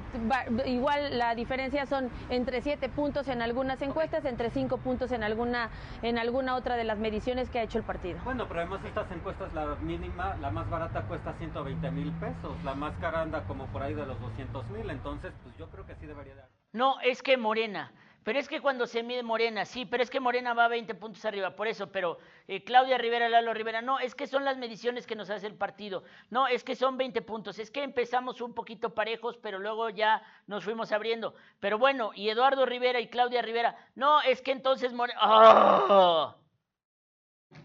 igual 0.65 1.17
la 1.17 1.33
diferencia 1.33 1.87
son 1.87 2.11
entre 2.29 2.61
siete 2.61 2.87
puntos 2.87 3.27
en 3.27 3.41
algunas 3.41 3.81
encuestas, 3.81 4.23
entre 4.25 4.51
cinco 4.51 4.77
puntos 4.77 5.11
en 5.11 5.23
alguna, 5.23 5.69
en 6.03 6.19
alguna 6.19 6.55
otra 6.55 6.77
de 6.77 6.83
las 6.83 6.99
mediciones 6.99 7.49
que 7.49 7.59
ha 7.59 7.63
hecho 7.63 7.79
el 7.79 7.83
partido. 7.83 8.19
Bueno, 8.23 8.47
pero 8.47 8.61
además 8.61 8.85
estas 8.85 9.11
encuestas, 9.11 9.51
la 9.55 9.75
mínima, 9.81 10.35
la 10.39 10.51
más 10.51 10.69
barata 10.69 11.01
cuesta 11.01 11.33
120 11.33 11.91
mil 11.91 12.11
pesos, 12.13 12.63
la 12.63 12.75
más 12.75 12.95
cara 13.01 13.21
anda 13.21 13.43
como 13.47 13.65
por 13.67 13.81
ahí 13.81 13.95
de 13.95 14.05
los 14.05 14.19
200 14.21 14.69
mil, 14.69 14.89
entonces 14.91 15.33
pues 15.41 15.57
yo 15.57 15.67
creo 15.69 15.85
que 15.85 15.95
sí 15.95 16.05
debería 16.05 16.35
dar. 16.35 16.47
No, 16.73 16.99
es 17.01 17.23
que 17.23 17.37
Morena 17.37 17.91
pero 18.23 18.39
es 18.39 18.47
que 18.47 18.61
cuando 18.61 18.87
se 18.87 19.03
mide 19.03 19.21
Morena, 19.21 19.65
sí, 19.65 19.85
pero 19.85 20.01
es 20.01 20.09
que 20.09 20.19
Morena 20.19 20.53
va 20.53 20.67
20 20.67 20.95
puntos 20.95 21.25
arriba, 21.25 21.55
por 21.55 21.67
eso, 21.67 21.91
pero 21.91 22.19
eh, 22.47 22.63
Claudia 22.63 22.97
Rivera, 22.97 23.27
Lalo 23.27 23.53
Rivera, 23.53 23.81
no, 23.81 23.99
es 23.99 24.15
que 24.15 24.27
son 24.27 24.45
las 24.45 24.57
mediciones 24.57 25.05
que 25.05 25.15
nos 25.15 25.29
hace 25.29 25.47
el 25.47 25.55
partido, 25.55 26.03
no, 26.29 26.47
es 26.47 26.63
que 26.63 26.75
son 26.75 26.97
20 26.97 27.21
puntos, 27.23 27.59
es 27.59 27.69
que 27.69 27.83
empezamos 27.83 28.39
un 28.39 28.53
poquito 28.53 28.93
parejos, 28.93 29.37
pero 29.37 29.59
luego 29.59 29.89
ya 29.89 30.23
nos 30.47 30.63
fuimos 30.63 30.91
abriendo. 30.91 31.35
Pero 31.59 31.77
bueno, 31.77 32.11
y 32.15 32.29
Eduardo 32.29 32.65
Rivera 32.65 32.99
y 33.01 33.09
Claudia 33.09 33.41
Rivera, 33.41 33.75
no, 33.95 34.21
es 34.21 34.41
que 34.41 34.51
entonces 34.51 34.93
Morena... 34.93 35.19
¡ah! 35.21 36.35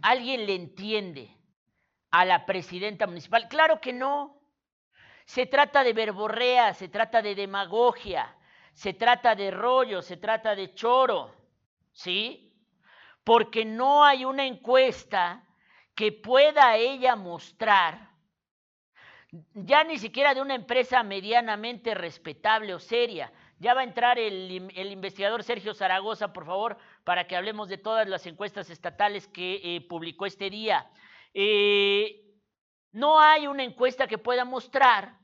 ¿Alguien 0.03 0.47
le 0.47 0.55
entiende 0.55 1.31
a 2.11 2.25
la 2.25 2.47
presidenta 2.47 3.07
municipal? 3.07 3.49
Claro 3.49 3.81
que 3.81 3.93
no. 3.93 4.37
Se 5.25 5.47
trata 5.47 5.85
de 5.85 5.93
verborrea, 5.93 6.75
se 6.75 6.89
trata 6.89 7.23
de 7.23 7.35
demagogia 7.35 8.35
se 8.79 8.93
trata 8.95 9.35
de 9.35 9.51
rollo, 9.51 10.03
se 10.03 10.19
trata 10.19 10.55
de 10.55 10.73
choro, 10.73 11.35
¿sí? 11.93 12.55
Porque 13.25 13.65
no 13.65 14.05
hay 14.05 14.25
una 14.25 14.47
encuesta 14.47 15.45
que 15.97 16.13
pueda 16.13 16.77
ella 16.77 17.17
mostrar, 17.17 18.13
ya 19.53 19.83
ni 19.83 19.99
siquiera 19.99 20.33
de 20.33 20.43
una 20.43 20.55
empresa 20.55 21.03
medianamente 21.03 21.93
respetable 21.93 22.73
o 22.73 22.79
seria. 22.79 23.33
Ya 23.59 23.75
va 23.75 23.81
a 23.81 23.85
entrar 23.85 24.17
el, 24.17 24.49
investigador 24.49 25.43
Sergio 25.43 25.75
Zaragoza, 25.75 26.33
por 26.33 26.47
favor, 26.47 26.79
para 27.03 27.27
que 27.27 27.35
hablemos 27.35 27.69
de 27.69 27.79
todas 27.79 28.09
las 28.09 28.27
encuestas 28.27 28.71
estatales 28.71 29.27
que 29.27 29.61
eh, 29.61 29.81
publicó 29.89 30.25
este 30.25 30.51
día. 30.51 30.89
Eh, 31.35 32.25
no 32.93 33.19
hay 33.19 33.49
una 33.49 33.65
encuesta 33.65 34.07
que 34.07 34.19
pueda 34.19 34.45
mostrar 34.45 35.19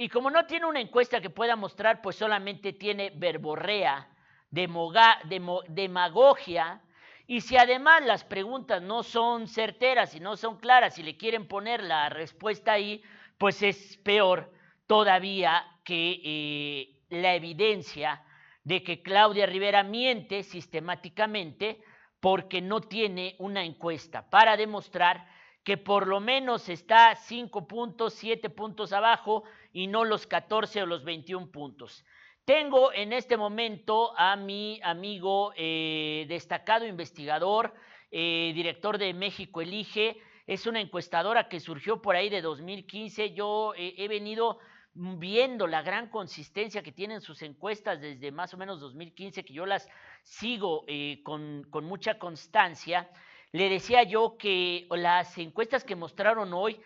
y 0.00 0.08
como 0.08 0.30
no 0.30 0.46
tiene 0.46 0.64
una 0.64 0.80
encuesta 0.80 1.20
que 1.20 1.28
pueda 1.28 1.56
mostrar, 1.56 2.00
pues 2.00 2.14
solamente 2.14 2.72
tiene 2.72 3.10
verborrea, 3.16 4.08
demagogia. 4.48 6.80
Y 7.26 7.40
si 7.40 7.56
además 7.56 8.06
las 8.06 8.22
preguntas 8.22 8.80
no 8.80 9.02
son 9.02 9.48
certeras 9.48 10.14
y 10.14 10.20
no 10.20 10.36
son 10.36 10.58
claras 10.58 11.00
y 11.00 11.02
le 11.02 11.16
quieren 11.16 11.48
poner 11.48 11.82
la 11.82 12.08
respuesta 12.10 12.72
ahí, 12.72 13.02
pues 13.38 13.60
es 13.64 13.96
peor 13.96 14.52
todavía 14.86 15.66
que 15.82 16.20
eh, 16.22 17.00
la 17.10 17.34
evidencia 17.34 18.22
de 18.62 18.84
que 18.84 19.02
Claudia 19.02 19.46
Rivera 19.46 19.82
miente 19.82 20.44
sistemáticamente 20.44 21.82
porque 22.20 22.60
no 22.60 22.82
tiene 22.82 23.34
una 23.40 23.64
encuesta 23.64 24.30
para 24.30 24.56
demostrar 24.56 25.26
que 25.68 25.76
por 25.76 26.06
lo 26.06 26.18
menos 26.18 26.70
está 26.70 27.14
cinco 27.14 27.68
puntos, 27.68 28.14
siete 28.14 28.48
puntos 28.48 28.94
abajo 28.94 29.42
y 29.78 29.86
no 29.86 30.04
los 30.04 30.26
14 30.26 30.82
o 30.82 30.86
los 30.86 31.04
21 31.04 31.52
puntos. 31.52 32.04
Tengo 32.44 32.92
en 32.92 33.12
este 33.12 33.36
momento 33.36 34.12
a 34.18 34.34
mi 34.34 34.80
amigo 34.82 35.52
eh, 35.56 36.26
destacado 36.28 36.84
investigador, 36.84 37.72
eh, 38.10 38.50
director 38.56 38.98
de 38.98 39.14
México 39.14 39.60
Elige, 39.60 40.16
es 40.48 40.66
una 40.66 40.80
encuestadora 40.80 41.48
que 41.48 41.60
surgió 41.60 42.02
por 42.02 42.16
ahí 42.16 42.28
de 42.28 42.42
2015. 42.42 43.34
Yo 43.34 43.72
eh, 43.76 43.94
he 43.98 44.08
venido 44.08 44.58
viendo 44.94 45.68
la 45.68 45.82
gran 45.82 46.10
consistencia 46.10 46.82
que 46.82 46.90
tienen 46.90 47.20
sus 47.20 47.40
encuestas 47.42 48.00
desde 48.00 48.32
más 48.32 48.52
o 48.54 48.56
menos 48.56 48.80
2015, 48.80 49.44
que 49.44 49.54
yo 49.54 49.64
las 49.64 49.88
sigo 50.24 50.84
con, 51.22 51.64
con 51.70 51.84
mucha 51.84 52.18
constancia. 52.18 53.08
Le 53.52 53.68
decía 53.68 54.02
yo 54.02 54.36
que 54.38 54.88
las 54.90 55.38
encuestas 55.38 55.84
que 55.84 55.94
mostraron 55.94 56.52
hoy 56.52 56.80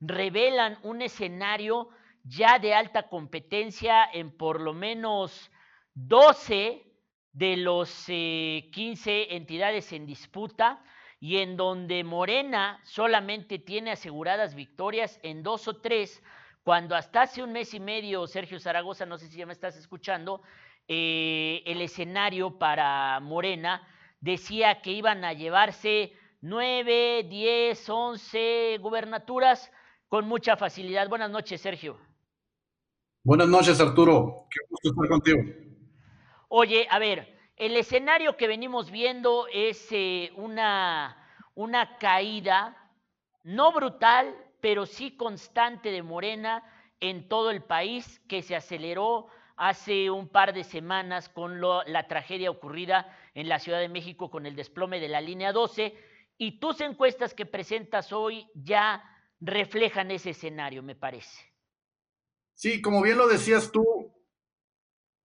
revelan 0.00 0.78
un 0.82 1.02
escenario 1.02 1.90
ya 2.24 2.58
de 2.58 2.74
alta 2.74 3.08
competencia 3.08 4.08
en 4.12 4.30
por 4.36 4.60
lo 4.60 4.72
menos 4.74 5.50
12 5.94 6.84
de 7.32 7.56
los 7.56 8.04
15 8.06 8.70
eh, 9.06 9.36
entidades 9.36 9.92
en 9.92 10.06
disputa 10.06 10.82
y 11.20 11.38
en 11.38 11.56
donde 11.56 12.04
Morena 12.04 12.80
solamente 12.84 13.58
tiene 13.58 13.92
aseguradas 13.92 14.54
victorias 14.54 15.18
en 15.22 15.42
dos 15.42 15.66
o 15.68 15.76
tres, 15.76 16.22
cuando 16.62 16.94
hasta 16.94 17.22
hace 17.22 17.42
un 17.42 17.52
mes 17.52 17.74
y 17.74 17.80
medio, 17.80 18.26
Sergio 18.26 18.60
Zaragoza, 18.60 19.06
no 19.06 19.18
sé 19.18 19.28
si 19.28 19.38
ya 19.38 19.46
me 19.46 19.52
estás 19.52 19.76
escuchando, 19.76 20.42
eh, 20.86 21.62
el 21.66 21.80
escenario 21.80 22.58
para 22.58 23.18
Morena 23.20 23.86
decía 24.20 24.80
que 24.80 24.90
iban 24.90 25.24
a 25.24 25.32
llevarse 25.32 26.12
9, 26.40 27.26
10, 27.28 27.88
11 27.88 28.78
gubernaturas 28.80 29.72
con 30.08 30.26
mucha 30.26 30.56
facilidad. 30.56 31.08
Buenas 31.08 31.30
noches, 31.30 31.60
Sergio. 31.60 32.07
Buenas 33.28 33.48
noches, 33.48 33.78
Arturo. 33.78 34.46
Qué 34.50 34.58
gusto 34.70 34.88
estar 34.88 35.06
contigo. 35.06 35.38
Oye, 36.48 36.88
a 36.90 36.98
ver, 36.98 37.38
el 37.58 37.76
escenario 37.76 38.38
que 38.38 38.48
venimos 38.48 38.90
viendo 38.90 39.46
es 39.52 39.86
eh, 39.90 40.32
una, 40.36 41.14
una 41.54 41.98
caída, 41.98 42.90
no 43.44 43.70
brutal, 43.70 44.34
pero 44.62 44.86
sí 44.86 45.14
constante 45.14 45.90
de 45.90 46.02
Morena 46.02 46.62
en 47.00 47.28
todo 47.28 47.50
el 47.50 47.62
país, 47.62 48.18
que 48.30 48.40
se 48.40 48.56
aceleró 48.56 49.26
hace 49.58 50.08
un 50.08 50.28
par 50.28 50.54
de 50.54 50.64
semanas 50.64 51.28
con 51.28 51.60
la 51.60 52.08
tragedia 52.08 52.50
ocurrida 52.50 53.14
en 53.34 53.50
la 53.50 53.58
Ciudad 53.58 53.80
de 53.80 53.90
México 53.90 54.30
con 54.30 54.46
el 54.46 54.56
desplome 54.56 55.00
de 55.00 55.08
la 55.08 55.20
línea 55.20 55.52
12. 55.52 55.94
Y 56.38 56.60
tus 56.60 56.80
encuestas 56.80 57.34
que 57.34 57.44
presentas 57.44 58.10
hoy 58.10 58.48
ya 58.54 59.04
reflejan 59.38 60.12
ese 60.12 60.30
escenario, 60.30 60.82
me 60.82 60.94
parece. 60.94 61.47
Sí, 62.58 62.82
como 62.82 63.00
bien 63.02 63.18
lo 63.18 63.28
decías 63.28 63.70
tú, 63.70 63.84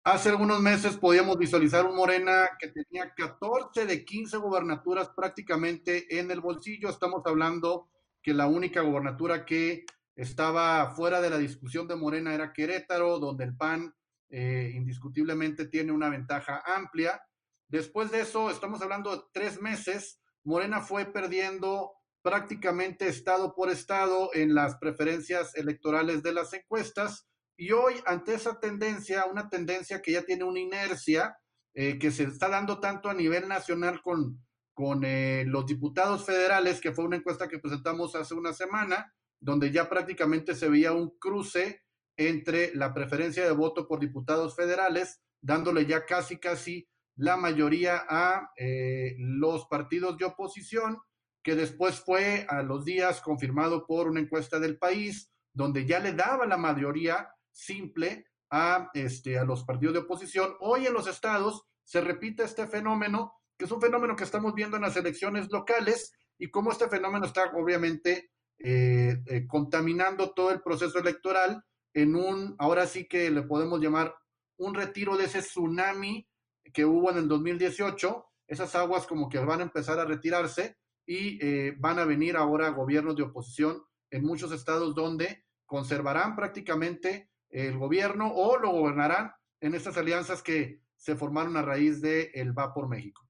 hace 0.04 0.30
algunos 0.30 0.60
meses 0.62 0.98
podíamos 0.98 1.36
visualizar 1.40 1.84
un 1.84 1.96
Morena 1.96 2.48
que 2.60 2.68
tenía 2.68 3.12
14 3.16 3.88
de 3.88 4.06
15 4.06 4.38
gobernaturas 4.38 5.10
prácticamente 5.16 6.20
en 6.20 6.30
el 6.30 6.42
bolsillo. 6.42 6.90
Estamos 6.90 7.24
hablando 7.26 7.90
que 8.22 8.36
la 8.36 8.46
única 8.46 8.82
gobernatura 8.82 9.46
que 9.46 9.84
estaba 10.16 10.92
fuera 10.92 11.22
de 11.22 11.32
la 11.32 11.40
discusión 11.40 11.88
de 11.88 11.96
Morena 11.96 12.36
era 12.36 12.54
Querétaro, 12.54 13.18
donde 13.18 13.46
el 13.46 13.58
PAN 13.58 13.96
eh, 14.30 14.72
indiscutiblemente 14.76 15.66
tiene 15.66 15.92
una 15.92 16.10
ventaja 16.10 16.62
amplia. 16.68 17.20
Después 17.68 18.12
de 18.12 18.22
eso, 18.22 18.52
estamos 18.52 18.80
hablando 18.84 19.10
de 19.10 19.24
tres 19.34 19.60
meses, 19.60 20.22
Morena 20.44 20.82
fue 20.82 21.06
perdiendo 21.06 21.94
prácticamente 22.24 23.08
estado 23.08 23.54
por 23.54 23.70
estado 23.70 24.32
en 24.34 24.56
las 24.56 24.78
preferencias 24.78 25.54
electorales 25.56 26.24
de 26.24 26.34
las 26.34 26.54
encuestas. 26.54 27.28
Y 27.58 27.72
hoy 27.74 27.96
ante 28.06 28.34
esa 28.34 28.60
tendencia, 28.60 29.26
una 29.26 29.50
tendencia 29.50 30.02
que 30.02 30.14
ya 30.14 30.24
tiene 30.24 30.46
una 30.46 30.60
inercia, 30.60 31.38
eh, 31.76 32.00
que 32.00 32.12
se 32.12 32.24
está 32.24 32.50
dando 32.50 32.80
tanto 32.80 33.10
a 33.10 33.14
nivel 33.14 33.48
nacional 33.48 34.02
con, 34.02 34.44
con 34.74 35.04
eh, 35.04 35.44
los 35.46 35.66
diputados 35.66 36.26
federales, 36.26 36.80
que 36.80 36.94
fue 36.94 37.06
una 37.06 37.18
encuesta 37.18 37.48
que 37.48 37.60
presentamos 37.60 38.16
hace 38.16 38.34
una 38.34 38.54
semana, 38.54 39.14
donde 39.40 39.72
ya 39.72 39.90
prácticamente 39.90 40.56
se 40.56 40.70
veía 40.70 40.94
un 40.94 41.18
cruce 41.20 41.84
entre 42.16 42.74
la 42.74 42.94
preferencia 42.94 43.44
de 43.44 43.52
voto 43.52 43.88
por 43.88 44.00
diputados 44.00 44.56
federales, 44.56 45.22
dándole 45.42 45.86
ya 45.86 46.06
casi, 46.06 46.40
casi 46.40 46.88
la 47.16 47.36
mayoría 47.36 48.06
a 48.08 48.52
eh, 48.58 49.16
los 49.18 49.66
partidos 49.66 50.18
de 50.18 50.26
oposición, 50.26 51.00
que 51.44 51.56
después 51.56 52.00
fue 52.00 52.46
a 52.50 52.64
los 52.64 52.86
días 52.86 53.22
confirmado 53.22 53.86
por 53.86 54.08
una 54.08 54.22
encuesta 54.22 54.60
del 54.60 54.78
país, 54.78 55.30
donde 55.54 55.86
ya 55.86 56.00
le 56.00 56.14
daba 56.14 56.48
la 56.48 56.58
mayoría 56.58 57.30
simple 57.52 58.26
a, 58.50 58.90
este, 58.94 59.38
a 59.38 59.44
los 59.44 59.64
partidos 59.64 59.94
de 59.94 60.00
oposición. 60.02 60.56
Hoy 60.62 60.88
en 60.88 60.94
los 60.94 61.08
estados 61.08 61.66
se 61.84 62.02
repite 62.02 62.44
este 62.44 62.66
fenómeno, 62.66 63.34
que 63.58 63.66
es 63.66 63.72
un 63.72 63.82
fenómeno 63.82 64.16
que 64.16 64.24
estamos 64.24 64.54
viendo 64.56 64.78
en 64.78 64.84
las 64.84 64.96
elecciones 64.96 65.52
locales 65.52 66.14
y 66.40 66.50
cómo 66.50 66.72
este 66.72 66.88
fenómeno 66.88 67.26
está 67.26 67.52
obviamente 67.56 68.32
eh, 68.60 69.22
eh, 69.26 69.46
contaminando 69.48 70.32
todo 70.32 70.52
el 70.52 70.62
proceso 70.62 70.98
electoral 70.98 71.64
en 71.94 72.16
un, 72.16 72.56
ahora 72.58 72.88
sí 72.88 73.08
que 73.08 73.30
le 73.30 73.44
podemos 73.44 73.82
llamar 73.82 74.16
un 74.58 74.74
retiro 74.74 75.18
de 75.18 75.26
ese 75.26 75.42
tsunami 75.42 76.28
que 76.74 76.86
hubo 76.86 77.12
en 77.12 77.18
el 77.18 77.28
2018, 77.28 78.26
esas 78.48 78.74
aguas 78.76 79.06
como 79.06 79.30
que 79.30 79.40
van 79.40 79.60
a 79.60 79.64
empezar 79.64 80.00
a 80.00 80.06
retirarse 80.06 80.78
y 81.06 81.44
eh, 81.46 81.76
van 81.78 82.00
a 82.00 82.06
venir 82.06 82.38
ahora 82.38 82.70
gobiernos 82.70 83.16
de 83.16 83.24
oposición 83.24 83.84
en 84.10 84.24
muchos 84.24 84.52
estados 84.52 84.96
donde 84.96 85.44
conservarán 85.66 86.36
prácticamente 86.36 87.30
el 87.50 87.78
gobierno 87.78 88.32
o 88.34 88.58
lo 88.58 88.72
gobernarán 88.72 89.32
en 89.62 89.76
estas 89.76 89.98
alianzas 89.98 90.42
que 90.42 90.82
se 90.96 91.16
formaron 91.16 91.58
a 91.58 91.62
raíz 91.62 92.02
de 92.02 92.32
el 92.34 92.58
Va 92.58 92.74
por 92.74 92.88
México. 92.88 93.22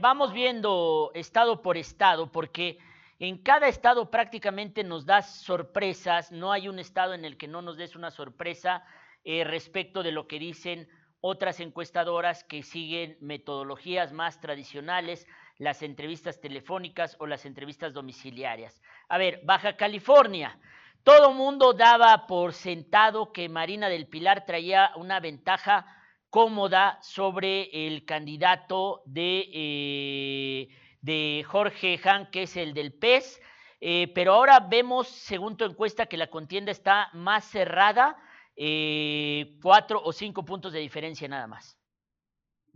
Vamos 0.00 0.32
viendo 0.32 1.10
estado 1.14 1.62
por 1.62 1.76
estado 1.76 2.32
porque 2.32 2.78
en 3.18 3.42
cada 3.42 3.68
estado 3.68 4.10
prácticamente 4.10 4.84
nos 4.84 5.06
das 5.06 5.40
sorpresas, 5.40 6.32
no 6.32 6.52
hay 6.52 6.68
un 6.68 6.78
estado 6.78 7.14
en 7.14 7.24
el 7.24 7.36
que 7.36 7.48
no 7.48 7.62
nos 7.62 7.76
des 7.76 7.96
una 7.96 8.10
sorpresa 8.10 8.84
eh, 9.24 9.44
respecto 9.44 10.02
de 10.02 10.12
lo 10.12 10.26
que 10.26 10.38
dicen 10.38 10.88
otras 11.20 11.60
encuestadoras 11.60 12.44
que 12.44 12.62
siguen 12.62 13.16
metodologías 13.20 14.12
más 14.12 14.40
tradicionales, 14.40 15.26
las 15.58 15.82
entrevistas 15.82 16.40
telefónicas 16.40 17.16
o 17.18 17.26
las 17.26 17.46
entrevistas 17.46 17.92
domiciliarias. 17.92 18.80
A 19.08 19.18
ver, 19.18 19.40
Baja 19.44 19.76
California. 19.76 20.58
Todo 21.02 21.32
mundo 21.32 21.72
daba 21.72 22.26
por 22.26 22.52
sentado 22.52 23.32
que 23.32 23.48
Marina 23.48 23.88
del 23.88 24.08
Pilar 24.08 24.44
traía 24.44 24.90
una 24.96 25.20
ventaja 25.20 25.86
cómoda 26.30 26.98
sobre 27.02 27.86
el 27.86 28.04
candidato 28.04 29.02
de... 29.06 29.48
Eh, 29.52 30.68
de 31.06 31.44
Jorge 31.46 32.00
Han, 32.02 32.30
que 32.32 32.42
es 32.42 32.56
el 32.56 32.74
del 32.74 32.92
PES. 32.92 33.40
Eh, 33.80 34.10
pero 34.12 34.32
ahora 34.34 34.58
vemos, 34.58 35.06
según 35.06 35.56
tu 35.56 35.64
encuesta, 35.64 36.06
que 36.06 36.16
la 36.16 36.26
contienda 36.26 36.72
está 36.72 37.10
más 37.12 37.44
cerrada, 37.44 38.16
eh, 38.56 39.56
cuatro 39.62 40.02
o 40.02 40.12
cinco 40.12 40.44
puntos 40.44 40.72
de 40.72 40.80
diferencia 40.80 41.28
nada 41.28 41.46
más. 41.46 41.78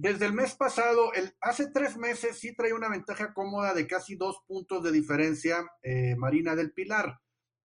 Desde 0.03 0.25
el 0.25 0.33
mes 0.33 0.55
pasado, 0.55 1.13
hace 1.43 1.71
tres 1.71 1.99
meses 1.99 2.39
sí 2.39 2.55
trae 2.55 2.73
una 2.73 2.89
ventaja 2.89 3.35
cómoda 3.35 3.75
de 3.75 3.87
casi 3.87 4.17
dos 4.17 4.43
puntos 4.47 4.83
de 4.83 4.93
diferencia 4.93 5.63
eh, 5.83 6.17
Marina 6.17 6.57
del 6.57 6.73
Pilar. 6.73 7.21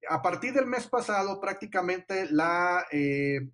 A 0.10 0.22
partir 0.22 0.52
del 0.54 0.66
mes 0.66 0.86
pasado, 0.88 1.40
prácticamente 1.40 2.30
la, 2.30 2.86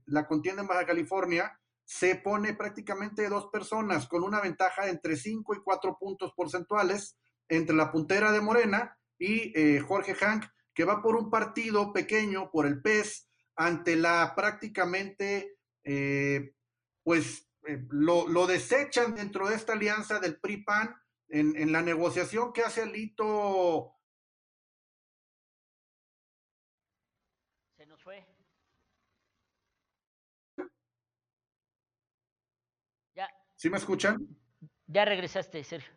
la 0.08 0.26
contienda 0.26 0.64
en 0.64 0.68
Baja 0.68 0.88
California 0.88 1.56
se 1.86 2.16
pone 2.16 2.56
prácticamente 2.56 3.30
dos 3.30 3.50
personas 3.52 4.08
con 4.08 4.24
una 4.24 4.42
ventaja 4.42 4.90
entre 4.90 5.16
cinco 5.16 5.54
y 5.54 5.62
cuatro 5.62 6.00
puntos 6.00 6.34
porcentuales 6.36 7.20
entre 7.50 7.76
la 7.76 7.92
puntera 7.92 8.32
de 8.32 8.42
Morena 8.42 8.98
y 9.20 9.54
eh, 9.56 9.80
Jorge 9.80 10.16
Hank, 10.16 10.46
que 10.74 10.86
va 10.86 11.04
por 11.04 11.16
un 11.16 11.30
partido 11.30 11.94
pequeño, 11.94 12.50
por 12.50 12.66
el 12.66 12.82
PES, 12.82 13.30
ante 13.56 13.96
la 13.96 14.34
prácticamente, 14.36 15.60
eh, 15.84 16.56
pues 17.04 17.51
eh, 17.68 17.86
lo, 17.90 18.28
lo, 18.28 18.48
desechan 18.48 19.16
dentro 19.16 19.48
de 19.48 19.56
esta 19.56 19.74
alianza 19.74 20.20
del 20.20 20.40
PRI-PAN 20.40 20.96
en, 21.30 21.56
en 21.56 21.72
la 21.72 21.82
negociación 21.82 22.54
que 22.54 22.62
hace 22.62 22.82
Alito. 22.82 23.96
Se 27.78 27.86
nos 27.86 28.02
fue. 28.02 28.26
¿Sí 33.62 33.70
me 33.70 33.78
escuchan? 33.78 34.28
Ya 34.88 35.06
regresaste, 35.06 35.64
Sergio. 35.64 35.94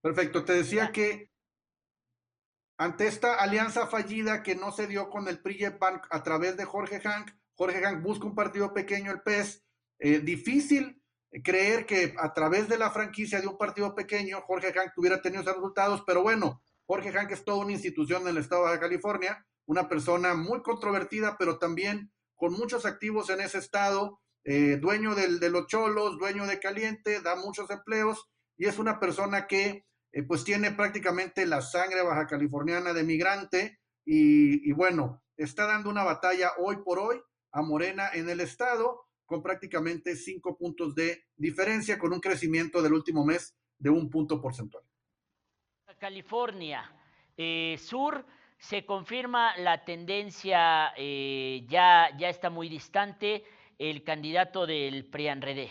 Perfecto, 0.00 0.44
te 0.44 0.52
decía 0.52 0.92
que 0.92 1.32
ante 2.76 3.08
esta 3.08 3.34
alianza 3.34 3.88
fallida 3.88 4.44
que 4.44 4.54
no 4.54 4.70
se 4.70 4.86
dio 4.86 5.10
con 5.10 5.26
el 5.26 5.42
PRI 5.42 5.70
Bank 5.80 6.06
a 6.10 6.22
través 6.22 6.56
de 6.56 6.64
Jorge 6.64 7.00
Hank, 7.00 7.32
Jorge 7.56 7.84
Hank 7.84 8.04
busca 8.04 8.26
un 8.26 8.36
partido 8.36 8.72
pequeño, 8.72 9.10
el 9.10 9.22
PES. 9.22 9.64
Eh, 9.98 10.20
difícil 10.20 11.02
creer 11.44 11.86
que 11.86 12.14
a 12.18 12.32
través 12.32 12.68
de 12.68 12.78
la 12.78 12.90
franquicia 12.90 13.40
de 13.40 13.46
un 13.46 13.58
partido 13.58 13.94
pequeño, 13.94 14.40
Jorge 14.42 14.72
Hank 14.72 14.92
tuviera 14.94 15.20
tenido 15.20 15.42
esos 15.42 15.56
resultados, 15.56 16.02
pero 16.06 16.22
bueno, 16.22 16.62
Jorge 16.86 17.12
Hank 17.12 17.30
es 17.32 17.44
toda 17.44 17.64
una 17.64 17.72
institución 17.72 18.22
en 18.22 18.28
el 18.28 18.38
estado 18.38 18.70
de 18.70 18.78
California, 18.78 19.46
una 19.66 19.88
persona 19.88 20.34
muy 20.34 20.62
controvertida, 20.62 21.36
pero 21.38 21.58
también 21.58 22.10
con 22.34 22.52
muchos 22.52 22.86
activos 22.86 23.28
en 23.28 23.40
ese 23.40 23.58
estado, 23.58 24.20
eh, 24.44 24.78
dueño 24.80 25.14
de 25.14 25.50
los 25.50 25.66
cholos, 25.66 26.18
dueño 26.18 26.46
de 26.46 26.60
Caliente, 26.60 27.20
da 27.20 27.36
muchos 27.36 27.68
empleos 27.70 28.30
y 28.56 28.66
es 28.66 28.78
una 28.78 28.98
persona 28.98 29.46
que 29.46 29.84
eh, 30.12 30.22
pues 30.22 30.44
tiene 30.44 30.72
prácticamente 30.72 31.46
la 31.46 31.60
sangre 31.60 32.02
baja 32.02 32.26
californiana 32.26 32.92
de 32.92 33.04
migrante 33.04 33.78
y, 34.04 34.72
bueno, 34.72 35.22
está 35.36 35.66
dando 35.66 35.90
una 35.90 36.02
batalla 36.02 36.52
hoy 36.58 36.78
por 36.82 36.98
hoy 36.98 37.20
a 37.52 37.60
Morena 37.60 38.08
en 38.14 38.30
el 38.30 38.40
estado 38.40 39.07
con 39.28 39.42
prácticamente 39.42 40.16
cinco 40.16 40.56
puntos 40.56 40.94
de 40.94 41.26
diferencia 41.36 41.98
con 41.98 42.14
un 42.14 42.20
crecimiento 42.20 42.80
del 42.80 42.94
último 42.94 43.26
mes 43.26 43.54
de 43.78 43.90
un 43.90 44.08
punto 44.08 44.40
porcentual. 44.40 44.82
California 45.98 46.90
eh, 47.36 47.76
Sur 47.78 48.24
se 48.56 48.86
confirma 48.86 49.54
la 49.58 49.84
tendencia 49.84 50.94
ya, 50.96 52.08
ya 52.18 52.28
está 52.28 52.50
muy 52.50 52.68
distante 52.68 53.44
el 53.76 54.02
candidato 54.02 54.66
del 54.66 55.06
PRIANREDE. 55.10 55.70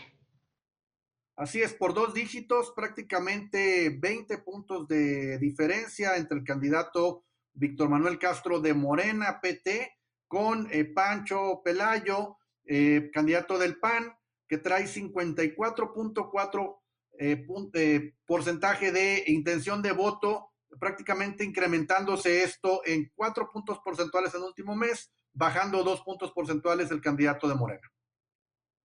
Así 1.36 1.60
es, 1.60 1.74
por 1.74 1.94
dos 1.94 2.14
dígitos, 2.14 2.72
prácticamente 2.74 3.96
20 3.96 4.38
puntos 4.38 4.88
de 4.88 5.38
diferencia 5.38 6.16
entre 6.16 6.38
el 6.38 6.44
candidato 6.44 7.24
Víctor 7.52 7.88
Manuel 7.88 8.18
Castro 8.18 8.60
de 8.60 8.74
Morena, 8.74 9.40
PT, 9.40 9.98
con 10.26 10.68
eh, 10.72 10.84
Pancho 10.84 11.60
Pelayo, 11.64 12.38
eh, 12.68 13.10
candidato 13.12 13.58
del 13.58 13.78
PAN, 13.78 14.14
que 14.46 14.58
trae 14.58 14.84
54.4 14.84 16.78
eh, 17.20 18.14
porcentaje 18.24 18.92
de 18.92 19.24
intención 19.26 19.82
de 19.82 19.92
voto, 19.92 20.52
prácticamente 20.78 21.44
incrementándose 21.44 22.44
esto 22.44 22.82
en 22.84 23.10
cuatro 23.14 23.50
puntos 23.50 23.78
porcentuales 23.80 24.34
en 24.34 24.42
el 24.42 24.46
último 24.48 24.76
mes 24.76 25.10
bajando 25.32 25.82
dos 25.82 26.02
puntos 26.02 26.32
porcentuales 26.32 26.90
el 26.90 27.00
candidato 27.00 27.48
de 27.48 27.54
Morena. 27.54 27.90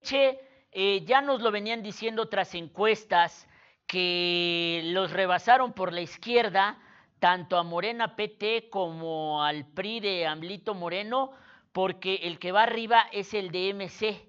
Che, 0.01 0.67
eh, 0.71 1.03
ya 1.05 1.21
nos 1.21 1.41
lo 1.41 1.51
venían 1.51 1.81
diciendo 1.81 2.23
otras 2.23 2.53
encuestas 2.55 3.47
que 3.87 4.81
los 4.85 5.11
rebasaron 5.11 5.73
por 5.73 5.91
la 5.91 6.01
izquierda, 6.01 6.79
tanto 7.19 7.57
a 7.57 7.63
Morena 7.63 8.15
PT 8.15 8.69
como 8.69 9.43
al 9.43 9.65
PRI 9.65 9.99
de 9.99 10.27
Amlito 10.27 10.73
Moreno, 10.73 11.31
porque 11.71 12.15
el 12.23 12.39
que 12.39 12.51
va 12.51 12.63
arriba 12.63 13.03
es 13.11 13.33
el 13.33 13.51
de 13.51 13.73
MC. 13.73 14.27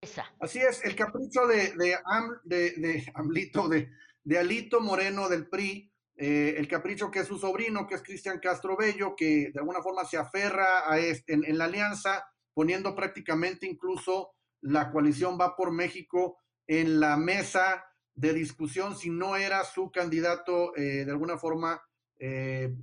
Esa. 0.00 0.26
Así 0.40 0.58
es, 0.60 0.84
el 0.84 0.94
capricho 0.94 1.46
de, 1.46 1.72
de, 1.72 1.96
de, 2.44 3.12
Amlito, 3.14 3.68
de, 3.68 4.38
Alito 4.38 4.80
Moreno 4.80 5.28
del 5.28 5.48
PRI, 5.48 5.90
eh, 6.16 6.54
el 6.58 6.68
capricho 6.68 7.10
que 7.10 7.20
es 7.20 7.28
su 7.28 7.38
sobrino, 7.38 7.86
que 7.86 7.94
es 7.94 8.02
Cristian 8.02 8.38
Castro 8.38 8.76
Bello, 8.76 9.14
que 9.16 9.50
de 9.52 9.58
alguna 9.58 9.82
forma 9.82 10.04
se 10.04 10.16
aferra 10.18 10.90
a 10.90 10.98
este, 10.98 11.34
en, 11.34 11.58
la 11.58 11.64
alianza, 11.64 12.24
poniendo 12.54 12.94
prácticamente 12.94 13.66
incluso 13.66 14.32
la 14.60 14.90
coalición 14.90 15.38
Va 15.40 15.56
por 15.56 15.72
México 15.72 16.38
en 16.66 17.00
la 17.00 17.16
mesa 17.16 17.84
de 18.14 18.32
discusión 18.32 18.96
si 18.96 19.10
no 19.10 19.36
era 19.36 19.62
su 19.64 19.90
candidato 19.90 20.74
eh, 20.76 21.04
de 21.04 21.10
alguna 21.10 21.36
forma 21.36 21.80
eh, 22.18 22.74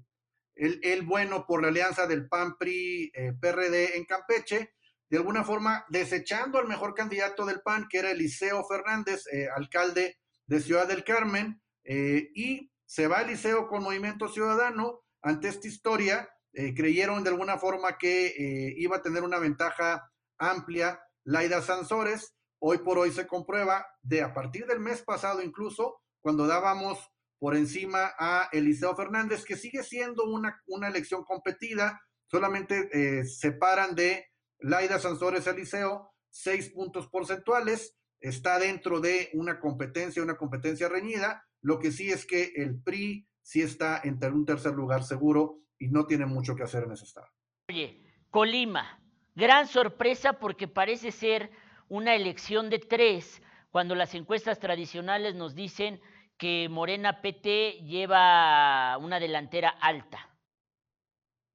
el, 0.56 1.01
bueno 1.04 1.45
por 1.47 1.62
la 1.62 1.70
alianza 1.70 2.08
del 2.08 2.28
PAN 2.28 2.58
PRI 2.58 3.12
PRD 3.39 3.97
en 3.97 4.06
Campeche, 4.06 4.74
de 5.10 5.18
alguna 5.18 5.43
forma 5.43 5.86
desechando 5.89 6.60
al 6.60 6.68
mejor 6.68 6.93
candidato 6.93 7.45
del 7.45 7.62
PAN, 7.62 7.88
que 7.89 7.99
era 7.99 8.12
Eliseo 8.12 8.64
Fernández, 8.66 9.26
alcalde 9.56 10.18
de 10.45 10.60
Ciudad 10.60 10.88
del 10.88 11.04
Carmen, 11.04 11.62
y 11.84 12.72
se 12.86 13.08
va 13.08 13.22
Eliseo 13.22 13.68
con 13.68 13.84
Movimiento 13.84 14.28
Ciudadano. 14.28 15.01
Ante 15.22 15.47
esta 15.47 15.68
historia, 15.68 16.30
eh, 16.54 16.76
creyeron 16.76 17.24
de 17.24 17.32
alguna 17.32 17.58
forma 17.58 17.97
que 17.97 18.28
eh, 18.28 18.76
iba 18.78 18.97
a 18.97 19.01
tener 19.01 19.24
una 19.24 19.39
ventaja 19.39 20.12
amplia 20.38 21.01
Laida 21.24 21.62
Sansores. 21.64 22.36
Hoy 22.60 22.78
por 22.78 22.99
hoy 22.99 23.12
se 23.12 23.26
comprueba 23.26 23.86
de 24.04 24.22
a 24.22 24.34
partir 24.34 24.68
del 24.68 24.80
mes 24.80 25.01
pasado 25.01 25.41
incluso, 25.41 25.99
cuando 26.22 26.45
dábamos 26.45 26.99
por 27.39 27.55
encima 27.55 28.13
a 28.17 28.49
Eliseo 28.51 28.95
Fernández, 28.95 29.43
que 29.43 29.57
sigue 29.57 29.84
siendo 29.84 30.23
una, 30.25 30.61
una 30.67 30.88
elección 30.88 31.23
competida, 31.23 32.01
solamente 32.27 32.89
eh, 32.93 33.25
separan 33.25 33.95
de 33.95 34.25
Laida 34.59 34.99
Sansores 34.99 35.45
Eliseo 35.47 36.13
seis 36.29 36.69
puntos 36.69 37.07
porcentuales, 37.09 37.97
está 38.19 38.57
dentro 38.57 38.99
de 38.99 39.29
una 39.34 39.59
competencia, 39.59 40.23
una 40.23 40.38
competencia 40.38 40.89
reñida, 40.89 41.45
lo 41.61 41.79
que 41.79 41.91
sí 41.91 42.09
es 42.11 42.25
que 42.25 42.53
el 42.55 42.81
PRI 42.81 43.27
sí 43.41 43.61
está 43.61 44.01
en 44.03 44.17
un 44.34 44.45
tercer 44.45 44.73
lugar 44.73 45.03
seguro 45.03 45.59
y 45.77 45.89
no 45.89 46.05
tiene 46.05 46.25
mucho 46.25 46.55
que 46.55 46.63
hacer 46.63 46.84
en 46.84 46.93
ese 46.93 47.03
estado. 47.03 47.27
Oye, 47.69 48.01
Colima, 48.29 48.99
gran 49.36 49.67
sorpresa 49.67 50.34
porque 50.34 50.67
parece 50.67 51.11
ser 51.11 51.51
una 51.89 52.15
elección 52.15 52.69
de 52.69 52.79
tres, 52.79 53.41
cuando 53.69 53.95
las 53.95 54.15
encuestas 54.15 54.59
tradicionales 54.59 55.36
nos 55.36 55.55
dicen 55.55 56.01
que 56.38 56.67
Morena 56.69 57.21
PT 57.21 57.84
lleva 57.84 58.97
una 58.97 59.19
delantera 59.19 59.69
alta. 59.69 60.29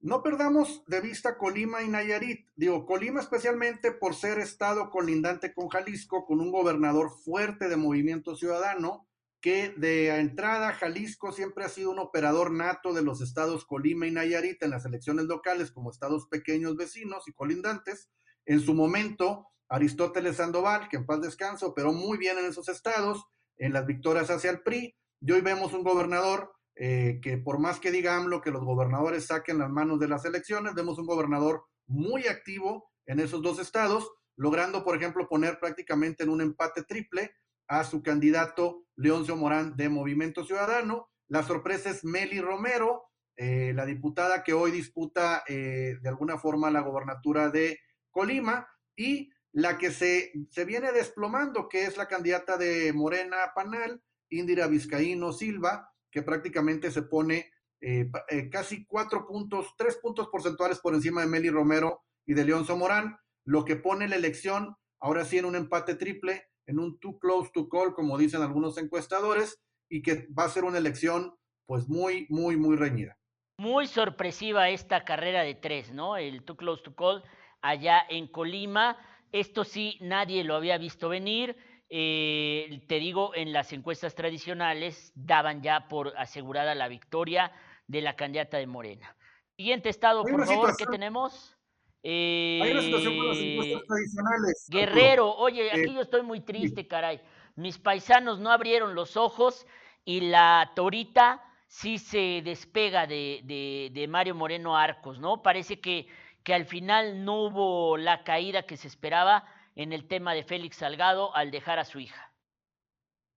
No 0.00 0.22
perdamos 0.22 0.84
de 0.86 1.00
vista 1.00 1.36
Colima 1.36 1.82
y 1.82 1.88
Nayarit. 1.88 2.48
Digo, 2.54 2.86
Colima 2.86 3.20
especialmente 3.20 3.90
por 3.90 4.14
ser 4.14 4.38
estado 4.38 4.90
colindante 4.90 5.52
con 5.52 5.68
Jalisco, 5.68 6.24
con 6.24 6.40
un 6.40 6.52
gobernador 6.52 7.10
fuerte 7.24 7.68
de 7.68 7.76
movimiento 7.76 8.36
ciudadano, 8.36 9.08
que 9.40 9.70
de 9.76 10.16
entrada 10.20 10.72
Jalisco 10.72 11.32
siempre 11.32 11.64
ha 11.64 11.68
sido 11.68 11.90
un 11.90 11.98
operador 11.98 12.52
nato 12.52 12.92
de 12.92 13.02
los 13.02 13.20
estados 13.20 13.64
Colima 13.64 14.06
y 14.06 14.12
Nayarit 14.12 14.62
en 14.62 14.70
las 14.70 14.84
elecciones 14.84 15.26
locales 15.26 15.72
como 15.72 15.90
estados 15.90 16.26
pequeños 16.28 16.76
vecinos 16.76 17.26
y 17.26 17.32
colindantes. 17.32 18.08
En 18.46 18.60
su 18.60 18.74
momento, 18.74 19.48
Aristóteles 19.68 20.36
Sandoval, 20.36 20.88
que 20.88 20.96
en 20.96 21.06
paz 21.06 21.20
descanse, 21.20 21.66
operó 21.66 21.92
muy 21.92 22.18
bien 22.18 22.38
en 22.38 22.46
esos 22.46 22.68
estados, 22.68 23.26
en 23.58 23.72
las 23.72 23.86
victorias 23.86 24.30
hacia 24.30 24.50
el 24.50 24.62
PRI, 24.62 24.94
y 25.20 25.32
hoy 25.32 25.40
vemos 25.40 25.72
un 25.72 25.82
gobernador 25.82 26.52
eh, 26.76 27.18
que 27.20 27.38
por 27.38 27.58
más 27.58 27.80
que 27.80 27.90
diga 27.90 28.16
AMLO 28.16 28.40
que 28.40 28.52
los 28.52 28.64
gobernadores 28.64 29.26
saquen 29.26 29.58
las 29.58 29.68
manos 29.68 29.98
de 29.98 30.06
las 30.06 30.24
elecciones, 30.24 30.74
vemos 30.74 30.98
un 30.98 31.06
gobernador 31.06 31.64
muy 31.88 32.28
activo 32.28 32.92
en 33.06 33.18
esos 33.18 33.42
dos 33.42 33.58
estados, 33.58 34.08
logrando, 34.36 34.84
por 34.84 34.96
ejemplo, 34.96 35.28
poner 35.28 35.58
prácticamente 35.58 36.22
en 36.22 36.30
un 36.30 36.40
empate 36.40 36.84
triple 36.84 37.32
a 37.66 37.82
su 37.82 38.02
candidato 38.02 38.84
Leoncio 38.96 39.36
Morán 39.36 39.76
de 39.76 39.88
Movimiento 39.88 40.44
Ciudadano. 40.44 41.08
La 41.28 41.42
sorpresa 41.42 41.90
es 41.90 42.04
Meli 42.04 42.40
Romero, 42.40 43.04
eh, 43.36 43.72
la 43.74 43.84
diputada 43.84 44.44
que 44.44 44.52
hoy 44.52 44.70
disputa 44.70 45.42
eh, 45.48 45.96
de 46.00 46.08
alguna 46.08 46.38
forma 46.38 46.70
la 46.70 46.80
gobernatura 46.80 47.50
de 47.50 47.78
Colima 48.10 48.68
y 48.96 49.30
la 49.52 49.78
que 49.78 49.90
se, 49.90 50.32
se 50.50 50.64
viene 50.64 50.92
desplomando, 50.92 51.68
que 51.68 51.84
es 51.84 51.96
la 51.96 52.08
candidata 52.08 52.56
de 52.56 52.92
Morena 52.92 53.36
Panal, 53.54 54.02
Indira 54.30 54.66
Vizcaíno 54.66 55.32
Silva, 55.32 55.92
que 56.10 56.22
prácticamente 56.22 56.90
se 56.90 57.02
pone 57.02 57.50
eh, 57.80 58.10
casi 58.50 58.84
cuatro 58.86 59.26
puntos, 59.26 59.74
tres 59.76 59.96
puntos 59.96 60.28
porcentuales 60.28 60.78
por 60.80 60.94
encima 60.94 61.20
de 61.20 61.28
Meli 61.28 61.50
Romero 61.50 62.02
y 62.26 62.34
de 62.34 62.44
Leoncio 62.44 62.76
Morán, 62.76 63.18
lo 63.44 63.64
que 63.64 63.76
pone 63.76 64.08
la 64.08 64.16
elección 64.16 64.76
ahora 65.00 65.24
sí 65.24 65.38
en 65.38 65.44
un 65.44 65.56
empate 65.56 65.94
triple 65.94 66.48
en 66.68 66.78
un 66.78 67.00
too 67.00 67.18
close 67.18 67.50
to 67.52 67.68
call, 67.68 67.94
como 67.94 68.18
dicen 68.18 68.42
algunos 68.42 68.76
encuestadores, 68.78 69.60
y 69.88 70.02
que 70.02 70.28
va 70.38 70.44
a 70.44 70.50
ser 70.50 70.64
una 70.64 70.78
elección 70.78 71.34
pues 71.66 71.88
muy, 71.88 72.26
muy, 72.28 72.56
muy 72.56 72.76
reñida. 72.76 73.18
Muy 73.56 73.86
sorpresiva 73.86 74.68
esta 74.68 75.04
carrera 75.04 75.42
de 75.42 75.54
tres, 75.54 75.92
¿no? 75.92 76.16
El 76.16 76.44
too 76.44 76.56
close 76.56 76.82
to 76.82 76.94
call 76.94 77.24
allá 77.62 78.02
en 78.08 78.28
Colima. 78.28 78.98
Esto 79.32 79.64
sí, 79.64 79.98
nadie 80.00 80.44
lo 80.44 80.54
había 80.54 80.78
visto 80.78 81.08
venir. 81.08 81.56
Eh, 81.90 82.82
te 82.86 82.98
digo, 82.98 83.34
en 83.34 83.52
las 83.52 83.72
encuestas 83.72 84.14
tradicionales 84.14 85.12
daban 85.14 85.62
ya 85.62 85.88
por 85.88 86.12
asegurada 86.16 86.74
la 86.74 86.88
victoria 86.88 87.52
de 87.86 88.02
la 88.02 88.16
candidata 88.16 88.58
de 88.58 88.66
Morena. 88.66 89.16
Siguiente 89.56 89.88
estado, 89.88 90.22
por 90.22 90.46
favor, 90.46 90.76
¿qué 90.76 90.86
tenemos? 90.86 91.56
Hay 92.04 92.70
una 92.70 92.82
situación 92.82 93.16
con 93.16 93.28
las 93.28 93.38
encuestas 93.38 93.82
eh, 93.82 93.86
tradicionales. 93.86 94.66
Guerrero, 94.70 95.34
oye, 95.34 95.70
aquí 95.70 95.90
eh, 95.90 95.94
yo 95.94 96.00
estoy 96.00 96.22
muy 96.22 96.40
triste, 96.40 96.86
caray. 96.86 97.20
Mis 97.56 97.78
paisanos 97.78 98.38
no 98.38 98.50
abrieron 98.50 98.94
los 98.94 99.16
ojos 99.16 99.66
y 100.04 100.20
la 100.20 100.72
Torita 100.76 101.42
sí 101.66 101.98
se 101.98 102.40
despega 102.42 103.06
de, 103.06 103.90
de, 103.92 104.08
Mario 104.08 104.34
Moreno 104.34 104.76
Arcos, 104.76 105.18
¿no? 105.18 105.42
Parece 105.42 105.80
que, 105.80 106.06
que 106.48 106.54
al 106.54 106.64
final 106.64 107.26
no 107.26 107.44
hubo 107.44 107.98
la 107.98 108.24
caída 108.24 108.64
que 108.64 108.78
se 108.78 108.88
esperaba 108.88 109.44
en 109.76 109.92
el 109.92 110.08
tema 110.08 110.32
de 110.32 110.44
Félix 110.44 110.76
Salgado 110.76 111.36
al 111.36 111.50
dejar 111.50 111.78
a 111.78 111.84
su 111.84 112.00
hija. 112.00 112.32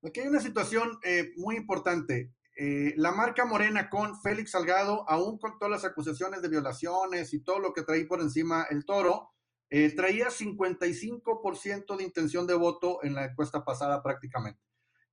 Aquí 0.01 0.21
hay 0.21 0.27
una 0.29 0.39
situación 0.39 0.97
eh, 1.03 1.33
muy 1.35 1.57
importante. 1.57 2.33
Eh, 2.55 2.93
la 2.95 3.11
marca 3.11 3.43
Morena 3.43 3.89
con 3.89 4.17
Félix 4.21 4.51
Salgado, 4.51 5.03
aún 5.09 5.39
con 5.39 5.59
todas 5.59 5.71
las 5.71 5.83
acusaciones 5.83 6.41
de 6.41 6.47
violaciones 6.47 7.33
y 7.33 7.43
todo 7.43 7.59
lo 7.59 7.73
que 7.73 7.81
traía 7.81 8.07
por 8.07 8.21
encima 8.21 8.65
el 8.69 8.85
toro, 8.85 9.33
eh, 9.69 9.93
traía 9.93 10.29
55% 10.29 11.97
de 11.97 12.03
intención 12.05 12.47
de 12.47 12.53
voto 12.53 13.03
en 13.03 13.13
la 13.13 13.25
encuesta 13.25 13.65
pasada 13.65 14.01
prácticamente. 14.01 14.61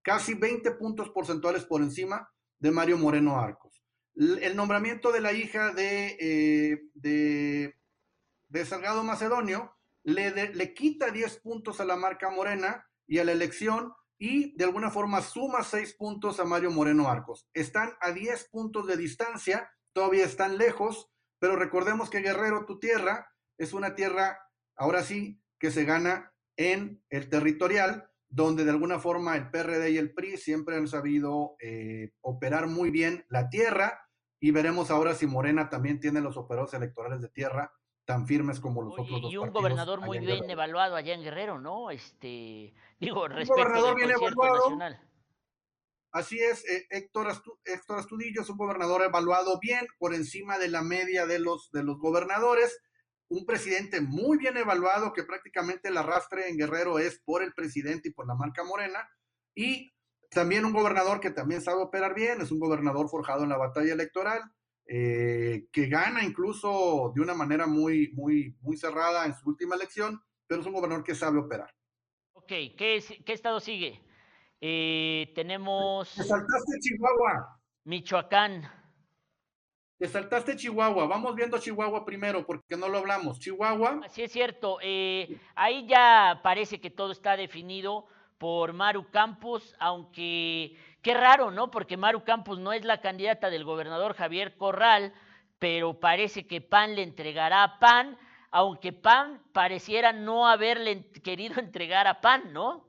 Casi 0.02 0.34
20 0.34 0.70
puntos 0.76 1.10
porcentuales 1.10 1.64
por 1.64 1.82
encima 1.82 2.30
de 2.60 2.70
Mario 2.70 2.96
Moreno 2.96 3.40
Arcos. 3.40 3.82
El 4.14 4.54
nombramiento 4.54 5.10
de 5.10 5.20
la 5.20 5.32
hija 5.32 5.72
de, 5.72 6.80
de, 6.94 7.77
de, 8.48 8.64
Salgado 8.64 9.02
Macedonio 9.04 9.74
le, 10.02 10.30
le 10.54 10.74
quita 10.74 11.10
10 11.10 11.40
puntos 11.40 11.80
a 11.80 11.84
la 11.84 11.96
marca 11.96 12.30
Morena 12.30 12.86
y 13.06 13.18
a 13.18 13.24
la 13.24 13.32
elección 13.32 13.92
y 14.18 14.56
de 14.56 14.64
alguna 14.64 14.90
forma 14.90 15.22
suma 15.22 15.62
seis 15.62 15.94
puntos 15.94 16.40
a 16.40 16.44
Mario 16.44 16.70
Moreno 16.70 17.08
Arcos. 17.08 17.48
Están 17.54 17.92
a 18.00 18.10
10 18.10 18.48
puntos 18.50 18.86
de 18.86 18.96
distancia, 18.96 19.70
todavía 19.92 20.24
están 20.24 20.58
lejos, 20.58 21.10
pero 21.38 21.56
recordemos 21.56 22.10
que 22.10 22.20
Guerrero, 22.20 22.66
tu 22.66 22.80
tierra, 22.80 23.28
es 23.58 23.72
una 23.72 23.94
tierra, 23.94 24.38
ahora 24.76 25.02
sí, 25.02 25.40
que 25.58 25.70
se 25.70 25.84
gana 25.84 26.32
en 26.56 27.02
el 27.10 27.28
territorial, 27.28 28.10
donde 28.28 28.64
de 28.64 28.70
alguna 28.70 28.98
forma 28.98 29.36
el 29.36 29.50
PRD 29.50 29.90
y 29.90 29.98
el 29.98 30.12
PRI 30.12 30.36
siempre 30.36 30.76
han 30.76 30.88
sabido 30.88 31.56
eh, 31.60 32.12
operar 32.20 32.66
muy 32.66 32.90
bien 32.90 33.24
la 33.28 33.48
tierra 33.48 34.02
y 34.40 34.50
veremos 34.50 34.90
ahora 34.90 35.14
si 35.14 35.26
Morena 35.26 35.70
también 35.70 35.98
tiene 35.98 36.20
los 36.20 36.36
operadores 36.36 36.74
electorales 36.74 37.22
de 37.22 37.28
tierra 37.28 37.72
tan 38.08 38.26
firmes 38.26 38.58
como 38.58 38.80
los 38.80 38.94
otros 38.98 39.20
dos 39.20 39.30
Y 39.30 39.36
un 39.36 39.50
gobernador 39.50 40.00
muy 40.00 40.18
bien 40.18 40.48
evaluado 40.48 40.96
allá 40.96 41.12
en 41.12 41.22
Guerrero, 41.22 41.60
¿no? 41.60 41.90
Este, 41.90 42.72
digo, 43.00 43.24
un 43.24 43.44
gobernador 43.44 43.96
bien 43.96 44.10
evaluado. 44.10 44.70
Nacional. 44.70 44.98
Así 46.10 46.38
es, 46.38 46.66
eh, 46.66 46.86
Héctor, 46.88 47.28
Héctor 47.66 47.98
Astudillo 47.98 48.40
es 48.40 48.48
un 48.48 48.56
gobernador 48.56 49.02
evaluado 49.02 49.58
bien 49.60 49.86
por 49.98 50.14
encima 50.14 50.58
de 50.58 50.68
la 50.68 50.80
media 50.80 51.26
de 51.26 51.38
los, 51.38 51.70
de 51.70 51.82
los 51.82 51.98
gobernadores, 51.98 52.80
un 53.28 53.44
presidente 53.44 54.00
muy 54.00 54.38
bien 54.38 54.56
evaluado 54.56 55.12
que 55.12 55.24
prácticamente 55.24 55.88
el 55.88 55.98
arrastre 55.98 56.48
en 56.48 56.56
Guerrero 56.56 56.98
es 56.98 57.20
por 57.20 57.42
el 57.42 57.52
presidente 57.52 58.08
y 58.08 58.12
por 58.14 58.26
la 58.26 58.34
marca 58.34 58.64
Morena, 58.64 59.06
y 59.54 59.92
también 60.30 60.64
un 60.64 60.72
gobernador 60.72 61.20
que 61.20 61.30
también 61.30 61.60
sabe 61.60 61.82
operar 61.82 62.14
bien, 62.14 62.40
es 62.40 62.50
un 62.50 62.58
gobernador 62.58 63.10
forjado 63.10 63.42
en 63.42 63.50
la 63.50 63.58
batalla 63.58 63.92
electoral, 63.92 64.40
eh, 64.90 65.68
que 65.70 65.86
gana 65.86 66.24
incluso 66.24 67.12
de 67.14 67.20
una 67.20 67.34
manera 67.34 67.66
muy, 67.66 68.10
muy, 68.14 68.56
muy 68.62 68.76
cerrada 68.78 69.26
en 69.26 69.34
su 69.34 69.50
última 69.50 69.76
elección, 69.76 70.18
pero 70.46 70.62
es 70.62 70.66
un 70.66 70.72
gobernador 70.72 71.04
que 71.04 71.14
sabe 71.14 71.38
operar. 71.38 71.70
Ok, 72.32 72.48
¿qué, 72.48 73.04
qué 73.26 73.32
estado 73.34 73.60
sigue? 73.60 74.02
Eh, 74.60 75.30
tenemos... 75.34 76.14
Te 76.14 76.24
saltaste 76.24 76.78
Chihuahua. 76.80 77.60
Michoacán. 77.84 78.62
Te 79.98 80.08
saltaste 80.08 80.56
Chihuahua. 80.56 81.06
Vamos 81.06 81.34
viendo 81.34 81.58
Chihuahua 81.58 82.06
primero 82.06 82.46
porque 82.46 82.76
no 82.76 82.88
lo 82.88 82.98
hablamos. 82.98 83.38
Chihuahua. 83.40 84.00
Así 84.04 84.22
es 84.22 84.32
cierto. 84.32 84.78
Eh, 84.80 85.38
ahí 85.54 85.86
ya 85.86 86.40
parece 86.42 86.80
que 86.80 86.90
todo 86.90 87.12
está 87.12 87.36
definido 87.36 88.06
por 88.38 88.72
Maru 88.72 89.10
Campos, 89.10 89.74
aunque 89.80 90.76
qué 91.02 91.14
raro, 91.14 91.50
¿no? 91.50 91.70
Porque 91.70 91.96
Maru 91.96 92.24
Campos 92.24 92.58
no 92.58 92.72
es 92.72 92.84
la 92.84 93.00
candidata 93.00 93.50
del 93.50 93.64
gobernador 93.64 94.14
Javier 94.14 94.56
Corral, 94.56 95.12
pero 95.58 95.98
parece 96.00 96.46
que 96.46 96.60
PAN 96.60 96.94
le 96.94 97.02
entregará 97.02 97.64
a 97.64 97.78
PAN, 97.78 98.18
aunque 98.50 98.92
PAN 98.92 99.42
pareciera 99.52 100.12
no 100.12 100.48
haberle 100.48 101.10
querido 101.22 101.60
entregar 101.60 102.06
a 102.06 102.20
PAN, 102.20 102.52
¿no? 102.52 102.86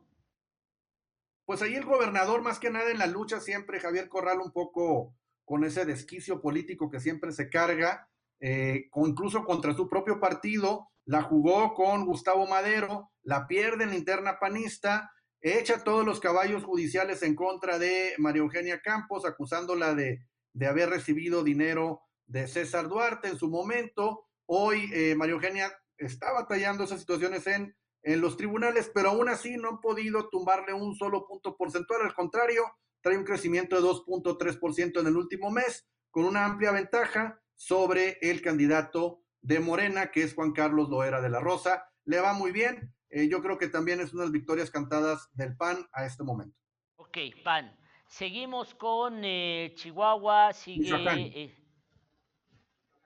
Pues 1.45 1.63
ahí 1.63 1.73
el 1.73 1.85
gobernador, 1.85 2.43
más 2.43 2.59
que 2.59 2.69
nada 2.69 2.91
en 2.91 2.99
la 2.99 3.07
lucha, 3.07 3.39
siempre 3.39 3.79
Javier 3.79 4.07
Corral 4.07 4.39
un 4.39 4.51
poco 4.51 5.15
con 5.45 5.63
ese 5.63 5.83
desquicio 5.83 6.41
político 6.41 6.91
que 6.91 6.99
siempre 6.99 7.31
se 7.31 7.49
carga, 7.49 8.07
eh, 8.39 8.89
incluso 8.95 9.43
contra 9.45 9.73
su 9.73 9.89
propio 9.89 10.19
partido, 10.19 10.89
la 11.05 11.23
jugó 11.23 11.73
con 11.73 12.05
Gustavo 12.05 12.45
Madero, 12.45 13.09
la 13.23 13.47
pierde 13.47 13.85
en 13.85 13.89
la 13.89 13.95
interna 13.95 14.37
panista, 14.39 15.11
echa 15.41 15.83
todos 15.83 16.05
los 16.05 16.19
caballos 16.19 16.63
judiciales 16.63 17.23
en 17.23 17.35
contra 17.35 17.79
de 17.79 18.13
María 18.17 18.41
Eugenia 18.41 18.81
Campos, 18.81 19.25
acusándola 19.25 19.95
de, 19.95 20.25
de 20.53 20.67
haber 20.67 20.89
recibido 20.89 21.43
dinero 21.43 22.01
de 22.27 22.47
César 22.47 22.87
Duarte 22.87 23.27
en 23.27 23.37
su 23.37 23.49
momento. 23.49 24.27
Hoy 24.45 24.89
eh, 24.93 25.15
María 25.15 25.33
Eugenia 25.33 25.71
está 25.97 26.31
batallando 26.31 26.83
esas 26.83 26.99
situaciones 26.99 27.47
en, 27.47 27.75
en 28.03 28.21
los 28.21 28.37
tribunales, 28.37 28.91
pero 28.93 29.09
aún 29.09 29.29
así 29.29 29.57
no 29.57 29.69
han 29.69 29.79
podido 29.79 30.29
tumbarle 30.29 30.73
un 30.73 30.95
solo 30.95 31.27
punto 31.27 31.55
porcentual. 31.55 32.01
Al 32.01 32.13
contrario, 32.13 32.63
trae 33.01 33.17
un 33.17 33.25
crecimiento 33.25 33.75
de 33.75 33.87
2.3% 33.87 34.99
en 34.99 35.07
el 35.07 35.17
último 35.17 35.51
mes, 35.51 35.87
con 36.11 36.25
una 36.25 36.45
amplia 36.45 36.71
ventaja 36.71 37.41
sobre 37.55 38.17
el 38.21 38.41
candidato 38.41 39.21
de 39.41 39.59
Morena, 39.59 40.11
que 40.11 40.23
es 40.23 40.33
Juan 40.33 40.51
Carlos 40.51 40.89
Loera 40.89 41.21
de 41.21 41.29
la 41.29 41.39
Rosa. 41.39 41.85
Le 42.05 42.19
va 42.19 42.33
muy 42.33 42.51
bien, 42.51 42.93
eh, 43.09 43.27
yo 43.27 43.41
creo 43.41 43.57
que 43.57 43.67
también 43.67 43.99
es 43.99 44.13
unas 44.13 44.31
victorias 44.31 44.69
cantadas 44.69 45.29
del 45.33 45.55
PAN 45.55 45.87
a 45.93 46.05
este 46.05 46.23
momento. 46.23 46.57
Ok, 46.97 47.17
PAN. 47.43 47.75
Seguimos 48.07 48.73
con 48.75 49.21
eh, 49.23 49.73
Chihuahua, 49.75 50.53
sigue 50.53 50.81
Michoacán, 50.81 51.19
eh, 51.19 51.55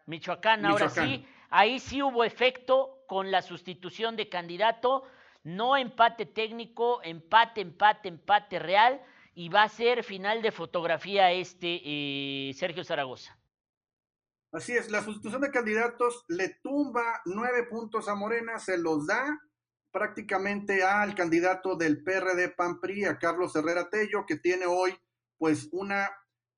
Michoacán 0.06 0.66
ahora 0.66 0.90
sí. 0.90 1.26
Ahí 1.50 1.80
sí 1.80 2.02
hubo 2.02 2.24
efecto 2.24 3.04
con 3.08 3.30
la 3.30 3.42
sustitución 3.42 4.16
de 4.16 4.30
candidato, 4.30 5.04
no 5.44 5.78
empate 5.78 6.26
técnico, 6.26 7.02
empate, 7.04 7.62
empate, 7.62 8.08
empate 8.08 8.60
real, 8.60 9.02
y 9.36 9.50
va 9.50 9.64
a 9.64 9.70
ser 9.70 10.04
final 10.04 10.42
de 10.42 10.52
fotografía 10.52 11.32
este 11.32 12.54
Sergio 12.56 12.84
Zaragoza. 12.84 13.38
Así 14.52 14.74
es, 14.74 14.90
la 14.92 15.02
sustitución 15.02 15.42
de 15.42 15.52
candidatos 15.52 16.26
le 16.28 16.50
tumba 16.62 17.22
nueve 17.26 17.64
puntos 17.64 18.08
a 18.08 18.16
Morena, 18.16 18.60
se 18.60 18.78
los 18.78 19.08
da 19.08 19.40
prácticamente 19.94 20.84
al 20.84 21.16
candidato 21.16 21.78
del 21.78 22.04
PRD 22.04 22.50
PAN 22.50 22.82
PRI, 22.82 23.06
a 23.06 23.20
Carlos 23.20 23.56
Herrera 23.56 23.90
Tello, 23.90 24.26
que 24.26 24.36
tiene 24.36 24.66
hoy 24.66 24.94
pues 25.38 25.70
un 25.72 25.94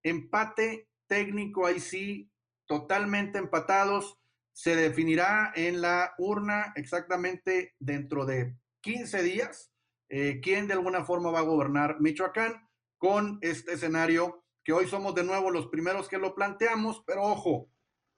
empate 0.01 0.87
técnico 1.05 1.67
ahí 1.67 1.79
sí, 1.79 2.31
totalmente 2.65 3.37
empatados. 3.37 4.17
Se 4.53 4.75
definirá 4.75 5.51
en 5.55 5.81
la 5.81 6.15
urna 6.17 6.73
exactamente 6.75 7.75
dentro 7.77 8.25
de 8.25 8.55
15 8.81 9.21
días 9.21 9.71
eh, 10.09 10.39
quién 10.41 10.67
de 10.67 10.73
alguna 10.73 11.03
forma 11.03 11.31
va 11.31 11.39
a 11.39 11.43
gobernar 11.43 11.99
Michoacán 11.99 12.69
con 12.97 13.39
este 13.41 13.73
escenario 13.73 14.43
que 14.63 14.71
hoy 14.71 14.87
somos 14.87 15.13
de 15.15 15.23
nuevo 15.23 15.51
los 15.51 15.67
primeros 15.67 16.07
que 16.07 16.17
lo 16.17 16.33
planteamos, 16.33 17.03
pero 17.05 17.23
ojo, 17.23 17.69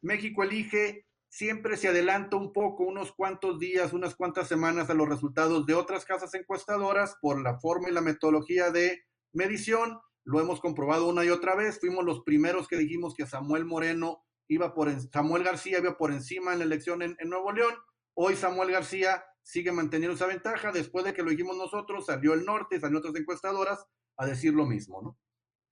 México 0.01 0.43
elige 0.43 1.06
siempre 1.37 1.77
se 1.77 1.87
adelanta 1.87 2.35
un 2.35 2.51
poco, 2.51 2.83
unos 2.83 3.11
cuantos 3.11 3.59
días, 3.59 3.93
unas 3.93 4.15
cuantas 4.15 4.47
semanas 4.47 4.89
a 4.89 4.95
los 4.95 5.07
resultados 5.07 5.67
de 5.67 5.75
otras 5.75 6.03
casas 6.03 6.33
encuestadoras 6.33 7.15
por 7.21 7.39
la 7.39 7.59
forma 7.59 7.89
y 7.89 7.91
la 7.91 8.01
metodología 8.01 8.71
de 8.71 9.03
medición. 9.33 9.99
Lo 10.23 10.39
hemos 10.39 10.59
comprobado 10.59 11.07
una 11.07 11.23
y 11.23 11.29
otra 11.29 11.53
vez. 11.53 11.79
Fuimos 11.79 12.03
los 12.03 12.23
primeros 12.23 12.67
que 12.67 12.75
dijimos 12.75 13.13
que 13.13 13.27
Samuel 13.27 13.65
Moreno 13.65 14.23
iba 14.47 14.73
por, 14.73 14.89
Samuel 15.11 15.43
García 15.43 15.77
iba 15.77 15.95
por 15.95 16.11
encima 16.11 16.53
en 16.53 16.59
la 16.59 16.65
elección 16.65 17.03
en, 17.03 17.15
en 17.19 17.29
Nuevo 17.29 17.51
León. 17.51 17.75
Hoy 18.15 18.35
Samuel 18.35 18.71
García 18.71 19.23
sigue 19.43 19.71
manteniendo 19.71 20.15
esa 20.15 20.25
ventaja. 20.25 20.71
Después 20.71 21.05
de 21.05 21.13
que 21.13 21.21
lo 21.21 21.29
dijimos 21.29 21.55
nosotros, 21.55 22.07
salió 22.07 22.33
el 22.33 22.45
norte, 22.45 22.79
salió 22.79 22.97
otras 22.97 23.15
encuestadoras 23.15 23.85
a 24.17 24.25
decir 24.25 24.55
lo 24.55 24.65
mismo, 24.65 25.03
¿no? 25.03 25.19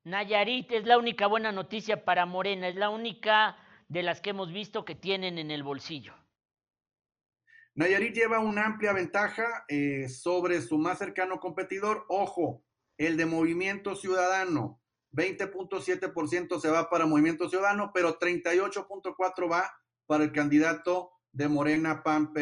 Nayarit 0.04 0.72
es 0.72 0.86
la 0.86 1.00
única 1.00 1.26
buena 1.26 1.52
noticia 1.52 2.06
para 2.06 2.28
Morena, 2.28 2.68
es 2.68 2.76
la 2.76 2.92
única 2.92 3.58
de 3.88 4.04
las 4.04 4.22
que 4.22 4.32
hemos 4.32 4.52
visto 4.52 4.86
que 4.86 4.96
tienen 4.96 5.38
en 5.38 5.52
el 5.52 5.64
bolsillo. 5.64 6.14
Nayarit 7.76 8.16
lleva 8.16 8.40
una 8.40 8.66
amplia 8.66 8.94
ventaja 8.94 9.66
eh, 9.68 10.08
sobre 10.08 10.62
su 10.62 10.78
más 10.78 10.98
cercano 10.98 11.40
competidor. 11.40 12.06
Ojo, 12.08 12.64
el 12.98 13.18
de 13.18 13.26
Movimiento 13.26 13.96
Ciudadano. 13.96 14.82
20.7% 15.12 16.60
se 16.60 16.70
va 16.70 16.90
para 16.90 17.06
Movimiento 17.06 17.50
Ciudadano, 17.50 17.92
pero 17.94 18.20
38.4% 18.20 19.52
va 19.52 19.72
para 20.06 20.24
el 20.24 20.32
candidato 20.32 21.12
de 21.32 21.48
Morena 21.48 22.04
PAN, 22.04 22.34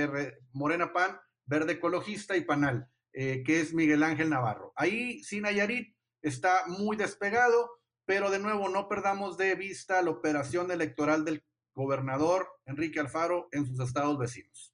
Morena 0.53 0.93
PAN, 0.93 1.19
Verde 1.45 1.73
Ecologista 1.73 2.37
y 2.37 2.41
Panal, 2.41 2.87
eh, 3.13 3.43
que 3.43 3.59
es 3.59 3.73
Miguel 3.73 4.03
Ángel 4.03 4.29
Navarro. 4.29 4.73
Ahí 4.75 5.23
sí 5.23 5.41
Nayarit 5.41 5.95
está 6.21 6.63
muy 6.67 6.95
despegado 6.95 7.69
pero 8.05 8.29
de 8.31 8.39
nuevo 8.39 8.69
no 8.69 8.87
perdamos 8.87 9.37
de 9.37 9.55
vista 9.55 10.01
la 10.01 10.11
operación 10.11 10.71
electoral 10.71 11.25
del 11.25 11.43
gobernador 11.73 12.47
Enrique 12.65 12.99
Alfaro 12.99 13.49
en 13.51 13.65
sus 13.65 13.79
estados 13.79 14.17
vecinos. 14.17 14.73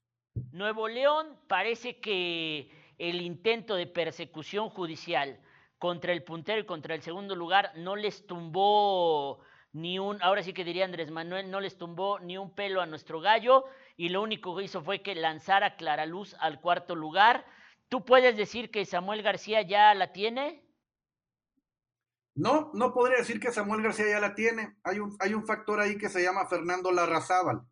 Nuevo 0.52 0.88
León 0.88 1.38
parece 1.48 2.00
que 2.00 2.72
el 2.98 3.22
intento 3.22 3.76
de 3.76 3.88
persecución 3.88 4.70
judicial 4.70 5.40
contra 5.78 6.12
el 6.12 6.24
puntero 6.24 6.60
y 6.60 6.66
contra 6.66 6.96
el 6.96 7.02
segundo 7.02 7.36
lugar 7.36 7.72
no 7.76 7.96
les 7.96 8.28
tumbó 8.28 9.40
ni 9.72 10.00
un, 10.00 10.22
ahora 10.22 10.44
sí 10.44 10.54
que 10.54 10.64
diría 10.64 10.86
Andrés 10.86 11.12
Manuel, 11.12 11.50
no 11.50 11.62
les 11.62 11.78
tumbó 11.78 12.20
ni 12.20 12.38
un 12.38 12.54
pelo 12.54 12.82
a 12.82 12.86
nuestro 12.86 13.22
gallo 13.22 13.66
y 13.96 14.10
lo 14.10 14.22
único 14.22 14.56
que 14.56 14.64
hizo 14.64 14.82
fue 14.82 15.02
que 15.02 15.16
lanzara 15.16 15.76
Clara 15.76 16.06
Luz 16.06 16.36
al 16.40 16.60
cuarto 16.60 16.96
lugar. 16.96 17.46
¿Tú 17.88 18.04
puedes 18.04 18.36
decir 18.36 18.72
que 18.72 18.86
Samuel 18.86 19.22
García 19.22 19.62
ya 19.62 19.94
la 19.94 20.12
tiene? 20.12 20.64
No, 22.40 22.72
no 22.74 22.94
podría 22.94 23.18
decir 23.18 23.38
que 23.38 23.52
Samuel 23.52 23.84
García 23.84 24.08
ya 24.12 24.20
la 24.22 24.34
tiene. 24.34 24.78
Hay 24.84 25.00
un, 25.00 25.14
hay 25.20 25.34
un 25.34 25.46
factor 25.46 25.82
ahí 25.82 25.98
que 25.98 26.08
se 26.08 26.24
llama 26.24 26.48
Fernando 26.48 26.90
Larrazábal, 26.90 27.64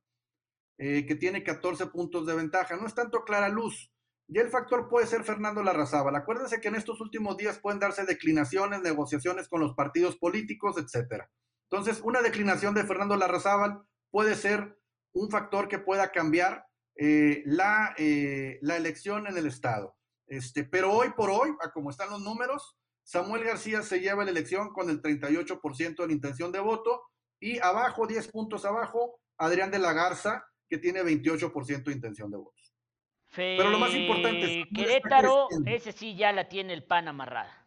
eh, 0.78 1.06
que 1.06 1.16
tiene 1.16 1.42
14 1.42 1.88
puntos 1.88 2.26
de 2.26 2.36
ventaja. 2.36 2.76
No 2.76 2.86
es 2.86 2.94
tanto 2.94 3.24
clara 3.24 3.48
luz. 3.48 3.94
Y 4.28 4.40
el 4.40 4.50
factor 4.50 4.90
puede 4.90 5.08
ser 5.08 5.24
Fernando 5.24 5.64
Larrazábal. 5.64 6.18
Acuérdense 6.18 6.60
que 6.60 6.68
en 6.68 6.76
estos 6.76 7.00
últimos 7.00 7.38
días 7.38 7.60
pueden 7.60 7.80
darse 7.80 8.04
declinaciones, 8.04 8.82
negociaciones 8.82 9.48
con 9.48 9.62
los 9.62 9.74
partidos 9.74 10.18
políticos, 10.18 10.76
etcétera. 10.78 11.32
Entonces, 11.72 12.02
una 12.04 12.22
declinación 12.22 12.74
de 12.74 12.84
Fernando 12.84 13.16
Larrazábal 13.16 13.84
puede 14.12 14.36
ser 14.36 14.78
un 15.14 15.30
factor 15.30 15.70
que 15.70 15.80
pueda 15.80 16.12
cambiar 16.12 16.66
eh, 16.98 17.42
la, 17.46 17.96
eh, 17.98 18.60
la 18.62 18.76
elección 18.76 19.28
en 19.28 19.38
el 19.38 19.48
Estado. 19.48 19.96
Este, 20.28 20.66
pero 20.66 20.92
hoy 20.92 21.12
por 21.16 21.30
hoy, 21.30 21.52
a 21.62 21.72
como 21.72 21.90
están 21.90 22.10
los 22.10 22.22
números, 22.22 22.77
Samuel 23.08 23.46
García 23.46 23.84
se 23.84 24.02
lleva 24.02 24.26
la 24.26 24.32
elección 24.32 24.74
con 24.74 24.90
el 24.90 25.02
38% 25.02 25.96
de 25.96 26.08
la 26.08 26.12
intención 26.12 26.52
de 26.52 26.60
voto 26.60 27.04
y 27.40 27.58
abajo, 27.60 28.06
10 28.06 28.28
puntos 28.28 28.66
abajo, 28.66 29.22
Adrián 29.38 29.72
de 29.72 29.80
la 29.80 29.94
Garza, 29.94 30.46
que 30.70 30.78
tiene 30.78 31.02
28% 31.04 31.86
de 31.86 31.94
intención 31.94 32.30
de 32.30 32.36
votos. 32.36 32.76
Pero 33.34 33.70
lo 33.70 33.80
más 33.80 33.94
importante 33.94 34.60
es... 34.60 34.68
Querétaro, 34.76 35.48
ese 35.66 35.94
sí 35.94 36.18
ya 36.18 36.34
la 36.34 36.50
tiene 36.50 36.74
el 36.74 36.84
PAN 36.84 37.08
amarrada. 37.08 37.66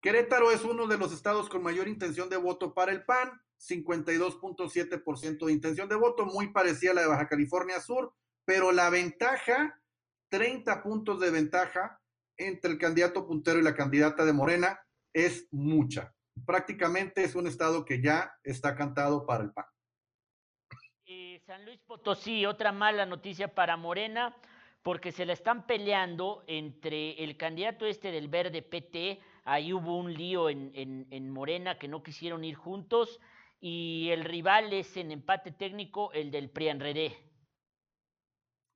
Querétaro 0.00 0.50
es 0.50 0.64
uno 0.64 0.86
de 0.86 0.96
los 0.96 1.12
estados 1.12 1.50
con 1.50 1.62
mayor 1.62 1.86
intención 1.86 2.30
de 2.30 2.38
voto 2.38 2.72
para 2.72 2.92
el 2.92 3.04
PAN, 3.04 3.38
52.7% 3.58 5.44
de 5.44 5.52
intención 5.52 5.90
de 5.90 5.96
voto, 5.96 6.24
muy 6.24 6.48
parecida 6.54 6.92
a 6.92 6.94
la 6.94 7.02
de 7.02 7.08
Baja 7.08 7.28
California 7.28 7.78
Sur, 7.80 8.14
pero 8.46 8.72
la 8.72 8.88
ventaja, 8.88 9.78
30 10.30 10.82
puntos 10.82 11.20
de 11.20 11.30
ventaja 11.30 11.99
entre 12.48 12.70
el 12.70 12.78
candidato 12.78 13.26
puntero 13.26 13.58
y 13.58 13.62
la 13.62 13.74
candidata 13.74 14.24
de 14.24 14.32
Morena 14.32 14.80
es 15.12 15.46
mucha. 15.50 16.12
Prácticamente 16.46 17.22
es 17.24 17.34
un 17.34 17.46
estado 17.46 17.84
que 17.84 18.00
ya 18.00 18.32
está 18.42 18.74
cantado 18.74 19.26
para 19.26 19.44
el 19.44 19.52
PAN. 19.52 19.66
San 21.50 21.64
Luis 21.64 21.80
Potosí, 21.80 22.46
otra 22.46 22.70
mala 22.70 23.06
noticia 23.06 23.52
para 23.52 23.76
Morena, 23.76 24.36
porque 24.82 25.10
se 25.10 25.26
la 25.26 25.32
están 25.32 25.66
peleando 25.66 26.44
entre 26.46 27.24
el 27.24 27.36
candidato 27.36 27.86
este 27.86 28.12
del 28.12 28.28
verde 28.28 28.62
PT, 28.62 29.18
ahí 29.44 29.72
hubo 29.72 29.96
un 29.96 30.14
lío 30.14 30.48
en, 30.48 30.70
en 30.74 31.30
Morena 31.30 31.76
que 31.76 31.88
no 31.88 32.04
quisieron 32.04 32.44
ir 32.44 32.54
juntos, 32.54 33.18
y 33.60 34.10
el 34.10 34.24
rival 34.24 34.72
es 34.72 34.96
en 34.96 35.10
empate 35.10 35.50
técnico 35.50 36.12
el 36.12 36.30
del 36.30 36.50
PRIANREDE. 36.50 37.29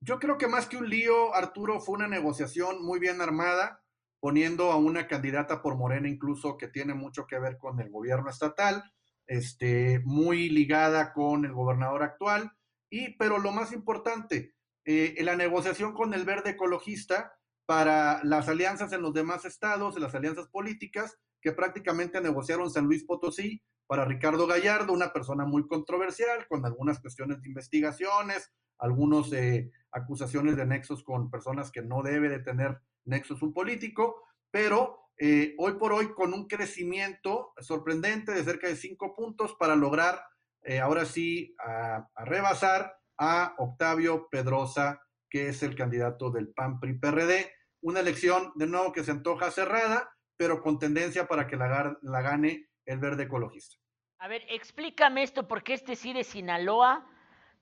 Yo 0.07 0.18
creo 0.18 0.36
que 0.36 0.48
más 0.48 0.66
que 0.66 0.76
un 0.76 0.90
lío, 0.90 1.34
Arturo, 1.34 1.80
fue 1.80 1.94
una 1.94 2.07
negociación 2.07 2.84
muy 2.84 3.00
bien 3.00 3.22
armada, 3.22 3.82
poniendo 4.20 4.70
a 4.70 4.76
una 4.76 5.07
candidata 5.07 5.62
por 5.62 5.76
Morena 5.76 6.09
incluso 6.09 6.59
que 6.59 6.68
tiene 6.68 6.92
mucho 6.92 7.26
que 7.26 7.38
ver 7.38 7.57
con 7.57 7.80
el 7.80 7.90
gobierno 7.90 8.28
estatal, 8.28 8.84
este, 9.26 10.00
muy 10.05 10.50
ligada 10.50 11.14
con 11.14 11.46
el 11.46 11.55
gobernador 11.55 12.02
actual, 12.02 12.52
y, 12.90 13.16
pero 13.16 13.38
lo 13.38 13.50
más 13.50 13.72
importante, 13.72 14.55
eh, 14.84 15.16
la 15.22 15.36
negociación 15.36 15.94
con 15.94 16.12
el 16.12 16.26
verde 16.26 16.50
ecologista 16.50 17.32
para 17.64 18.22
las 18.24 18.46
alianzas 18.46 18.92
en 18.92 19.00
los 19.00 19.14
demás 19.14 19.46
estados, 19.46 19.98
las 19.98 20.14
alianzas 20.14 20.48
políticas, 20.48 21.16
que 21.40 21.52
prácticamente 21.52 22.20
negociaron 22.20 22.70
San 22.70 22.84
Luis 22.84 23.05
Potosí 23.05 23.62
para 23.86 24.05
Ricardo 24.05 24.46
Gallardo, 24.46 24.92
una 24.92 25.14
persona 25.14 25.46
muy 25.46 25.66
controversial, 25.66 26.46
con 26.46 26.66
algunas 26.66 27.00
cuestiones 27.00 27.40
de 27.40 27.48
investigaciones, 27.48 28.52
algunas 28.78 29.32
eh, 29.32 29.70
acusaciones 29.95 30.57
de 30.57 30.66
nexos 30.66 31.03
con 31.03 31.30
personas 31.30 31.70
que 31.70 31.82
no 31.82 32.03
debe 32.03 32.28
de 32.28 32.40
tener 32.40 32.80
nexos 33.05 33.42
un 33.42 33.55
político, 33.55 34.22
pero 34.51 35.09
eh, 35.16 35.55
hoy 35.59 35.74
por 35.74 35.92
hoy 35.92 36.12
con 36.12 36.34
un 36.34 36.49
crecimiento 36.49 37.53
sorprendente 37.61 38.32
de 38.32 38.42
cerca 38.42 38.66
de 38.66 38.76
cinco 38.76 39.14
puntos 39.14 39.55
para 39.55 39.76
lograr 39.76 40.20
eh, 40.62 40.80
ahora 40.80 41.05
sí 41.05 41.55
a, 41.64 42.09
rebasar 42.24 42.97
a 43.16 43.55
Octavio 43.59 44.28
Pedrosa, 44.28 45.01
que 45.30 45.49
es 45.49 45.62
el 45.62 45.76
candidato 45.76 46.30
del 46.30 46.53
PAN 46.53 46.80
PRI 46.80 46.99
PRD. 46.99 47.53
Una 47.80 48.01
elección 48.01 48.53
de 48.57 48.66
nuevo 48.66 48.92
que 48.92 49.05
se 49.05 49.12
antoja 49.12 49.51
cerrada, 49.51 50.11
pero 50.36 50.62
con 50.62 50.78
tendencia 50.78 51.28
para 51.28 51.47
que 51.47 51.57
la, 51.57 51.97
la 52.03 52.22
gane 52.22 52.68
el 52.86 52.99
verde 52.99 53.24
ecologista. 53.24 53.76
A 54.18 54.26
ver, 54.26 54.42
explícame 54.49 55.22
esto 55.22 55.47
porque 55.47 55.74
este 55.74 55.97
sí 55.97 56.12
de 56.12 56.24
Sinaloa 56.24 57.07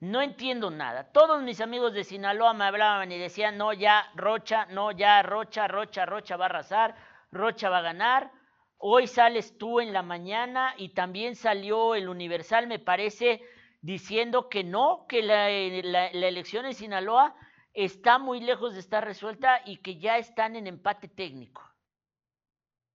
no 0.03 0.20
entiendo 0.20 0.68
nada. 0.68 1.12
Todos 1.12 1.44
mis 1.44 1.61
amigos 1.61 1.94
de 1.94 2.03
Sinaloa 2.03 2.55
me 2.55 2.64
hablaban 2.64 3.12
y 3.12 3.18
decían, 3.18 3.57
no, 3.57 3.72
ya 3.72 4.11
Rocha, 4.16 4.66
no, 4.66 4.90
ya 4.90 5.22
Rocha, 5.22 5.68
Rocha, 5.68 6.07
Rocha 6.07 6.36
va 6.36 6.46
a 6.46 6.48
arrasar, 6.48 6.96
Rocha 7.30 7.70
va 7.70 7.78
a 7.78 7.82
ganar. 7.82 8.32
Hoy 8.78 9.07
sales 9.07 9.57
tú 9.59 9.78
en 9.78 9.92
la 9.92 10.03
mañana 10.03 10.74
y 10.76 10.88
también 10.88 11.36
salió 11.36 11.94
el 11.94 12.09
Universal, 12.09 12.66
me 12.66 12.80
parece, 12.80 13.42
diciendo 13.80 14.48
que 14.48 14.64
no, 14.64 15.07
que 15.09 15.22
la, 15.22 15.48
elección 15.48 16.66
en 16.66 16.74
Sinaloa 16.74 17.36
está 17.72 18.18
muy 18.18 18.40
lejos 18.40 18.74
de 18.74 18.80
estar 18.80 19.05
resuelta 19.05 19.62
y 19.64 19.82
que 19.82 20.00
ya 20.00 20.18
están 20.18 20.57
en 20.57 20.66
empate 20.66 21.07
técnico. 21.07 21.62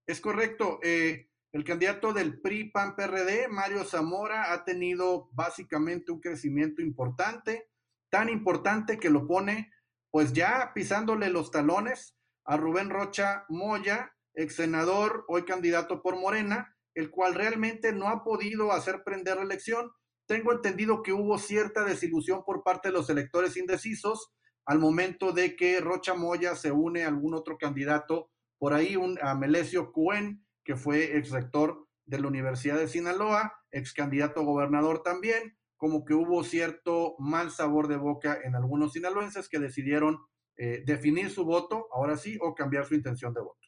Es 0.06 0.20
correcto. 0.20 0.82
Eh, 0.84 1.27
el 1.54 1.64
candidato 1.64 2.14
del 2.14 2.42
PRI 2.42 2.72
PAN 2.72 2.96
PRD, 2.96 3.48
Mario 3.48 3.84
Zamora, 3.84 4.54
ha 4.54 4.66
tenido 4.66 5.30
básicamente 5.34 6.12
un 6.12 6.20
crecimiento 6.20 6.82
importante, 6.82 7.70
tan 8.10 8.30
importante 8.30 8.98
que 8.98 9.10
lo 9.10 9.28
pone 9.28 9.72
pues 10.12 10.34
ya 10.34 10.72
pisándole 10.74 11.30
los 11.30 11.52
talones 11.52 12.18
a 12.46 12.58
Rubén 12.58 12.90
Rocha 12.90 13.46
Moya, 13.50 14.14
ex 14.34 14.56
senador, 14.56 15.26
hoy 15.28 15.44
candidato 15.44 16.02
por 16.02 16.20
Morena, 16.20 16.76
el 16.96 17.12
cual 17.12 17.36
realmente 17.36 17.92
no 17.94 18.08
ha 18.08 18.24
podido 18.24 18.72
hacer 18.72 19.04
prender 19.04 19.38
la 19.38 19.44
elección. 19.44 19.92
Tengo 20.28 20.52
entendido 20.54 21.04
que 21.04 21.14
hubo 21.14 21.38
cierta 21.38 21.84
desilusión 21.84 22.44
por 22.46 22.64
parte 22.64 22.90
de 22.90 22.94
los 22.94 23.10
electores 23.10 23.58
indecisos 23.58 24.34
al 24.66 24.80
momento 24.80 25.32
de 25.32 25.56
que 25.56 25.80
Rocha 25.80 26.14
Moya 26.14 26.56
se 26.56 26.72
une 26.72 27.04
a 27.04 27.08
algún 27.08 27.34
otro 27.34 27.58
candidato, 27.58 28.32
por 28.58 28.74
ahí 28.74 28.96
un, 28.96 29.18
a 29.22 29.36
Melesio 29.36 29.92
Cuen, 29.92 30.47
que 30.68 30.76
fue 30.76 31.18
ex 31.18 31.32
rector 31.32 31.88
de 32.06 32.20
la 32.20 32.28
Universidad 32.28 32.78
de 32.78 32.90
Sinaloa, 32.90 33.54
ex 33.72 33.94
candidato 33.94 34.42
a 34.42 34.44
gobernador 34.44 35.02
también, 35.02 35.58
como 35.78 36.04
que 36.04 36.14
hubo 36.14 36.44
cierto 36.44 37.16
mal 37.20 37.52
sabor 37.52 37.88
de 37.88 37.96
boca 37.96 38.38
en 38.44 38.54
algunos 38.54 38.92
sinaloenses 38.92 39.48
que 39.48 39.60
decidieron 39.60 40.20
eh, 40.58 40.84
definir 40.86 41.30
su 41.30 41.46
voto, 41.46 41.88
ahora 41.94 42.18
sí, 42.18 42.38
o 42.42 42.54
cambiar 42.54 42.84
su 42.84 42.96
intención 42.96 43.34
de 43.34 43.40
voto. 43.40 43.62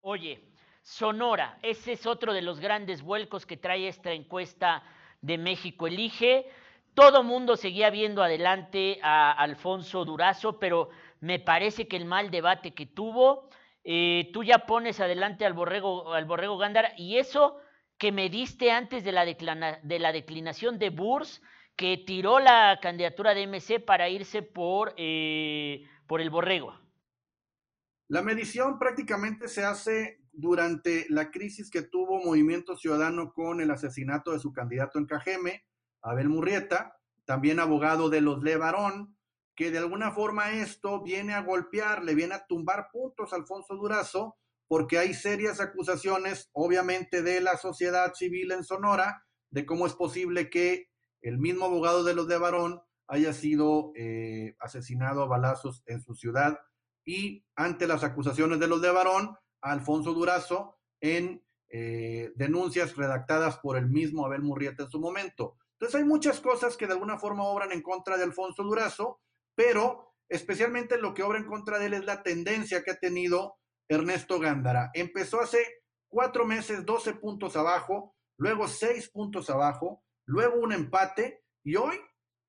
Oye, 0.00 0.42
Sonora, 0.80 1.58
ese 1.62 1.92
es 1.92 2.06
otro 2.06 2.32
de 2.32 2.40
los 2.40 2.60
grandes 2.60 3.02
vuelcos 3.02 3.44
que 3.44 3.58
trae 3.58 3.86
esta 3.86 4.12
encuesta 4.12 4.82
de 5.20 5.36
México 5.36 5.86
Elige. 5.86 6.46
Todo 6.94 7.22
mundo 7.22 7.56
seguía 7.56 7.90
viendo 7.90 8.22
adelante 8.22 9.00
a 9.02 9.32
Alfonso 9.32 10.06
Durazo, 10.06 10.58
pero 10.58 10.88
me 11.20 11.40
parece 11.40 11.86
que 11.88 11.98
el 11.98 12.06
mal 12.06 12.30
debate 12.30 12.72
que 12.72 12.86
tuvo, 12.86 13.50
eh, 13.90 14.28
tú 14.34 14.44
ya 14.44 14.66
pones 14.66 15.00
adelante 15.00 15.46
al 15.46 15.54
Borrego, 15.54 16.12
al 16.12 16.26
Borrego 16.26 16.58
Gándara, 16.58 16.92
y 16.98 17.16
eso 17.16 17.56
que 17.96 18.12
me 18.12 18.28
diste 18.28 18.70
antes 18.70 19.02
de 19.02 19.12
la, 19.12 19.24
de 19.24 19.98
la 19.98 20.12
declinación 20.12 20.78
de 20.78 20.90
Burs, 20.90 21.40
que 21.74 21.96
tiró 21.96 22.38
la 22.38 22.80
candidatura 22.82 23.32
de 23.32 23.46
MC 23.46 23.82
para 23.82 24.10
irse 24.10 24.42
por, 24.42 24.92
eh, 24.98 25.86
por 26.06 26.20
el 26.20 26.28
Borrego. 26.28 26.78
La 28.08 28.20
medición 28.20 28.78
prácticamente 28.78 29.48
se 29.48 29.64
hace 29.64 30.20
durante 30.32 31.06
la 31.08 31.30
crisis 31.30 31.70
que 31.70 31.80
tuvo 31.80 32.22
Movimiento 32.22 32.76
Ciudadano 32.76 33.32
con 33.32 33.62
el 33.62 33.70
asesinato 33.70 34.32
de 34.32 34.38
su 34.38 34.52
candidato 34.52 34.98
en 34.98 35.06
Cajeme, 35.06 35.64
Abel 36.02 36.28
Murrieta, 36.28 36.98
también 37.24 37.58
abogado 37.58 38.10
de 38.10 38.20
los 38.20 38.42
Levarón, 38.42 39.16
que 39.58 39.72
de 39.72 39.78
alguna 39.78 40.12
forma 40.12 40.52
esto 40.52 41.02
viene 41.02 41.34
a 41.34 41.42
golpear, 41.42 42.04
le 42.04 42.14
viene 42.14 42.36
a 42.36 42.46
tumbar 42.46 42.90
puntos 42.92 43.32
a 43.32 43.36
Alfonso 43.36 43.74
Durazo, 43.74 44.36
porque 44.68 44.98
hay 44.98 45.14
serias 45.14 45.58
acusaciones, 45.58 46.48
obviamente, 46.52 47.22
de 47.22 47.40
la 47.40 47.56
sociedad 47.56 48.14
civil 48.14 48.52
en 48.52 48.62
Sonora, 48.62 49.26
de 49.50 49.66
cómo 49.66 49.88
es 49.88 49.94
posible 49.94 50.48
que 50.48 50.90
el 51.22 51.38
mismo 51.38 51.64
abogado 51.64 52.04
de 52.04 52.14
los 52.14 52.28
Levarón 52.28 52.82
haya 53.08 53.32
sido 53.32 53.90
eh, 53.96 54.54
asesinado 54.60 55.24
a 55.24 55.26
balazos 55.26 55.82
en 55.86 56.02
su 56.02 56.14
ciudad 56.14 56.60
y 57.04 57.44
ante 57.56 57.88
las 57.88 58.04
acusaciones 58.04 58.60
de 58.60 58.68
los 58.68 58.80
de 58.80 58.92
Barón, 58.92 59.34
Alfonso 59.60 60.14
Durazo 60.14 60.78
en 61.00 61.42
eh, 61.68 62.30
denuncias 62.36 62.96
redactadas 62.96 63.58
por 63.58 63.76
el 63.76 63.88
mismo 63.88 64.24
Abel 64.24 64.42
Murrieta 64.42 64.84
en 64.84 64.90
su 64.90 65.00
momento. 65.00 65.56
Entonces 65.72 66.00
hay 66.00 66.04
muchas 66.04 66.38
cosas 66.38 66.76
que 66.76 66.86
de 66.86 66.92
alguna 66.92 67.18
forma 67.18 67.42
obran 67.42 67.72
en 67.72 67.82
contra 67.82 68.16
de 68.16 68.22
Alfonso 68.22 68.62
Durazo, 68.62 69.20
pero 69.58 70.14
especialmente 70.28 70.98
lo 70.98 71.14
que 71.14 71.24
obra 71.24 71.36
en 71.36 71.46
contra 71.46 71.80
de 71.80 71.86
él 71.86 71.94
es 71.94 72.04
la 72.04 72.22
tendencia 72.22 72.84
que 72.84 72.92
ha 72.92 73.00
tenido 73.00 73.56
Ernesto 73.88 74.38
Gándara. 74.38 74.92
Empezó 74.94 75.40
hace 75.40 75.58
cuatro 76.08 76.46
meses 76.46 76.86
12 76.86 77.14
puntos 77.14 77.56
abajo, 77.56 78.14
luego 78.38 78.68
seis 78.68 79.10
puntos 79.10 79.50
abajo, 79.50 80.04
luego 80.28 80.60
un 80.60 80.72
empate 80.72 81.42
y 81.64 81.74
hoy 81.74 81.96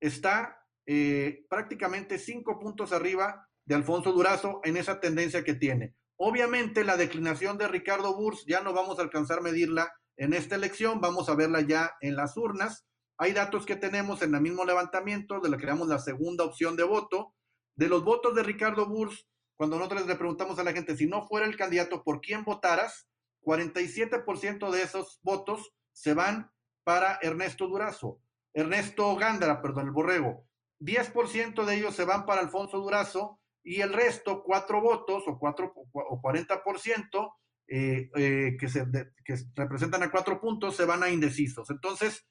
está 0.00 0.64
eh, 0.86 1.46
prácticamente 1.50 2.16
cinco 2.16 2.60
puntos 2.60 2.92
arriba 2.92 3.44
de 3.66 3.74
Alfonso 3.74 4.12
Durazo 4.12 4.60
en 4.62 4.76
esa 4.76 5.00
tendencia 5.00 5.42
que 5.42 5.54
tiene. 5.54 5.96
Obviamente 6.16 6.84
la 6.84 6.96
declinación 6.96 7.58
de 7.58 7.66
Ricardo 7.66 8.16
Burs 8.16 8.44
ya 8.46 8.60
no 8.60 8.72
vamos 8.72 9.00
a 9.00 9.02
alcanzar 9.02 9.38
a 9.38 9.42
medirla 9.42 9.92
en 10.16 10.32
esta 10.32 10.54
elección, 10.54 11.00
vamos 11.00 11.28
a 11.28 11.34
verla 11.34 11.60
ya 11.62 11.90
en 12.02 12.14
las 12.14 12.36
urnas. 12.36 12.86
Hay 13.22 13.34
datos 13.34 13.66
que 13.66 13.76
tenemos 13.76 14.22
en 14.22 14.34
el 14.34 14.40
mismo 14.40 14.64
levantamiento, 14.64 15.40
de 15.40 15.50
la 15.50 15.58
que 15.58 15.64
creamos 15.64 15.88
la 15.88 15.98
segunda 15.98 16.42
opción 16.42 16.74
de 16.74 16.84
voto. 16.84 17.34
De 17.76 17.86
los 17.86 18.02
votos 18.02 18.34
de 18.34 18.42
Ricardo 18.42 18.86
Burs, 18.86 19.28
cuando 19.56 19.76
nosotros 19.76 20.06
le 20.06 20.16
preguntamos 20.16 20.58
a 20.58 20.64
la 20.64 20.72
gente 20.72 20.96
si 20.96 21.06
no 21.06 21.28
fuera 21.28 21.46
el 21.46 21.54
candidato 21.54 22.02
por 22.02 22.22
quién 22.22 22.44
votaras, 22.44 23.10
47% 23.42 24.70
de 24.70 24.82
esos 24.82 25.20
votos 25.22 25.74
se 25.92 26.14
van 26.14 26.50
para 26.82 27.18
Ernesto 27.20 27.68
Durazo, 27.68 28.22
Ernesto 28.54 29.14
Gándara, 29.16 29.60
perdón, 29.60 29.88
el 29.88 29.92
borrego. 29.92 30.46
10% 30.80 31.66
de 31.66 31.76
ellos 31.76 31.94
se 31.94 32.06
van 32.06 32.24
para 32.24 32.40
Alfonso 32.40 32.78
Durazo 32.78 33.38
y 33.62 33.82
el 33.82 33.92
resto, 33.92 34.42
cuatro 34.42 34.80
votos 34.80 35.24
o, 35.26 35.38
cuatro, 35.38 35.74
o 35.74 36.22
40%, 36.22 37.34
eh, 37.68 38.10
eh, 38.16 38.56
que, 38.58 38.68
se, 38.68 38.86
que 39.22 39.36
representan 39.54 40.04
a 40.04 40.10
cuatro 40.10 40.40
puntos, 40.40 40.74
se 40.74 40.86
van 40.86 41.02
a 41.02 41.10
indecisos. 41.10 41.68
Entonces, 41.68 42.26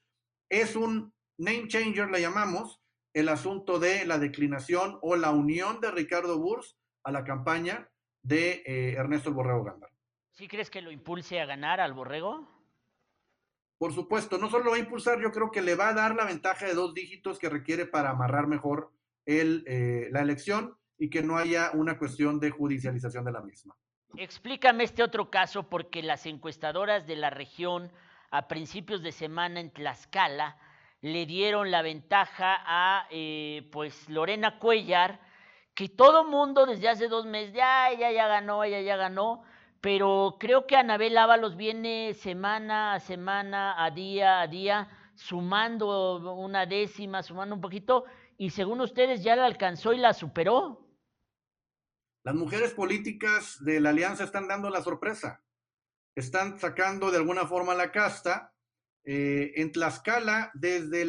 es 0.50 0.76
un 0.76 1.14
name 1.38 1.68
changer, 1.68 2.10
le 2.10 2.20
llamamos, 2.20 2.82
el 3.14 3.28
asunto 3.28 3.78
de 3.78 4.04
la 4.04 4.18
declinación 4.18 4.98
o 5.00 5.16
la 5.16 5.30
unión 5.30 5.80
de 5.80 5.90
Ricardo 5.90 6.38
Burs 6.38 6.76
a 7.02 7.10
la 7.10 7.24
campaña 7.24 7.88
de 8.22 8.62
eh, 8.66 8.94
Ernesto 8.98 9.30
el 9.30 9.34
Borrego 9.34 9.64
Gándara. 9.64 9.92
¿Sí 10.32 10.46
crees 10.46 10.70
que 10.70 10.82
lo 10.82 10.90
impulse 10.90 11.40
a 11.40 11.46
ganar 11.46 11.80
al 11.80 11.94
Borrego? 11.94 12.46
Por 13.78 13.94
supuesto, 13.94 14.36
no 14.36 14.50
solo 14.50 14.64
lo 14.64 14.70
va 14.72 14.76
a 14.76 14.80
impulsar, 14.80 15.20
yo 15.20 15.32
creo 15.32 15.50
que 15.50 15.62
le 15.62 15.74
va 15.74 15.88
a 15.88 15.94
dar 15.94 16.14
la 16.14 16.26
ventaja 16.26 16.66
de 16.66 16.74
dos 16.74 16.92
dígitos 16.92 17.38
que 17.38 17.48
requiere 17.48 17.86
para 17.86 18.10
amarrar 18.10 18.46
mejor 18.46 18.92
el, 19.24 19.64
la 20.10 20.20
elección 20.20 20.76
y 20.98 21.08
que 21.08 21.22
no 21.22 21.38
haya 21.38 21.70
una 21.72 21.98
cuestión 21.98 22.38
de 22.38 22.50
judicialización 22.50 23.24
de 23.24 23.32
la 23.32 23.40
misma. 23.40 23.74
Explícame 24.16 24.84
este 24.84 25.02
otro 25.02 25.30
caso 25.30 25.68
porque 25.68 26.02
las 26.02 26.26
encuestadoras 26.26 27.06
de 27.06 27.16
la 27.16 27.30
región 27.30 27.90
a 28.30 28.48
principios 28.48 29.02
de 29.02 29.12
semana 29.12 29.60
en 29.60 29.70
Tlaxcala 29.70 30.56
le 31.02 31.26
dieron 31.26 31.70
la 31.70 31.82
ventaja 31.82 32.56
a 32.64 33.06
eh, 33.10 33.68
pues 33.72 34.08
Lorena 34.08 34.58
Cuellar, 34.58 35.20
que 35.74 35.88
todo 35.88 36.24
mundo 36.24 36.66
desde 36.66 36.88
hace 36.88 37.08
dos 37.08 37.26
meses, 37.26 37.54
ya, 37.54 37.90
ella 37.90 38.12
ya 38.12 38.26
ganó, 38.26 38.64
ella 38.64 38.80
ya 38.82 38.96
ganó, 38.96 39.42
pero 39.80 40.36
creo 40.38 40.66
que 40.66 40.76
Anabel 40.76 41.16
Ábalos 41.16 41.56
viene 41.56 42.12
semana 42.14 42.94
a 42.94 43.00
semana, 43.00 43.82
a 43.82 43.90
día 43.90 44.42
a 44.42 44.46
día, 44.46 44.88
sumando 45.14 46.34
una 46.34 46.66
décima, 46.66 47.22
sumando 47.22 47.54
un 47.54 47.60
poquito, 47.60 48.04
y 48.36 48.50
según 48.50 48.80
ustedes 48.80 49.22
ya 49.22 49.36
la 49.36 49.46
alcanzó 49.46 49.92
y 49.92 49.98
la 49.98 50.12
superó. 50.12 50.86
Las 52.22 52.34
mujeres 52.34 52.74
políticas 52.74 53.64
de 53.64 53.80
la 53.80 53.90
alianza 53.90 54.24
están 54.24 54.48
dando 54.48 54.68
la 54.68 54.82
sorpresa. 54.82 55.42
Están 56.20 56.60
sacando 56.60 57.10
de 57.10 57.16
alguna 57.16 57.46
forma 57.46 57.74
la 57.74 57.90
casta. 57.90 58.52
Eh, 59.04 59.52
en 59.56 59.72
Tlaxcala, 59.72 60.50
desde 60.52 61.06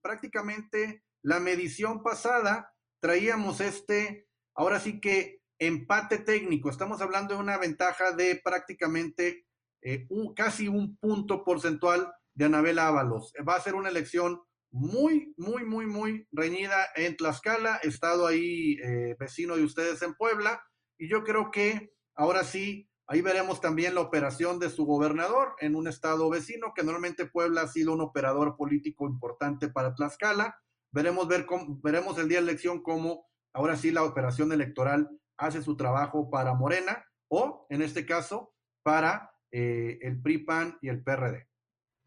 prácticamente 0.00 1.04
la 1.22 1.38
medición 1.38 2.02
pasada, 2.02 2.72
traíamos 2.98 3.60
este, 3.60 4.26
ahora 4.54 4.80
sí 4.80 5.00
que 5.00 5.42
empate 5.58 6.16
técnico. 6.16 6.70
Estamos 6.70 7.02
hablando 7.02 7.34
de 7.34 7.40
una 7.40 7.58
ventaja 7.58 8.12
de 8.12 8.40
prácticamente 8.42 9.46
eh, 9.82 10.06
un, 10.08 10.32
casi 10.32 10.66
un 10.66 10.96
punto 10.96 11.44
porcentual 11.44 12.10
de 12.32 12.46
Anabel 12.46 12.78
Ábalos. 12.78 13.34
Va 13.46 13.56
a 13.56 13.60
ser 13.60 13.74
una 13.74 13.90
elección 13.90 14.40
muy, 14.70 15.34
muy, 15.36 15.64
muy, 15.66 15.84
muy 15.84 16.26
reñida 16.32 16.86
en 16.96 17.18
Tlaxcala, 17.18 17.76
estado 17.82 18.26
ahí 18.26 18.78
eh, 18.82 19.14
vecino 19.18 19.56
de 19.56 19.64
ustedes 19.64 20.00
en 20.00 20.14
Puebla, 20.14 20.62
y 20.98 21.06
yo 21.06 21.22
creo 21.22 21.50
que 21.50 21.92
ahora 22.14 22.44
sí, 22.44 22.88
ahí 23.06 23.20
veremos 23.20 23.60
también 23.60 23.94
la 23.94 24.00
operación 24.00 24.58
de 24.58 24.70
su 24.70 24.84
gobernador 24.84 25.54
en 25.60 25.76
un 25.76 25.88
estado 25.88 26.28
vecino, 26.30 26.72
que 26.74 26.82
normalmente 26.82 27.26
Puebla 27.26 27.62
ha 27.62 27.68
sido 27.68 27.92
un 27.92 28.00
operador 28.00 28.56
político 28.56 29.06
importante 29.06 29.68
para 29.68 29.94
Tlaxcala. 29.94 30.58
Veremos, 30.90 31.28
ver 31.28 31.46
cómo, 31.46 31.78
veremos 31.82 32.18
el 32.18 32.28
día 32.28 32.38
de 32.38 32.44
elección 32.44 32.82
cómo 32.82 33.26
ahora 33.52 33.76
sí 33.76 33.90
la 33.90 34.04
operación 34.04 34.52
electoral 34.52 35.10
hace 35.36 35.62
su 35.62 35.76
trabajo 35.76 36.30
para 36.30 36.54
Morena 36.54 37.04
o, 37.28 37.66
en 37.70 37.82
este 37.82 38.06
caso, 38.06 38.54
para 38.82 39.32
eh, 39.50 39.98
el 40.02 40.20
PRI-PAN 40.20 40.78
y 40.82 40.88
el 40.88 41.02
PRD. 41.02 41.48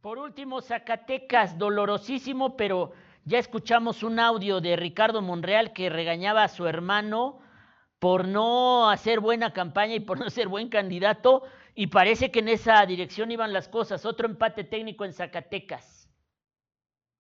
Por 0.01 0.19
último, 0.19 0.61
Zacatecas, 0.61 1.57
dolorosísimo, 1.57 2.55
pero 2.55 2.91
ya 3.25 3.39
escuchamos 3.39 4.03
un 4.03 4.19
audio 4.19 4.61
de 4.61 4.75
Ricardo 4.75 5.21
Monreal 5.21 5.73
que 5.73 5.89
regañaba 5.89 6.43
a 6.43 6.47
su 6.47 6.65
hermano 6.65 7.39
por 7.99 8.27
no 8.27 8.89
hacer 8.89 9.19
buena 9.19 9.53
campaña 9.53 9.95
y 9.95 9.99
por 9.99 10.19
no 10.19 10.29
ser 10.29 10.47
buen 10.47 10.69
candidato, 10.69 11.43
y 11.73 11.87
parece 11.87 12.31
que 12.31 12.39
en 12.39 12.49
esa 12.49 12.85
dirección 12.85 13.31
iban 13.31 13.53
las 13.53 13.67
cosas. 13.67 14.05
Otro 14.05 14.27
empate 14.27 14.63
técnico 14.63 15.05
en 15.05 15.13
Zacatecas. 15.13 16.09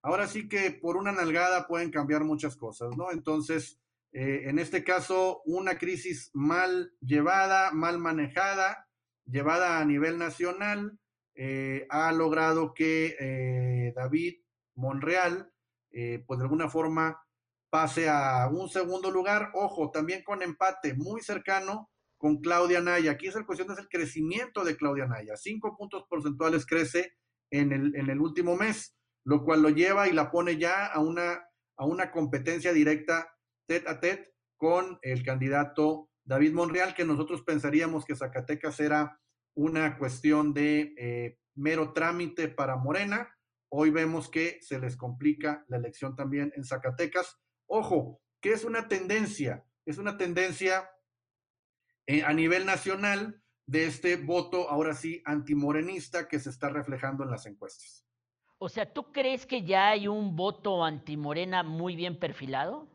Ahora 0.01 0.27
sí 0.27 0.47
que 0.47 0.71
por 0.71 0.97
una 0.97 1.11
nalgada 1.11 1.67
pueden 1.67 1.91
cambiar 1.91 2.23
muchas 2.23 2.55
cosas, 2.55 2.95
¿no? 2.95 3.11
Entonces, 3.11 3.79
eh, 4.13 4.43
en 4.45 4.57
este 4.57 4.83
caso, 4.83 5.41
una 5.45 5.77
crisis 5.77 6.31
mal 6.33 6.93
llevada, 7.01 7.71
mal 7.71 7.99
manejada, 7.99 8.87
llevada 9.25 9.79
a 9.79 9.85
nivel 9.85 10.17
nacional, 10.17 10.97
eh, 11.35 11.85
ha 11.89 12.11
logrado 12.13 12.73
que 12.73 13.15
eh, 13.19 13.93
David 13.95 14.41
Monreal, 14.75 15.51
pues 15.91 16.39
de 16.39 16.43
alguna 16.43 16.69
forma, 16.69 17.26
pase 17.77 18.09
a 18.09 18.49
un 18.51 18.69
segundo 18.69 19.11
lugar. 19.11 19.51
Ojo, 19.53 19.91
también 19.91 20.23
con 20.23 20.41
empate 20.41 20.95
muy 20.95 21.21
cercano 21.21 21.91
con 22.17 22.37
Claudia 22.37 22.81
Naya. 22.81 23.11
Aquí 23.11 23.27
es 23.27 23.35
el 23.35 23.45
cuestión 23.45 23.69
es 23.71 23.77
el 23.77 23.87
crecimiento 23.87 24.63
de 24.63 24.75
Claudia 24.75 25.05
Naya. 25.05 25.37
Cinco 25.37 25.77
puntos 25.77 26.05
porcentuales 26.09 26.65
crece 26.65 27.13
en 27.51 27.71
el, 27.71 27.95
en 27.95 28.09
el 28.09 28.19
último 28.19 28.55
mes, 28.55 28.97
lo 29.23 29.43
cual 29.43 29.61
lo 29.61 29.69
lleva 29.69 30.07
y 30.07 30.11
la 30.11 30.31
pone 30.31 30.57
ya 30.57 30.87
a 30.87 30.99
una, 31.01 31.47
a 31.77 31.85
una 31.85 32.09
competencia 32.09 32.73
directa 32.73 33.31
tete 33.67 33.87
a 33.87 33.99
tete 33.99 34.33
con 34.57 34.97
el 35.03 35.23
candidato 35.23 36.09
David 36.25 36.53
Monreal, 36.53 36.95
que 36.95 37.05
nosotros 37.05 37.43
pensaríamos 37.43 38.05
que 38.05 38.15
Zacatecas 38.15 38.79
era 38.79 39.21
una 39.55 39.99
cuestión 39.99 40.51
de 40.51 40.95
eh, 40.97 41.37
mero 41.53 41.93
trámite 41.93 42.47
para 42.47 42.75
Morena. 42.75 43.29
Hoy 43.69 43.91
vemos 43.91 44.31
que 44.31 44.57
se 44.63 44.79
les 44.79 44.97
complica 44.97 45.63
la 45.67 45.77
elección 45.77 46.15
también 46.15 46.51
en 46.55 46.63
Zacatecas. 46.63 47.37
Ojo, 47.67 48.21
que 48.41 48.51
es 48.53 48.63
una 48.63 48.87
tendencia, 48.87 49.65
es 49.85 49.97
una 49.97 50.17
tendencia 50.17 50.89
eh, 52.05 52.23
a 52.23 52.33
nivel 52.33 52.65
nacional 52.65 53.43
de 53.65 53.85
este 53.85 54.15
voto, 54.15 54.69
ahora 54.69 54.93
sí, 54.93 55.21
antimorenista 55.25 56.27
que 56.27 56.39
se 56.39 56.49
está 56.49 56.69
reflejando 56.69 57.23
en 57.23 57.31
las 57.31 57.45
encuestas. 57.45 58.05
O 58.57 58.69
sea, 58.69 58.91
¿tú 58.91 59.11
crees 59.11 59.45
que 59.45 59.63
ya 59.63 59.89
hay 59.89 60.07
un 60.07 60.35
voto 60.35 60.83
antimorena 60.83 61.63
muy 61.63 61.95
bien 61.95 62.17
perfilado? 62.17 62.89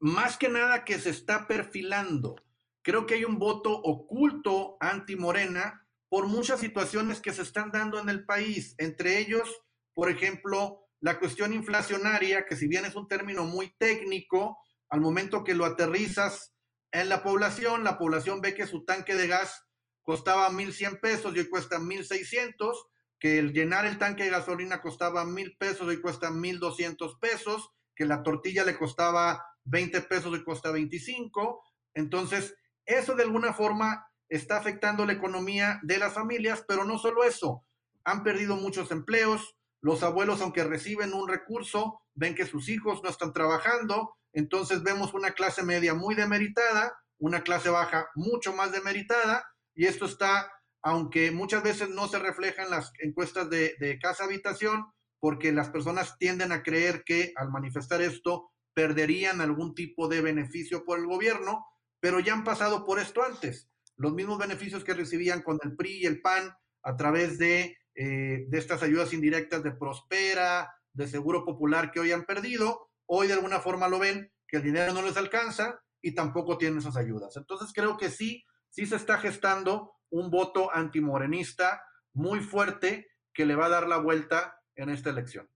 más 0.00 0.36
que 0.36 0.48
nada 0.48 0.84
que 0.84 0.98
se 0.98 1.10
está 1.10 1.46
perfilando. 1.46 2.36
Creo 2.82 3.06
que 3.06 3.14
hay 3.14 3.24
un 3.24 3.38
voto 3.38 3.72
oculto 3.72 4.76
anti-Morena 4.80 5.86
por 6.08 6.26
muchas 6.26 6.60
situaciones 6.60 7.20
que 7.20 7.32
se 7.32 7.42
están 7.42 7.70
dando 7.70 7.98
en 7.98 8.08
el 8.08 8.24
país, 8.24 8.74
entre 8.78 9.18
ellos, 9.18 9.62
por 9.92 10.08
ejemplo, 10.08 10.87
la 11.00 11.18
cuestión 11.18 11.52
inflacionaria, 11.52 12.44
que 12.46 12.56
si 12.56 12.66
bien 12.66 12.84
es 12.84 12.94
un 12.94 13.08
término 13.08 13.44
muy 13.44 13.74
técnico, 13.78 14.58
al 14.88 15.00
momento 15.00 15.44
que 15.44 15.54
lo 15.54 15.64
aterrizas 15.64 16.54
en 16.90 17.08
la 17.08 17.22
población, 17.22 17.84
la 17.84 17.98
población 17.98 18.40
ve 18.40 18.54
que 18.54 18.66
su 18.66 18.84
tanque 18.84 19.14
de 19.14 19.26
gas 19.26 19.66
costaba 20.02 20.48
1.100 20.50 21.00
pesos 21.00 21.34
y 21.34 21.40
hoy 21.40 21.48
cuesta 21.48 21.78
1.600, 21.78 22.74
que 23.18 23.38
el 23.38 23.52
llenar 23.52 23.84
el 23.84 23.98
tanque 23.98 24.24
de 24.24 24.30
gasolina 24.30 24.80
costaba 24.80 25.24
1.000 25.24 25.58
pesos 25.58 25.86
y 25.86 25.90
hoy 25.90 26.00
cuesta 26.00 26.30
1.200 26.30 27.18
pesos, 27.20 27.70
que 27.94 28.06
la 28.06 28.22
tortilla 28.22 28.64
le 28.64 28.78
costaba 28.78 29.44
20 29.64 30.00
pesos 30.02 30.36
y 30.36 30.44
costa 30.44 30.70
25. 30.70 31.62
Entonces, 31.94 32.54
eso 32.86 33.14
de 33.14 33.24
alguna 33.24 33.52
forma 33.52 34.06
está 34.28 34.56
afectando 34.56 35.04
la 35.04 35.12
economía 35.12 35.80
de 35.82 35.98
las 35.98 36.14
familias, 36.14 36.64
pero 36.66 36.84
no 36.84 36.98
solo 36.98 37.24
eso, 37.24 37.66
han 38.04 38.22
perdido 38.22 38.56
muchos 38.56 38.90
empleos, 38.90 39.57
los 39.80 40.02
abuelos, 40.02 40.40
aunque 40.40 40.64
reciben 40.64 41.14
un 41.14 41.28
recurso, 41.28 42.00
ven 42.14 42.34
que 42.34 42.46
sus 42.46 42.68
hijos 42.68 43.02
no 43.02 43.10
están 43.10 43.32
trabajando, 43.32 44.14
entonces 44.32 44.82
vemos 44.82 45.14
una 45.14 45.32
clase 45.32 45.62
media 45.62 45.94
muy 45.94 46.14
demeritada, 46.14 46.96
una 47.18 47.42
clase 47.42 47.70
baja 47.70 48.08
mucho 48.14 48.52
más 48.52 48.72
demeritada, 48.72 49.44
y 49.74 49.86
esto 49.86 50.06
está, 50.06 50.50
aunque 50.82 51.30
muchas 51.30 51.62
veces 51.62 51.88
no 51.90 52.08
se 52.08 52.18
refleja 52.18 52.62
en 52.62 52.70
las 52.70 52.92
encuestas 53.00 53.48
de, 53.50 53.76
de 53.78 53.98
casa 53.98 54.24
habitación, 54.24 54.86
porque 55.20 55.52
las 55.52 55.70
personas 55.70 56.16
tienden 56.18 56.52
a 56.52 56.62
creer 56.62 57.02
que 57.04 57.32
al 57.36 57.50
manifestar 57.50 58.02
esto 58.02 58.50
perderían 58.74 59.40
algún 59.40 59.74
tipo 59.74 60.06
de 60.08 60.20
beneficio 60.20 60.84
por 60.84 60.98
el 60.98 61.06
gobierno, 61.06 61.66
pero 62.00 62.20
ya 62.20 62.32
han 62.32 62.44
pasado 62.44 62.84
por 62.84 63.00
esto 63.00 63.22
antes. 63.24 63.68
Los 63.96 64.12
mismos 64.12 64.38
beneficios 64.38 64.84
que 64.84 64.94
recibían 64.94 65.42
con 65.42 65.58
el 65.64 65.74
PRI 65.74 66.02
y 66.02 66.06
el 66.06 66.20
PAN 66.20 66.54
a 66.84 66.96
través 66.96 67.38
de, 67.38 67.76
eh, 68.00 68.44
de 68.46 68.58
estas 68.58 68.84
ayudas 68.84 69.12
indirectas 69.12 69.64
de 69.64 69.72
Prospera, 69.72 70.72
de 70.92 71.08
Seguro 71.08 71.44
Popular 71.44 71.90
que 71.90 71.98
hoy 71.98 72.12
han 72.12 72.26
perdido, 72.26 72.90
hoy 73.06 73.26
de 73.26 73.32
alguna 73.32 73.58
forma 73.58 73.88
lo 73.88 73.98
ven 73.98 74.30
que 74.46 74.58
el 74.58 74.62
dinero 74.62 74.92
no 74.92 75.02
les 75.02 75.16
alcanza 75.16 75.80
y 76.00 76.14
tampoco 76.14 76.56
tienen 76.58 76.78
esas 76.78 76.96
ayudas. 76.96 77.36
Entonces 77.36 77.72
creo 77.74 77.96
que 77.96 78.08
sí, 78.10 78.44
sí 78.68 78.86
se 78.86 78.94
está 78.94 79.18
gestando 79.18 79.94
un 80.10 80.30
voto 80.30 80.72
antimorenista 80.72 81.82
muy 82.12 82.38
fuerte 82.38 83.08
que 83.34 83.44
le 83.44 83.56
va 83.56 83.66
a 83.66 83.70
dar 83.70 83.88
la 83.88 83.96
vuelta 83.96 84.60
en 84.76 84.90
esta 84.90 85.10
elección. 85.10 85.50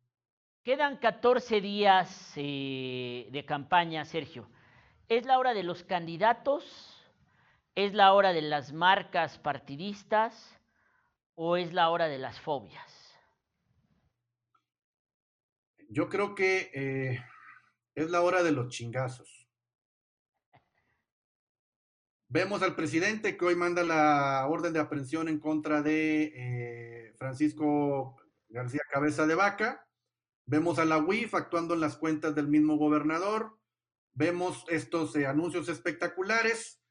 Quedan 0.65 0.97
14 0.97 1.61
días 1.61 2.33
eh, 2.35 3.29
de 3.31 3.45
campaña, 3.45 4.05
Sergio. 4.05 4.51
¿Es 5.07 5.27
la 5.27 5.39
hora 5.39 5.55
de 5.55 5.63
los 5.63 5.85
candidatos? 5.85 6.65
¿Es 7.77 7.95
la 7.95 8.13
hora 8.15 8.33
de 8.33 8.43
las 8.43 8.73
marcas 8.73 9.39
partidistas? 9.39 10.59
¿O 11.35 11.57
es 11.57 11.73
la 11.73 11.91
hora 11.91 12.09
de 12.09 12.19
las 12.19 12.41
fobias? 12.41 13.17
Yo 15.89 16.09
creo 16.09 16.35
que 16.35 16.71
eh, 16.75 17.25
es 17.95 18.11
la 18.11 18.23
hora 18.23 18.43
de 18.43 18.53
los 18.53 18.69
chingazos. 18.69 19.49
Vemos 22.29 22.63
al 22.63 22.75
presidente 22.75 23.37
que 23.37 23.45
hoy 23.45 23.57
manda 23.57 23.83
la 23.83 24.47
orden 24.49 24.73
de 24.73 24.81
aprehensión 24.81 25.29
en 25.29 25.39
contra 25.39 25.83
de 25.83 26.33
eh, 26.35 27.13
Francisco 27.17 28.17
García 28.49 28.83
Cabeza 28.91 29.27
de 29.27 29.35
Vaca 29.35 29.87
Vemos 30.47 30.79
a 30.79 30.85
la 30.85 30.99
UIF 30.99 31.35
actuando 31.35 31.75
en 31.75 31.81
las 31.81 31.97
cuentas 31.97 32.35
del 32.35 32.49
mismo 32.49 32.77
gobernador. 32.77 33.59
Vemos 34.13 34.65
estos 34.69 35.15
eh, 35.17 35.27
anuncios 35.27 35.69
espectaculares. 35.69 36.82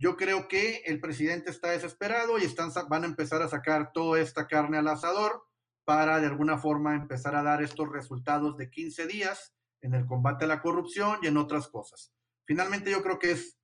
Yo 0.00 0.16
creo 0.16 0.48
que 0.48 0.82
el 0.86 0.98
presidente 0.98 1.50
está 1.50 1.70
desesperado 1.70 2.38
y 2.38 2.42
están, 2.42 2.72
van 2.88 3.04
a 3.04 3.06
empezar 3.06 3.42
a 3.42 3.48
sacar 3.48 3.92
toda 3.92 4.20
esta 4.20 4.48
carne 4.48 4.78
al 4.78 4.88
asador 4.88 5.44
para 5.84 6.18
de 6.18 6.26
alguna 6.26 6.58
forma 6.58 6.96
empezar 6.96 7.36
a 7.36 7.42
dar 7.42 7.62
estos 7.62 7.88
resultados 7.88 8.56
de 8.56 8.70
15 8.70 9.06
días 9.06 9.54
en 9.82 9.94
el 9.94 10.06
combate 10.06 10.46
a 10.46 10.48
la 10.48 10.60
corrupción 10.60 11.18
y 11.22 11.28
en 11.28 11.36
otras 11.36 11.68
cosas. 11.68 12.12
Finalmente 12.46 12.90
yo 12.90 13.02
creo 13.02 13.20
que 13.20 13.32
es 13.32 13.58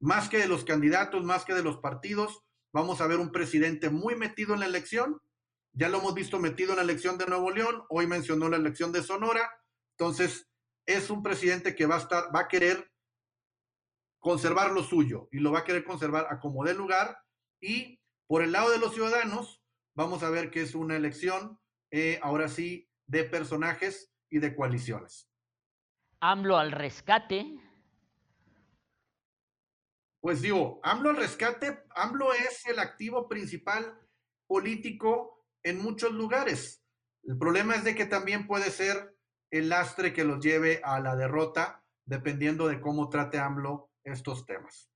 más 0.00 0.30
que 0.30 0.38
de 0.38 0.48
los 0.48 0.64
candidatos, 0.64 1.24
más 1.24 1.44
que 1.44 1.52
de 1.52 1.62
los 1.62 1.76
partidos, 1.78 2.42
vamos 2.72 3.02
a 3.02 3.06
ver 3.06 3.18
un 3.18 3.32
presidente 3.32 3.90
muy 3.90 4.14
metido 4.14 4.54
en 4.54 4.60
la 4.60 4.66
elección 4.66 5.20
ya 5.72 5.88
lo 5.88 5.98
hemos 5.98 6.14
visto 6.14 6.38
metido 6.38 6.72
en 6.72 6.76
la 6.76 6.82
elección 6.82 7.16
de 7.16 7.26
Nuevo 7.26 7.50
León, 7.50 7.84
hoy 7.88 8.06
mencionó 8.06 8.48
la 8.48 8.56
elección 8.56 8.92
de 8.92 9.02
Sonora, 9.02 9.48
entonces 9.96 10.48
es 10.86 11.10
un 11.10 11.22
presidente 11.22 11.74
que 11.74 11.86
va 11.86 11.96
a 11.96 11.98
estar, 11.98 12.34
va 12.34 12.40
a 12.40 12.48
querer 12.48 12.89
conservar 14.20 14.70
lo 14.70 14.84
suyo 14.84 15.28
y 15.32 15.40
lo 15.40 15.50
va 15.50 15.60
a 15.60 15.64
querer 15.64 15.82
conservar 15.82 16.26
a 16.30 16.38
como 16.38 16.64
de 16.64 16.74
lugar 16.74 17.18
y 17.60 18.00
por 18.26 18.42
el 18.42 18.52
lado 18.52 18.70
de 18.70 18.78
los 18.78 18.94
ciudadanos 18.94 19.64
vamos 19.94 20.22
a 20.22 20.30
ver 20.30 20.50
que 20.50 20.62
es 20.62 20.74
una 20.74 20.94
elección 20.94 21.58
eh, 21.90 22.20
ahora 22.22 22.48
sí, 22.48 22.88
de 23.06 23.24
personajes 23.24 24.12
y 24.30 24.38
de 24.38 24.54
coaliciones. 24.54 25.28
AMLO 26.20 26.56
al 26.56 26.70
rescate. 26.70 27.58
Pues 30.20 30.42
digo, 30.42 30.80
AMLO 30.84 31.10
al 31.10 31.16
rescate, 31.16 31.82
AMLO 31.90 32.32
es 32.34 32.66
el 32.66 32.78
activo 32.78 33.28
principal 33.28 33.98
político 34.46 35.46
en 35.64 35.82
muchos 35.82 36.12
lugares. 36.12 36.84
El 37.24 37.38
problema 37.38 37.74
es 37.74 37.84
de 37.84 37.94
que 37.94 38.06
también 38.06 38.46
puede 38.46 38.70
ser 38.70 39.16
el 39.50 39.70
lastre 39.70 40.12
que 40.12 40.24
los 40.24 40.44
lleve 40.44 40.80
a 40.84 41.00
la 41.00 41.16
derrota, 41.16 41.84
dependiendo 42.04 42.68
de 42.68 42.80
cómo 42.80 43.08
trate 43.08 43.38
AMLO 43.38 43.89
estos 44.04 44.44
temas. 44.46 44.90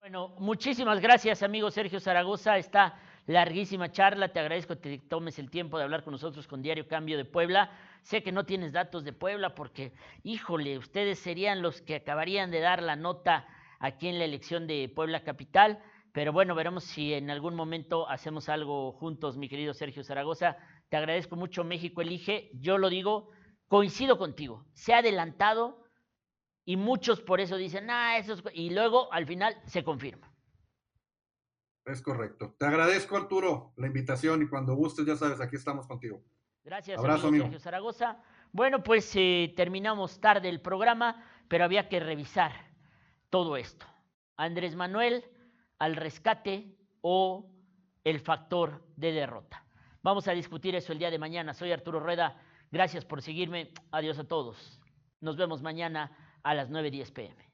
Bueno, 0.00 0.28
muchísimas 0.38 1.00
gracias, 1.00 1.42
amigo 1.42 1.70
Sergio 1.70 1.98
Zaragoza. 1.98 2.58
Esta 2.58 3.00
larguísima 3.26 3.90
charla. 3.90 4.32
Te 4.32 4.40
agradezco 4.40 4.78
que 4.80 4.98
te 4.98 5.08
tomes 5.08 5.38
el 5.38 5.50
tiempo 5.50 5.78
de 5.78 5.84
hablar 5.84 6.04
con 6.04 6.12
nosotros 6.12 6.46
con 6.46 6.62
Diario 6.62 6.86
Cambio 6.86 7.16
de 7.16 7.24
Puebla. 7.24 7.70
Sé 8.02 8.22
que 8.22 8.32
no 8.32 8.44
tienes 8.44 8.72
datos 8.72 9.04
de 9.04 9.12
Puebla 9.12 9.54
porque, 9.54 9.92
híjole, 10.22 10.78
ustedes 10.78 11.18
serían 11.18 11.62
los 11.62 11.80
que 11.80 11.96
acabarían 11.96 12.50
de 12.50 12.60
dar 12.60 12.82
la 12.82 12.96
nota 12.96 13.46
aquí 13.80 14.08
en 14.08 14.18
la 14.18 14.24
elección 14.24 14.66
de 14.66 14.92
Puebla 14.94 15.24
Capital. 15.24 15.82
Pero 16.12 16.32
bueno, 16.32 16.54
veremos 16.54 16.84
si 16.84 17.14
en 17.14 17.30
algún 17.30 17.54
momento 17.54 18.08
hacemos 18.08 18.48
algo 18.48 18.92
juntos, 18.92 19.36
mi 19.36 19.48
querido 19.48 19.74
Sergio 19.74 20.04
Zaragoza. 20.04 20.56
Te 20.88 20.96
agradezco 20.96 21.34
mucho, 21.34 21.64
México 21.64 22.02
Elige. 22.02 22.50
Yo 22.54 22.78
lo 22.78 22.88
digo, 22.88 23.30
coincido 23.68 24.18
contigo. 24.18 24.66
Se 24.74 24.94
ha 24.94 24.98
adelantado 24.98 25.83
y 26.64 26.76
muchos 26.76 27.20
por 27.20 27.40
eso 27.40 27.56
dicen, 27.56 27.90
ah, 27.90 28.18
eso 28.18 28.34
es... 28.34 28.42
Y 28.54 28.70
luego 28.70 29.12
al 29.12 29.26
final 29.26 29.56
se 29.66 29.84
confirma. 29.84 30.32
Es 31.84 32.00
correcto. 32.00 32.54
Te 32.58 32.66
agradezco, 32.66 33.16
Arturo, 33.16 33.74
la 33.76 33.86
invitación 33.86 34.42
y 34.42 34.48
cuando 34.48 34.74
gustes, 34.74 35.04
ya 35.04 35.16
sabes, 35.16 35.40
aquí 35.40 35.56
estamos 35.56 35.86
contigo. 35.86 36.22
Gracias, 36.64 36.98
Abrazo, 36.98 37.28
amigo, 37.28 37.44
Sergio 37.44 37.60
Zaragoza. 37.60 38.22
Bueno, 38.52 38.82
pues 38.82 39.12
eh, 39.16 39.52
terminamos 39.54 40.18
tarde 40.18 40.48
el 40.48 40.62
programa, 40.62 41.22
pero 41.48 41.64
había 41.64 41.88
que 41.90 42.00
revisar 42.00 42.52
todo 43.28 43.58
esto. 43.58 43.84
Andrés 44.36 44.74
Manuel 44.74 45.24
al 45.78 45.96
rescate 45.96 46.74
o 47.02 47.50
el 48.02 48.20
factor 48.20 48.82
de 48.96 49.12
derrota. 49.12 49.66
Vamos 50.02 50.26
a 50.28 50.32
discutir 50.32 50.74
eso 50.74 50.92
el 50.92 50.98
día 50.98 51.10
de 51.10 51.18
mañana. 51.18 51.52
Soy 51.52 51.72
Arturo 51.72 52.00
Rueda. 52.00 52.40
Gracias 52.70 53.04
por 53.04 53.20
seguirme. 53.20 53.72
Adiós 53.90 54.18
a 54.18 54.24
todos. 54.24 54.80
Nos 55.20 55.36
vemos 55.36 55.62
mañana 55.62 56.23
a 56.44 56.54
las 56.54 56.70
9.10 56.70 57.12
pm. 57.12 57.53